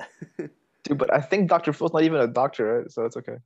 Dude, 0.38 0.98
but 0.98 1.12
I 1.12 1.20
think 1.20 1.48
Dr. 1.48 1.72
Phil's 1.72 1.92
not 1.92 2.02
even 2.02 2.20
a 2.20 2.26
doctor, 2.26 2.78
right? 2.80 2.90
So 2.90 3.04
it's 3.04 3.16
okay. 3.16 3.36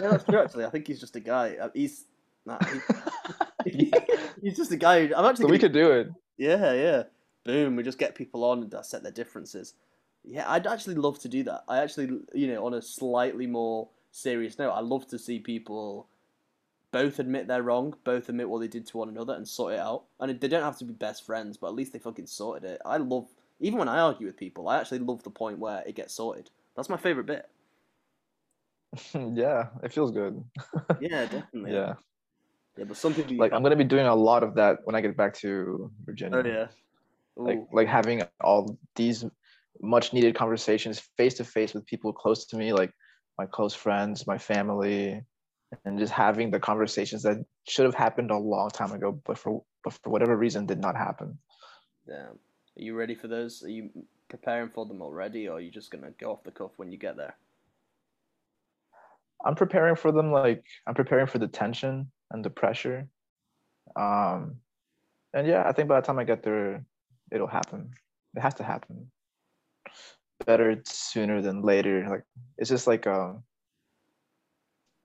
Yeah, 0.00 0.08
that's 0.10 0.24
true. 0.24 0.38
Actually, 0.40 0.64
I 0.64 0.70
think 0.70 0.86
he's 0.86 1.00
just 1.00 1.16
a 1.16 1.20
guy. 1.20 1.56
Uh, 1.60 1.68
He's, 1.74 2.04
nah, 2.46 2.58
he- 3.66 3.92
he's 4.42 4.56
just 4.56 4.70
a 4.72 4.76
guy. 4.76 5.10
I'm 5.14 5.24
actually. 5.24 5.46
so 5.46 5.50
we 5.50 5.58
could 5.58 5.72
do 5.72 5.90
it. 5.90 6.08
Yeah, 6.38 6.72
yeah. 6.72 7.02
Boom. 7.44 7.76
We 7.76 7.82
just 7.82 7.98
get 7.98 8.14
people 8.14 8.44
on 8.44 8.60
and 8.62 8.70
dissect 8.70 9.02
their 9.02 9.12
differences. 9.12 9.74
Yeah, 10.24 10.50
I'd 10.50 10.66
actually 10.66 10.94
love 10.94 11.18
to 11.20 11.28
do 11.28 11.42
that. 11.44 11.64
I 11.68 11.78
actually, 11.82 12.18
you 12.32 12.46
know, 12.48 12.64
on 12.66 12.74
a 12.74 12.82
slightly 12.82 13.46
more 13.46 13.88
serious 14.16 14.58
note, 14.58 14.72
I 14.72 14.80
love 14.80 15.06
to 15.08 15.18
see 15.18 15.38
people 15.38 16.08
both 16.90 17.18
admit 17.18 17.46
they're 17.46 17.62
wrong, 17.62 17.94
both 18.04 18.28
admit 18.28 18.48
what 18.48 18.60
they 18.60 18.68
did 18.68 18.86
to 18.86 18.98
one 18.98 19.08
another 19.08 19.34
and 19.34 19.46
sort 19.46 19.74
it 19.74 19.80
out. 19.80 20.04
And 20.18 20.40
they 20.40 20.48
don't 20.48 20.62
have 20.62 20.78
to 20.78 20.84
be 20.84 20.94
best 20.94 21.26
friends, 21.26 21.56
but 21.56 21.68
at 21.68 21.74
least 21.74 21.92
they 21.92 21.98
fucking 21.98 22.26
sorted 22.26 22.70
it. 22.70 22.80
I 22.84 22.96
love, 22.96 23.28
even 23.60 23.78
when 23.78 23.88
I 23.88 23.98
argue 23.98 24.26
with 24.26 24.36
people, 24.36 24.68
I 24.68 24.78
actually 24.78 25.00
love 25.00 25.22
the 25.22 25.30
point 25.30 25.58
where 25.58 25.82
it 25.86 25.94
gets 25.94 26.14
sorted. 26.14 26.50
That's 26.74 26.88
my 26.88 26.96
favorite 26.96 27.26
bit. 27.26 27.48
yeah, 29.34 29.66
it 29.82 29.92
feels 29.92 30.10
good. 30.12 30.42
Yeah, 31.00 31.26
definitely. 31.26 31.72
Yeah. 31.72 31.94
Yeah, 32.78 32.84
but 32.84 32.96
some 32.96 33.14
people. 33.14 33.36
Like 33.36 33.52
I'm 33.52 33.62
gonna 33.62 33.76
be 33.76 33.84
doing 33.84 34.06
a 34.06 34.14
lot 34.14 34.42
of 34.42 34.54
that 34.54 34.78
when 34.84 34.94
I 34.94 35.00
get 35.00 35.16
back 35.16 35.34
to 35.36 35.90
Virginia. 36.04 36.42
Oh 36.44 36.46
yeah. 36.46 36.66
Like 37.36 37.66
like 37.72 37.88
having 37.88 38.22
all 38.40 38.78
these 38.94 39.24
much 39.80 40.12
needed 40.12 40.34
conversations 40.34 41.00
face 41.16 41.34
to 41.34 41.44
face 41.44 41.74
with 41.74 41.86
people 41.86 42.12
close 42.12 42.44
to 42.46 42.56
me, 42.56 42.72
like 42.72 42.92
my 43.38 43.46
close 43.46 43.74
friends, 43.74 44.26
my 44.26 44.38
family, 44.38 45.22
and 45.84 45.98
just 45.98 46.12
having 46.12 46.50
the 46.50 46.60
conversations 46.60 47.22
that 47.22 47.44
should 47.68 47.84
have 47.84 47.94
happened 47.94 48.30
a 48.30 48.38
long 48.38 48.70
time 48.70 48.92
ago, 48.92 49.20
but 49.24 49.38
for 49.38 49.62
but 49.84 49.92
for 49.92 50.10
whatever 50.10 50.36
reason 50.36 50.66
did 50.66 50.80
not 50.80 50.96
happen. 50.96 51.38
Damn. 52.06 52.38
Are 52.78 52.82
you 52.82 52.94
ready 52.94 53.14
for 53.14 53.28
those? 53.28 53.62
Are 53.62 53.68
you 53.70 53.90
preparing 54.28 54.70
for 54.70 54.86
them 54.86 55.02
already, 55.02 55.48
or 55.48 55.56
are 55.56 55.60
you 55.60 55.70
just 55.70 55.90
gonna 55.90 56.10
go 56.20 56.32
off 56.32 56.44
the 56.44 56.50
cuff 56.50 56.72
when 56.76 56.90
you 56.90 56.98
get 56.98 57.16
there? 57.16 57.36
I'm 59.44 59.54
preparing 59.54 59.96
for 59.96 60.12
them 60.12 60.32
like 60.32 60.64
I'm 60.86 60.94
preparing 60.94 61.26
for 61.26 61.38
the 61.38 61.48
tension 61.48 62.10
and 62.30 62.44
the 62.44 62.50
pressure. 62.50 63.08
Um 63.96 64.56
and 65.34 65.46
yeah, 65.46 65.64
I 65.66 65.72
think 65.72 65.88
by 65.88 66.00
the 66.00 66.06
time 66.06 66.18
I 66.18 66.24
get 66.24 66.42
there 66.42 66.84
it'll 67.30 67.46
happen. 67.46 67.90
It 68.34 68.40
has 68.40 68.54
to 68.54 68.64
happen. 68.64 69.10
Better 70.46 70.80
sooner 70.84 71.42
than 71.42 71.62
later. 71.62 72.06
Like 72.08 72.22
it's 72.56 72.70
just 72.70 72.86
like 72.86 73.06
um 73.06 73.42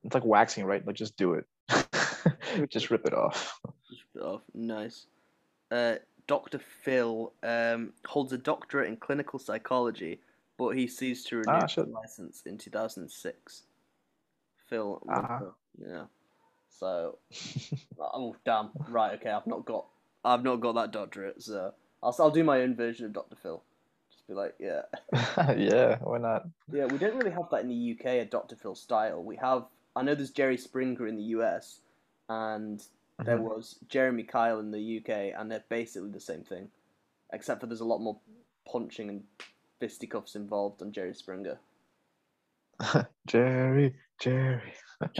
it's 0.04 0.14
like 0.14 0.26
waxing, 0.26 0.66
right? 0.66 0.86
Like 0.86 0.96
just 0.96 1.18
do 1.18 1.34
it. 1.34 1.46
just 2.70 2.90
rip 2.90 3.06
it 3.06 3.14
off. 3.14 3.60
Just 3.90 4.04
a 4.16 4.18
bit 4.18 4.26
off. 4.26 4.42
Nice. 4.54 5.06
Uh, 5.70 5.96
Dr. 6.28 6.60
Phil 6.84 7.34
um, 7.44 7.94
holds 8.06 8.34
a 8.34 8.38
doctorate 8.38 8.90
in 8.90 8.98
clinical 8.98 9.40
psychology, 9.40 10.20
but 10.58 10.70
he 10.70 10.88
ceased 10.88 11.28
to 11.28 11.38
renew 11.38 11.52
Ah, 11.52 11.68
his 11.68 11.78
license 11.88 12.44
in 12.46 12.58
2006. 12.58 13.64
Phil. 14.70 15.02
Winter, 15.04 15.52
yeah. 15.78 16.04
So, 16.70 17.18
oh 18.00 18.36
damn, 18.46 18.70
right, 18.88 19.20
okay, 19.20 19.30
I've 19.30 19.46
not 19.46 19.66
got, 19.66 19.86
I've 20.24 20.44
not 20.44 20.62
got 20.62 20.76
that 20.76 20.92
doctorate, 20.92 21.42
so 21.44 21.74
I'll, 22.02 22.16
I'll 22.20 22.32
do 22.32 22.44
my 22.44 22.62
own 22.62 22.76
version 22.76 23.06
of 23.06 23.14
Dr. 23.14 23.36
Phil. 23.36 23.62
Be 24.32 24.36
like, 24.36 24.56
yeah. 24.60 24.84
yeah, 25.58 25.98
why 26.02 26.18
not? 26.18 26.48
Yeah, 26.72 26.86
we 26.86 26.98
don't 26.98 27.18
really 27.18 27.32
have 27.32 27.50
that 27.52 27.64
in 27.64 27.68
the 27.68 27.98
UK, 28.00 28.06
a 28.06 28.26
Dr. 28.26 28.56
Phil 28.56 28.76
style. 28.76 29.22
We 29.22 29.36
have, 29.36 29.66
I 29.94 30.04
know 30.04 30.16
there's 30.16 30.32
Jerry 30.32 30.56
Springer 30.56 31.06
in 31.06 31.18
the 31.18 31.36
US, 31.36 31.82
and 32.30 32.82
there 33.26 33.38
Mhm. 33.38 33.42
was 33.42 33.76
Jeremy 33.90 34.24
Kyle 34.24 34.60
in 34.60 34.72
the 34.72 34.80
UK, 34.80 35.34
and 35.38 35.52
they're 35.52 35.66
basically 35.68 36.12
the 36.12 36.22
same 36.22 36.44
thing, 36.44 36.72
except 37.34 37.60
for 37.60 37.68
there's 37.68 37.82
a 37.82 37.86
lot 37.86 38.00
more 38.00 38.22
punching 38.72 39.10
and 39.10 39.24
fisticuffs 39.82 40.38
involved 40.38 40.82
on 40.82 40.94
Jerry 40.94 41.14
Springer. 41.14 41.60
Jerry, 43.28 43.94
Jerry. 44.22 44.74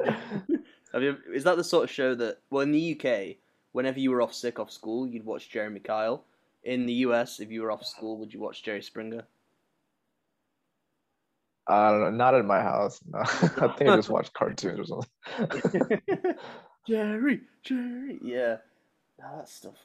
Have 0.94 1.04
you, 1.04 1.18
is 1.34 1.44
that 1.44 1.58
the 1.58 1.66
sort 1.66 1.84
of 1.84 1.90
show 1.90 2.16
that, 2.16 2.38
well, 2.50 2.62
in 2.62 2.72
the 2.72 2.98
UK, 2.98 3.36
whenever 3.74 4.00
you 4.00 4.12
were 4.12 4.22
off 4.22 4.34
sick 4.34 4.58
off 4.58 4.72
school, 4.72 5.06
you'd 5.06 5.26
watch 5.26 5.50
Jeremy 5.50 5.82
Kyle. 5.82 6.24
In 6.64 6.86
the 6.86 6.94
US, 7.06 7.40
if 7.40 7.52
you 7.52 7.62
were 7.62 7.72
off 7.72 7.86
school, 7.86 8.18
would 8.18 8.34
you 8.34 8.40
watch 8.40 8.64
Jerry 8.64 8.82
Springer? 8.82 9.24
I 11.68 11.92
don't 11.92 12.02
know, 12.02 12.10
not 12.12 12.36
at 12.36 12.46
my 12.46 12.62
house. 12.62 13.00
No. 13.10 13.20
I 13.24 13.74
think 13.78 13.90
I 13.90 13.96
just 13.96 14.10
watched 14.12 14.34
cartoons 14.34 14.80
or 14.80 14.86
something. 14.86 16.02
Jerry, 16.88 17.42
Jerry, 17.64 18.20
yeah. 18.24 18.58
Ah, 19.24 19.38
that 19.38 19.50
stuff. 19.50 19.76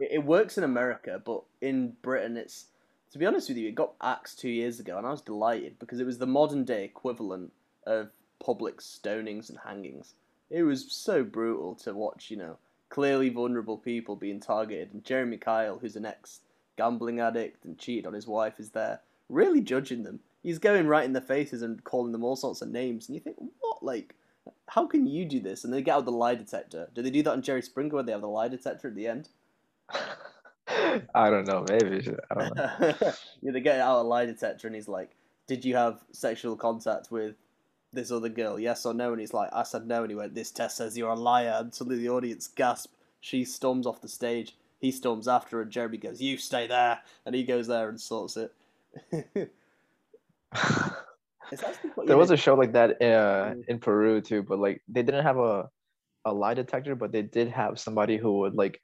It, 0.00 0.08
it 0.12 0.24
works 0.24 0.58
in 0.58 0.64
America, 0.64 1.20
but 1.24 1.42
in 1.60 1.92
Britain, 2.02 2.36
it's 2.36 2.66
to 3.12 3.18
be 3.18 3.26
honest 3.26 3.48
with 3.48 3.58
you, 3.58 3.68
it 3.68 3.76
got 3.76 3.94
axed 4.02 4.40
two 4.40 4.48
years 4.48 4.80
ago, 4.80 4.98
and 4.98 5.06
I 5.06 5.10
was 5.10 5.20
delighted 5.20 5.78
because 5.78 6.00
it 6.00 6.06
was 6.06 6.18
the 6.18 6.26
modern 6.26 6.64
day 6.64 6.84
equivalent 6.84 7.52
of 7.86 8.10
public 8.44 8.78
stonings 8.78 9.50
and 9.50 9.58
hangings. 9.64 10.14
It 10.50 10.64
was 10.64 10.90
so 10.90 11.22
brutal 11.22 11.76
to 11.76 11.94
watch, 11.94 12.28
you 12.30 12.36
know, 12.36 12.56
clearly 12.94 13.28
vulnerable 13.28 13.76
people 13.76 14.14
being 14.14 14.38
targeted, 14.38 14.94
and 14.94 15.02
Jeremy 15.02 15.36
Kyle, 15.36 15.80
who's 15.80 15.96
an 15.96 16.06
ex 16.06 16.42
gambling 16.76 17.18
addict 17.18 17.64
and 17.64 17.76
cheated 17.76 18.06
on 18.06 18.12
his 18.12 18.28
wife, 18.28 18.60
is 18.60 18.70
there 18.70 19.00
really 19.28 19.60
judging 19.60 20.04
them. 20.04 20.20
He's 20.44 20.60
going 20.60 20.86
right 20.86 21.04
in 21.04 21.12
their 21.12 21.20
faces 21.20 21.62
and 21.62 21.82
calling 21.82 22.12
them 22.12 22.22
all 22.22 22.36
sorts 22.36 22.62
of 22.62 22.68
names, 22.68 23.08
and 23.08 23.16
you 23.16 23.20
think, 23.20 23.36
what, 23.58 23.82
like, 23.82 24.14
how 24.68 24.86
can 24.86 25.08
you 25.08 25.24
do 25.24 25.40
this? 25.40 25.64
And 25.64 25.74
they 25.74 25.82
get 25.82 25.96
out 25.96 26.04
the 26.04 26.12
lie 26.12 26.36
detector. 26.36 26.88
Do 26.94 27.02
they 27.02 27.10
do 27.10 27.24
that 27.24 27.32
on 27.32 27.42
Jerry 27.42 27.62
Springer 27.62 27.96
when 27.96 28.06
they 28.06 28.12
have 28.12 28.20
the 28.20 28.28
lie 28.28 28.46
detector 28.46 28.86
at 28.86 28.94
the 28.94 29.08
end? 29.08 29.28
I 30.68 31.30
don't 31.30 31.48
know. 31.48 31.64
Maybe 31.68 32.08
I 32.30 32.34
don't 32.34 32.56
know. 32.56 32.70
yeah, 33.42 33.50
they 33.50 33.60
get 33.60 33.80
out 33.80 34.02
a 34.02 34.06
lie 34.06 34.26
detector, 34.26 34.68
and 34.68 34.74
he's 34.76 34.86
like, 34.86 35.16
"Did 35.48 35.64
you 35.64 35.74
have 35.74 36.04
sexual 36.12 36.54
contact 36.54 37.10
with 37.10 37.34
this 37.94 38.10
other 38.10 38.28
girl? 38.28 38.58
Yes 38.58 38.84
or 38.86 38.94
no?" 38.94 39.12
And 39.12 39.20
he's 39.20 39.34
like, 39.34 39.50
"I 39.52 39.62
said 39.62 39.86
no." 39.86 40.02
And 40.02 40.10
he 40.10 40.16
went, 40.16 40.34
"This 40.34 40.50
test 40.50 40.76
says 40.76 40.96
you're 40.98 41.10
a 41.10 41.14
liar." 41.14 41.56
And 41.58 41.74
suddenly 41.74 41.98
the 42.00 42.10
audience 42.10 42.46
gasp. 42.48 42.92
She 43.20 43.44
storms 43.44 43.86
off 43.86 44.00
the 44.02 44.08
stage. 44.08 44.56
He 44.80 44.90
storms 44.90 45.28
after, 45.28 45.56
her. 45.56 45.62
and 45.62 45.70
Jeremy 45.70 45.96
goes, 45.98 46.20
"You 46.20 46.36
stay 46.36 46.66
there," 46.66 47.00
and 47.24 47.34
he 47.34 47.44
goes 47.44 47.66
there 47.66 47.88
and 47.88 48.00
sorts 48.00 48.36
it. 48.36 48.52
It's 51.52 51.62
actually 51.62 51.90
quite- 51.90 52.06
there 52.06 52.16
was 52.16 52.30
a 52.30 52.36
show 52.36 52.54
like 52.54 52.72
that 52.72 53.02
uh, 53.02 53.52
Mm. 53.54 53.64
in 53.68 53.78
Peru 53.78 54.20
too, 54.20 54.42
but 54.42 54.58
like 54.58 54.82
they 54.88 55.02
didn't 55.02 55.24
have 55.24 55.38
a 55.38 55.68
a 56.24 56.32
lie 56.32 56.54
detector, 56.54 56.94
but 56.94 57.12
they 57.12 57.20
did 57.22 57.48
have 57.48 57.78
somebody 57.78 58.16
who 58.16 58.38
would 58.40 58.54
like 58.54 58.80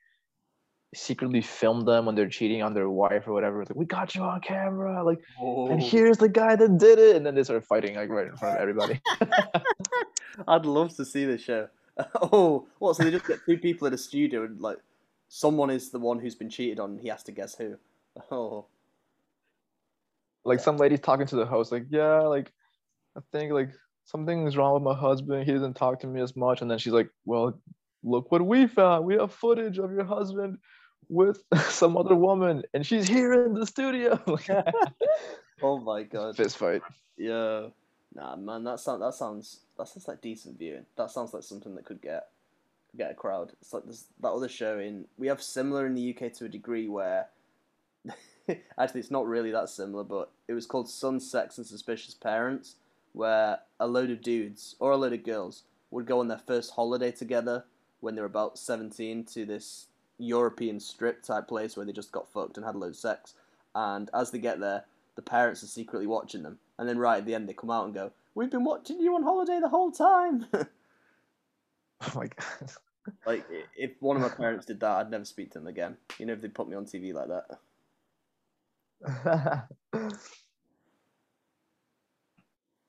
secretly 0.95 1.41
film 1.41 1.85
them 1.85 2.07
when 2.07 2.15
they're 2.15 2.29
cheating 2.29 2.63
on 2.63 2.75
their 2.75 2.91
wife 2.91 3.27
or 3.29 3.33
whatever. 3.33 3.63
It's 3.63 3.71
like 3.71 3.79
we 3.79 3.85
got 3.85 4.15
you 4.15 4.23
on 4.23 4.41
camera, 4.41 5.05
like, 5.05 5.21
and 5.41 5.81
here's 5.81 6.19
the 6.19 6.29
guy 6.29 6.57
that 6.57 6.79
did 6.79 6.99
it, 6.99 7.17
and 7.17 7.25
then 7.25 7.35
they 7.35 7.45
start 7.45 7.65
fighting 7.65 7.97
like 7.97 8.09
right 8.09 8.27
in 8.27 8.37
front 8.37 8.57
of 8.57 8.61
everybody. 8.61 9.01
I'd 10.49 10.67
love 10.67 10.95
to 10.97 11.05
see 11.05 11.25
this 11.25 11.43
show. 11.43 11.69
Oh, 12.23 12.67
what? 12.79 12.97
So 12.97 13.05
they 13.05 13.11
just 13.11 13.27
get 13.27 13.41
two 13.45 13.59
people 13.59 13.87
in 13.87 13.93
a 13.93 13.99
studio 13.99 14.45
and 14.45 14.59
like 14.59 14.79
someone 15.29 15.69
is 15.69 15.91
the 15.91 15.99
one 15.99 16.19
who's 16.19 16.35
been 16.35 16.49
cheated 16.49 16.81
on. 16.81 16.93
and 16.93 17.01
He 17.01 17.09
has 17.09 17.23
to 17.25 17.33
guess 17.33 17.55
who. 17.55 17.77
Oh, 18.31 18.65
like 20.45 20.61
some 20.61 20.79
lady's 20.79 21.01
talking 21.01 21.27
to 21.27 21.37
the 21.37 21.45
host, 21.45 21.73
like, 21.73 21.85
yeah, 21.91 22.21
like 22.21 22.53
I 23.17 23.21
think 23.33 23.53
like 23.53 23.71
something's 24.05 24.57
wrong 24.57 24.75
with 24.75 24.83
my 24.83 24.95
husband. 24.95 25.45
He 25.45 25.53
doesn't 25.53 25.75
talk 25.75 26.01
to 26.01 26.07
me 26.07 26.23
as 26.23 26.35
much, 26.37 26.63
and 26.63 26.71
then 26.71 26.79
she's 26.79 26.93
like, 26.95 27.11
well, 27.27 27.59
look 28.03 28.33
what 28.33 28.47
we 28.47 28.67
found. 28.67 29.05
We 29.05 29.15
have 29.17 29.33
footage 29.33 29.79
of 29.79 29.93
your 29.93 30.05
husband 30.05 30.59
with 31.11 31.43
some 31.69 31.97
other 31.97 32.15
woman, 32.15 32.63
and 32.73 32.87
she's 32.87 33.09
here 33.09 33.45
in 33.45 33.53
the 33.53 33.67
studio. 33.67 34.21
oh 35.63 35.79
my 35.81 36.05
god. 36.05 36.37
Fist 36.37 36.57
fight. 36.57 36.83
Yeah. 37.19 37.67
Nah, 38.15 38.37
man, 38.37 38.65
that 38.65 38.81
sounds 38.81 39.01
that 39.01 39.15
sounds 39.15 39.61
that 39.77 39.89
sounds 39.89 40.09
like 40.09 40.21
decent 40.21 40.59
viewing. 40.59 40.87
That 40.97 41.11
sounds 41.11 41.35
like 41.35 41.43
something 41.43 41.75
that 41.75 41.85
could 41.85 42.01
get 42.01 42.29
could 42.91 42.99
get 42.99 43.11
a 43.11 43.15
crowd. 43.15 43.53
It's 43.61 43.73
like 43.73 43.85
this 43.85 44.05
that 44.21 44.31
other 44.31 44.49
show 44.49 44.79
in 44.79 45.07
we 45.19 45.27
have 45.27 45.43
similar 45.43 45.87
in 45.87 45.95
the 45.95 46.15
UK 46.15 46.33
to 46.35 46.47
a 46.47 46.49
degree 46.49 46.89
where 46.89 47.27
actually 48.79 49.01
it's 49.01 49.11
not 49.11 49.27
really 49.27 49.51
that 49.51 49.69
similar, 49.69 50.05
but 50.05 50.31
it 50.49 50.55
was 50.55 50.67
called 50.67 50.89
Sun 50.89 51.21
Sex 51.21 51.59
and 51.59 51.67
Suspicious 51.67 52.15
Parents, 52.15 52.77
where 53.13 53.61
a 53.79 53.87
load 53.87 54.11
of 54.11 54.23
dudes 54.23 54.77
or 54.81 54.93
a 54.93 54.97
load 54.97 55.13
of 55.13 55.25
girls 55.25 55.63
would 55.91 56.07
go 56.07 56.21
on 56.21 56.29
their 56.29 56.39
first 56.39 56.73
holiday 56.73 57.11
together 57.11 57.65
when 58.01 58.15
they 58.15 58.21
were 58.21 58.27
about 58.27 58.59
seventeen 58.59 59.25
to 59.25 59.45
this 59.45 59.87
European 60.21 60.79
strip 60.81 61.23
type 61.23 61.49
place 61.49 61.77
where 61.77 61.87
they 61.87 61.93
just 61.93 62.13
got 62.13 62.31
fucked 62.33 62.57
and 62.57 62.65
had 62.67 62.75
a 62.75 62.79
load 62.79 62.91
of 62.91 62.97
sex. 62.97 63.35
And 63.75 64.11
as 64.15 64.31
they 64.31 64.39
get 64.39 64.61
there, 64.61 64.85
the 65.17 65.23
parents 65.23 65.63
are 65.63 65.67
secretly 65.69 66.07
watching 66.07 66.43
them. 66.43 66.59
And 66.79 66.89
then 66.89 66.99
right 66.99 67.19
at 67.19 67.27
the 67.27 67.35
end, 67.35 67.49
they 67.49 67.53
come 67.53 67.71
out 67.71 67.85
and 67.85 67.95
go, 67.95 68.13
"We've 68.35 68.51
been 68.51 68.65
watching 68.65 69.01
you 69.01 69.15
on 69.15 69.23
holiday 69.23 69.61
the 69.61 69.69
whole 69.69 69.91
time." 69.91 70.47
Oh 72.03 72.13
my 72.17 72.29
god. 72.29 72.71
like, 73.27 73.45
if 73.77 73.91
one 74.01 74.17
of 74.17 74.23
my 74.23 74.31
parents 74.31 74.65
did 74.65 74.81
that, 74.81 74.91
I'd 74.97 75.11
never 75.11 75.27
speak 75.27 75.51
to 75.51 75.59
them 75.59 75.67
again. 75.67 75.99
You 76.19 76.25
know, 76.25 76.33
if 76.33 76.41
they 76.41 76.49
put 76.49 76.67
me 76.67 76.75
on 76.75 76.87
TV 76.87 77.13
like 77.13 77.29
that. 79.03 79.69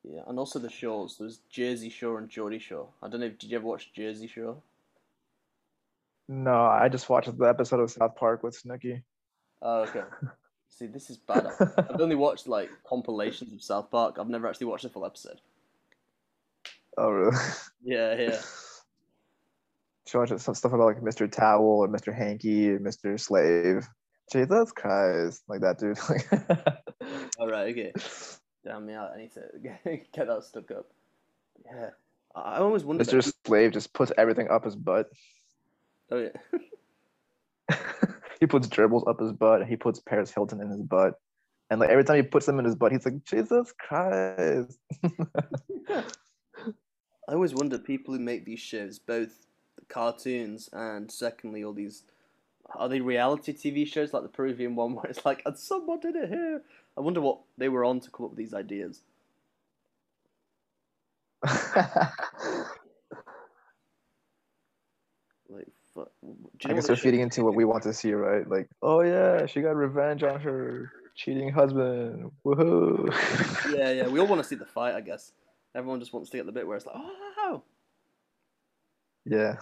Yeah, 0.04 0.22
and 0.28 0.40
also 0.40 0.60
the 0.60 0.70
shows. 0.70 1.18
There's 1.18 1.40
Jersey 1.50 1.90
Shore 1.90 2.18
and 2.18 2.30
Geordie 2.30 2.60
Shore. 2.60 2.90
I 3.02 3.08
don't 3.08 3.20
know. 3.20 3.28
if 3.28 3.38
Did 3.38 3.52
you 3.52 3.58
ever 3.58 3.68
watch 3.68 3.94
Jersey 3.94 4.28
Shore? 4.28 4.58
No, 6.32 6.66
I 6.66 6.88
just 6.88 7.10
watched 7.10 7.38
the 7.38 7.46
episode 7.46 7.82
of 7.82 7.92
South 7.92 8.16
Park 8.16 8.42
with 8.42 8.62
Snooki. 8.62 9.04
Oh, 9.62 9.82
okay. 9.82 10.04
See, 10.70 10.86
this 10.88 11.10
is 11.10 11.18
bad. 11.18 11.46
I've 11.60 12.00
only 12.00 12.16
watched 12.16 12.48
like 12.48 12.70
compilations 12.88 13.52
of 13.52 13.62
South 13.62 13.92
Park. 13.92 14.16
I've 14.18 14.30
never 14.30 14.48
actually 14.48 14.68
watched 14.68 14.86
a 14.86 14.90
full 14.90 15.06
episode. 15.06 15.42
Oh 16.98 17.10
really? 17.10 17.36
Yeah, 17.84 18.16
yeah. 18.16 18.42
She 20.08 20.18
watched 20.18 20.40
some 20.40 20.56
stuff 20.56 20.72
about 20.72 20.86
like 20.86 21.02
Mr. 21.02 21.30
Towel 21.30 21.66
or 21.66 21.88
Mr. 21.90 22.16
Hanky 22.16 22.70
or 22.70 22.80
Mr. 22.80 23.20
Slave. 23.20 23.88
Jesus 24.32 24.72
Christ, 24.72 25.44
like 25.50 25.62
that 25.62 25.80
dude. 25.80 26.00
All 27.40 27.50
right, 27.50 27.72
okay. 27.72 27.92
Damn 28.64 28.86
me 28.86 28.94
out. 28.94 29.12
I 29.14 29.18
need 29.18 29.34
to 29.34 29.42
get, 30.14 30.28
that 30.28 30.44
stuck 30.44 30.72
up. 30.72 30.86
Yeah. 31.66 31.90
I 32.34 32.60
always 32.60 32.86
wonder. 32.86 33.04
Mr. 33.04 33.34
Slave 33.46 33.74
just 33.74 33.94
puts 33.94 34.14
everything 34.18 34.48
up 34.50 34.64
his 34.64 34.76
butt. 34.78 35.08
Oh, 36.12 36.30
yeah. 37.70 37.78
he 38.39 38.45
puts 38.45 38.68
dribbles 38.68 39.03
up 39.07 39.20
his 39.20 39.32
butt. 39.32 39.68
He 39.68 39.76
puts 39.76 39.99
Paris 39.99 40.32
Hilton 40.34 40.62
in 40.62 40.70
his 40.70 40.82
butt. 40.82 41.20
And 41.70 41.80
like 41.80 41.89
every 41.89 42.03
time 42.03 42.18
he 42.18 42.24
puts 42.24 42.45
them 42.45 42.59
in 42.59 42.66
his 42.66 42.76
butt, 42.76 42.91
he's 42.91 43.05
like, 43.05 43.24
Jesus 43.24 43.74
Christ. 43.80 44.78
I 47.30 47.34
always 47.34 47.53
wonder 47.53 47.78
people 47.78 48.14
who 48.14 48.20
make 48.20 48.43
these 48.43 48.59
shows, 48.59 48.99
both 48.99 49.45
the 49.78 49.86
cartoons 49.86 50.70
and 50.74 51.09
secondly 51.09 51.63
all 51.63 51.71
these, 51.71 52.04
are 52.75 52.89
they 52.89 53.00
reality 53.00 53.54
TV 53.54 53.88
shows 53.88 54.13
like 54.13 54.24
the 54.24 54.29
Peruvian 54.29 54.75
one 54.75 54.96
where 54.96 55.05
it's 55.05 55.25
like, 55.25 55.42
and 55.46 55.58
someone 55.58 56.01
did 56.01 56.17
it 56.17 56.28
here? 56.28 56.62
I 56.97 57.01
wonder 57.01 57.21
what 57.21 57.39
they 57.58 57.70
were 57.70 57.86
on 57.86 58.01
to 58.01 58.12
come 58.12 58.25
up 58.25 58.32
with 58.32 58.38
these 58.39 58.54
ideas. 58.54 59.01
Like, 65.51 65.67
fuck. 65.91 65.91
Do 65.91 65.91
you 65.91 65.91
I 66.66 66.74
guess 66.74 66.88
they're 66.88 66.96
feeding 66.96 67.22
into 67.22 67.44
what 67.44 67.56
we 67.56 67.66
want 67.66 67.84
to 67.84 67.94
see, 67.94 68.14
right? 68.14 68.48
Like, 68.48 68.70
oh 68.82 69.02
yeah, 69.02 69.46
she 69.46 69.62
got 69.62 69.76
revenge 69.76 70.24
on 70.24 70.40
her 70.42 70.92
cheating 71.16 71.50
husband. 71.50 72.32
Woohoo. 72.46 73.10
Yeah, 73.76 73.92
yeah. 73.92 74.08
We 74.08 74.20
all 74.20 74.28
want 74.28 74.42
to 74.42 74.48
see 74.48 74.56
the 74.56 74.66
fight, 74.66 74.96
I 74.96 75.02
guess. 75.02 75.32
Everyone 75.74 76.00
just 76.00 76.12
wants 76.12 76.30
to 76.32 76.38
get 76.38 76.46
the 76.46 76.52
bit 76.52 76.68
where 76.68 76.76
it's 76.76 76.86
like, 76.86 76.96
oh, 76.98 77.64
yeah. 79.26 79.56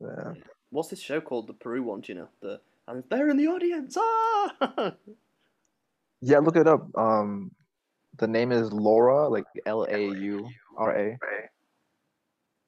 Yeah. 0.00 0.34
what's 0.70 0.88
this 0.88 1.00
show 1.00 1.20
called? 1.20 1.48
The 1.48 1.52
Peru 1.52 1.82
one, 1.82 2.02
you 2.06 2.14
know? 2.14 2.28
The 2.40 2.60
and 2.86 3.04
they're 3.10 3.28
in 3.28 3.36
the 3.36 3.48
audience. 3.48 3.96
Ah! 3.98 4.94
Yeah, 6.20 6.38
look 6.38 6.56
it 6.56 6.66
up. 6.66 6.88
Um 6.96 7.52
the 8.18 8.26
name 8.26 8.52
is 8.52 8.72
Laura, 8.72 9.28
like 9.28 9.44
L 9.66 9.86
A 9.88 9.98
U 9.98 10.48
R 10.76 10.96
A. 10.96 11.18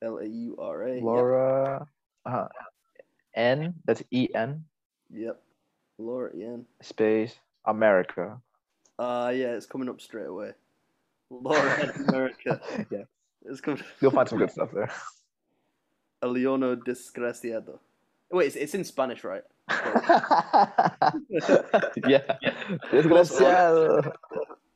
L 0.03 0.19
A 0.19 0.27
U 0.27 0.57
R 0.59 0.89
A. 0.89 1.01
Laura 1.01 1.87
uh, 2.27 2.49
N, 3.35 3.75
that's 3.85 4.03
E 4.11 4.29
N 4.35 4.65
Yep. 5.11 5.21
yep. 5.23 5.43
Laura 5.99 6.31
en. 6.35 6.65
space 6.83 7.35
America. 7.67 8.41
Uh 8.99 9.33
yeah, 9.35 9.53
it's 9.53 9.67
coming 9.67 9.89
up 9.89 10.01
straight 10.01 10.27
away. 10.27 10.53
Laura 11.31 11.93
America. 12.09 12.61
yeah. 12.91 13.05
It's 13.45 13.61
coming. 13.61 13.83
You'll 14.01 14.11
find 14.11 14.29
some 14.29 14.39
good 14.39 14.51
stuff 14.51 14.71
there. 14.73 14.91
Leono 16.23 16.77
Desgraciado. 16.77 17.79
Wait, 18.31 18.47
it's, 18.49 18.57
it's 18.57 18.75
in 18.75 18.85
Spanish, 18.85 19.25
right? 19.25 19.43
yeah. 22.07 22.23
Desgraciado. 22.93 24.13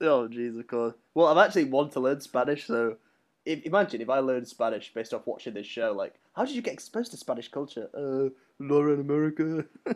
Oh, 0.01 0.29
jeez, 0.29 0.59
of 0.59 0.67
course. 0.67 0.95
Well, 1.15 1.27
I've 1.27 1.47
actually 1.47 1.65
want 1.65 1.93
to 1.93 2.01
learn 2.01 2.21
Spanish, 2.21 2.67
so 2.67 2.97
if, 3.45 3.63
imagine 3.65 4.01
if 4.01 4.11
I 4.11 4.19
learned 4.21 4.49
Spanish 4.49 4.93
based 4.93 5.13
off 5.15 5.27
watching 5.27 5.55
this 5.55 5.67
show. 5.67 5.93
Like, 5.93 6.15
how 6.35 6.45
did 6.45 6.55
you 6.55 6.63
get 6.63 6.73
exposed 6.75 7.11
to 7.13 7.17
Spanish 7.17 7.49
culture? 7.49 7.89
Uh, 7.95 8.31
Laura 8.59 8.95
in 8.95 9.01
America. 9.01 9.65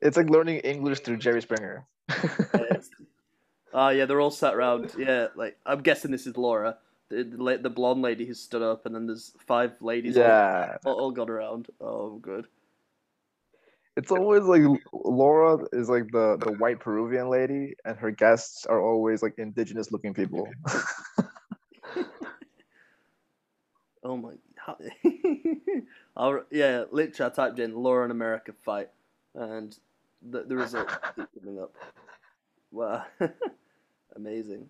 It's 0.00 0.16
like 0.16 0.30
learning 0.30 0.58
English 0.60 1.00
through 1.00 1.16
Jerry 1.18 1.42
Springer. 1.42 1.84
Ah, 3.74 3.90
yeah, 3.90 4.06
they're 4.06 4.20
all 4.20 4.30
sat 4.30 4.54
around. 4.54 4.94
Yeah, 4.96 5.26
like 5.36 5.58
I'm 5.66 5.82
guessing 5.82 6.10
this 6.10 6.26
is 6.26 6.38
Laura, 6.38 6.78
the 7.10 7.22
the, 7.24 7.58
the 7.64 7.68
blonde 7.70 8.00
lady 8.00 8.24
who 8.24 8.32
stood 8.32 8.62
up, 8.62 8.86
and 8.86 8.94
then 8.94 9.06
there's 9.06 9.34
five 9.46 9.72
ladies. 9.82 10.16
all- 10.16 10.22
yeah. 10.22 10.76
all, 10.86 10.94
all 10.94 11.10
got 11.10 11.28
around. 11.28 11.68
Oh, 11.78 12.16
good. 12.16 12.46
It's 13.96 14.10
always 14.10 14.44
like 14.44 14.62
Laura 14.92 15.58
is 15.74 15.90
like 15.90 16.10
the 16.12 16.38
the 16.38 16.52
white 16.52 16.80
Peruvian 16.80 17.28
lady, 17.28 17.74
and 17.84 17.98
her 17.98 18.10
guests 18.10 18.64
are 18.64 18.80
always 18.80 19.22
like 19.22 19.34
indigenous 19.36 19.92
looking 19.92 20.14
people. 20.14 20.48
Oh 24.04 24.16
my. 24.16 24.32
How, 24.56 24.76
I'll, 26.16 26.44
yeah, 26.50 26.84
literally, 26.90 27.30
I 27.30 27.34
typed 27.34 27.58
in 27.58 27.74
Law 27.74 28.02
in 28.04 28.10
America 28.10 28.52
fight, 28.64 28.90
and 29.34 29.76
the, 30.30 30.44
the 30.44 30.56
results 30.56 30.94
keep 31.16 31.28
coming 31.38 31.60
up. 31.60 31.74
Wow. 32.70 33.04
Amazing. 34.16 34.68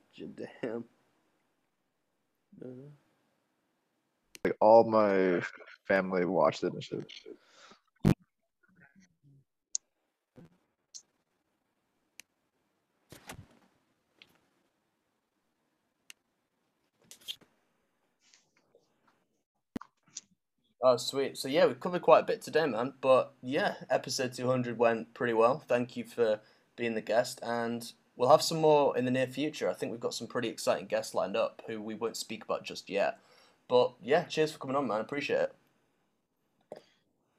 Damn. 0.62 0.84
Like 4.44 4.56
all 4.60 4.84
my 4.84 5.42
family 5.86 6.24
watched 6.24 6.64
it 6.64 6.72
and 6.72 6.82
shit. 6.82 7.04
Oh, 20.80 20.96
sweet. 20.96 21.36
So 21.36 21.48
yeah, 21.48 21.66
we've 21.66 21.80
covered 21.80 22.02
quite 22.02 22.20
a 22.20 22.26
bit 22.26 22.40
today, 22.40 22.66
man. 22.66 22.94
But 23.00 23.32
yeah, 23.42 23.74
episode 23.90 24.32
200 24.32 24.78
went 24.78 25.12
pretty 25.12 25.32
well. 25.32 25.58
Thank 25.66 25.96
you 25.96 26.04
for 26.04 26.40
being 26.76 26.94
the 26.94 27.00
guest, 27.00 27.40
and 27.42 27.92
we'll 28.16 28.30
have 28.30 28.42
some 28.42 28.60
more 28.60 28.96
in 28.96 29.04
the 29.04 29.10
near 29.10 29.26
future. 29.26 29.68
I 29.68 29.74
think 29.74 29.90
we've 29.90 30.00
got 30.00 30.14
some 30.14 30.28
pretty 30.28 30.48
exciting 30.48 30.86
guests 30.86 31.14
lined 31.14 31.36
up 31.36 31.62
who 31.66 31.82
we 31.82 31.94
won't 31.94 32.16
speak 32.16 32.44
about 32.44 32.64
just 32.64 32.88
yet. 32.88 33.18
But 33.66 33.94
yeah, 34.02 34.24
cheers 34.24 34.52
for 34.52 34.58
coming 34.58 34.76
on, 34.76 34.86
man. 34.86 35.00
Appreciate 35.00 35.40
it. 35.40 35.54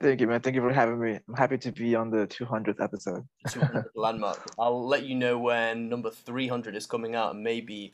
Thank 0.01 0.21
you, 0.21 0.27
man. 0.27 0.39
Thank 0.39 0.55
you 0.55 0.61
for 0.61 0.71
having 0.71 0.99
me. 0.99 1.19
I'm 1.27 1.33
happy 1.33 1.57
to 1.57 1.71
be 1.73 1.93
on 1.95 2.09
the 2.09 2.25
200th 2.27 2.81
episode. 2.81 3.27
200 3.49 3.85
landmark. 3.95 4.49
I'll 4.57 4.87
let 4.87 5.03
you 5.03 5.15
know 5.15 5.37
when 5.37 5.89
number 5.89 6.09
300 6.09 6.75
is 6.75 6.85
coming 6.85 7.15
out, 7.15 7.35
and 7.35 7.43
maybe, 7.43 7.93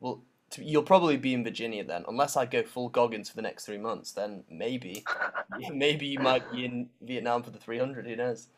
well, 0.00 0.22
t- 0.50 0.64
you'll 0.64 0.82
probably 0.82 1.16
be 1.16 1.34
in 1.34 1.44
Virginia 1.44 1.84
then, 1.84 2.04
unless 2.08 2.36
I 2.36 2.46
go 2.46 2.62
full 2.62 2.88
Goggins 2.88 3.28
for 3.28 3.36
the 3.36 3.42
next 3.42 3.64
three 3.64 3.78
months. 3.78 4.12
Then 4.12 4.44
maybe, 4.50 5.04
maybe 5.72 6.06
you 6.06 6.18
might 6.18 6.50
be 6.50 6.64
in 6.64 6.88
Vietnam 7.02 7.42
for 7.42 7.50
the 7.50 7.58
300. 7.58 8.06
Who 8.06 8.16
knows? 8.16 8.48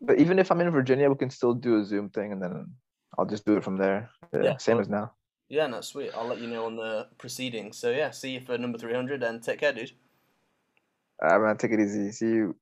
But 0.00 0.18
even 0.18 0.38
if 0.38 0.50
I'm 0.50 0.60
in 0.60 0.70
Virginia, 0.70 1.08
we 1.08 1.16
can 1.16 1.30
still 1.30 1.54
do 1.54 1.80
a 1.80 1.84
Zoom 1.84 2.08
thing, 2.10 2.32
and 2.32 2.40
then 2.40 2.72
I'll 3.18 3.26
just 3.26 3.44
do 3.44 3.56
it 3.56 3.64
from 3.64 3.76
there. 3.76 4.10
Yeah, 4.32 4.42
Yeah. 4.42 4.56
same 4.58 4.78
as 4.78 4.88
now. 4.88 5.12
Yeah, 5.48 5.66
no, 5.66 5.80
sweet. 5.80 6.10
I'll 6.14 6.26
let 6.26 6.38
you 6.38 6.46
know 6.46 6.66
on 6.66 6.76
the 6.76 7.08
proceedings. 7.16 7.78
So 7.78 7.90
yeah, 7.90 8.10
see 8.10 8.32
you 8.32 8.40
for 8.40 8.56
number 8.58 8.78
300, 8.78 9.22
and 9.22 9.42
take 9.42 9.60
care, 9.60 9.72
dude. 9.72 9.92
All 11.20 11.30
right, 11.30 11.46
man. 11.48 11.56
Take 11.56 11.72
it 11.72 11.80
easy. 11.80 12.12
See 12.12 12.26
you. 12.26 12.56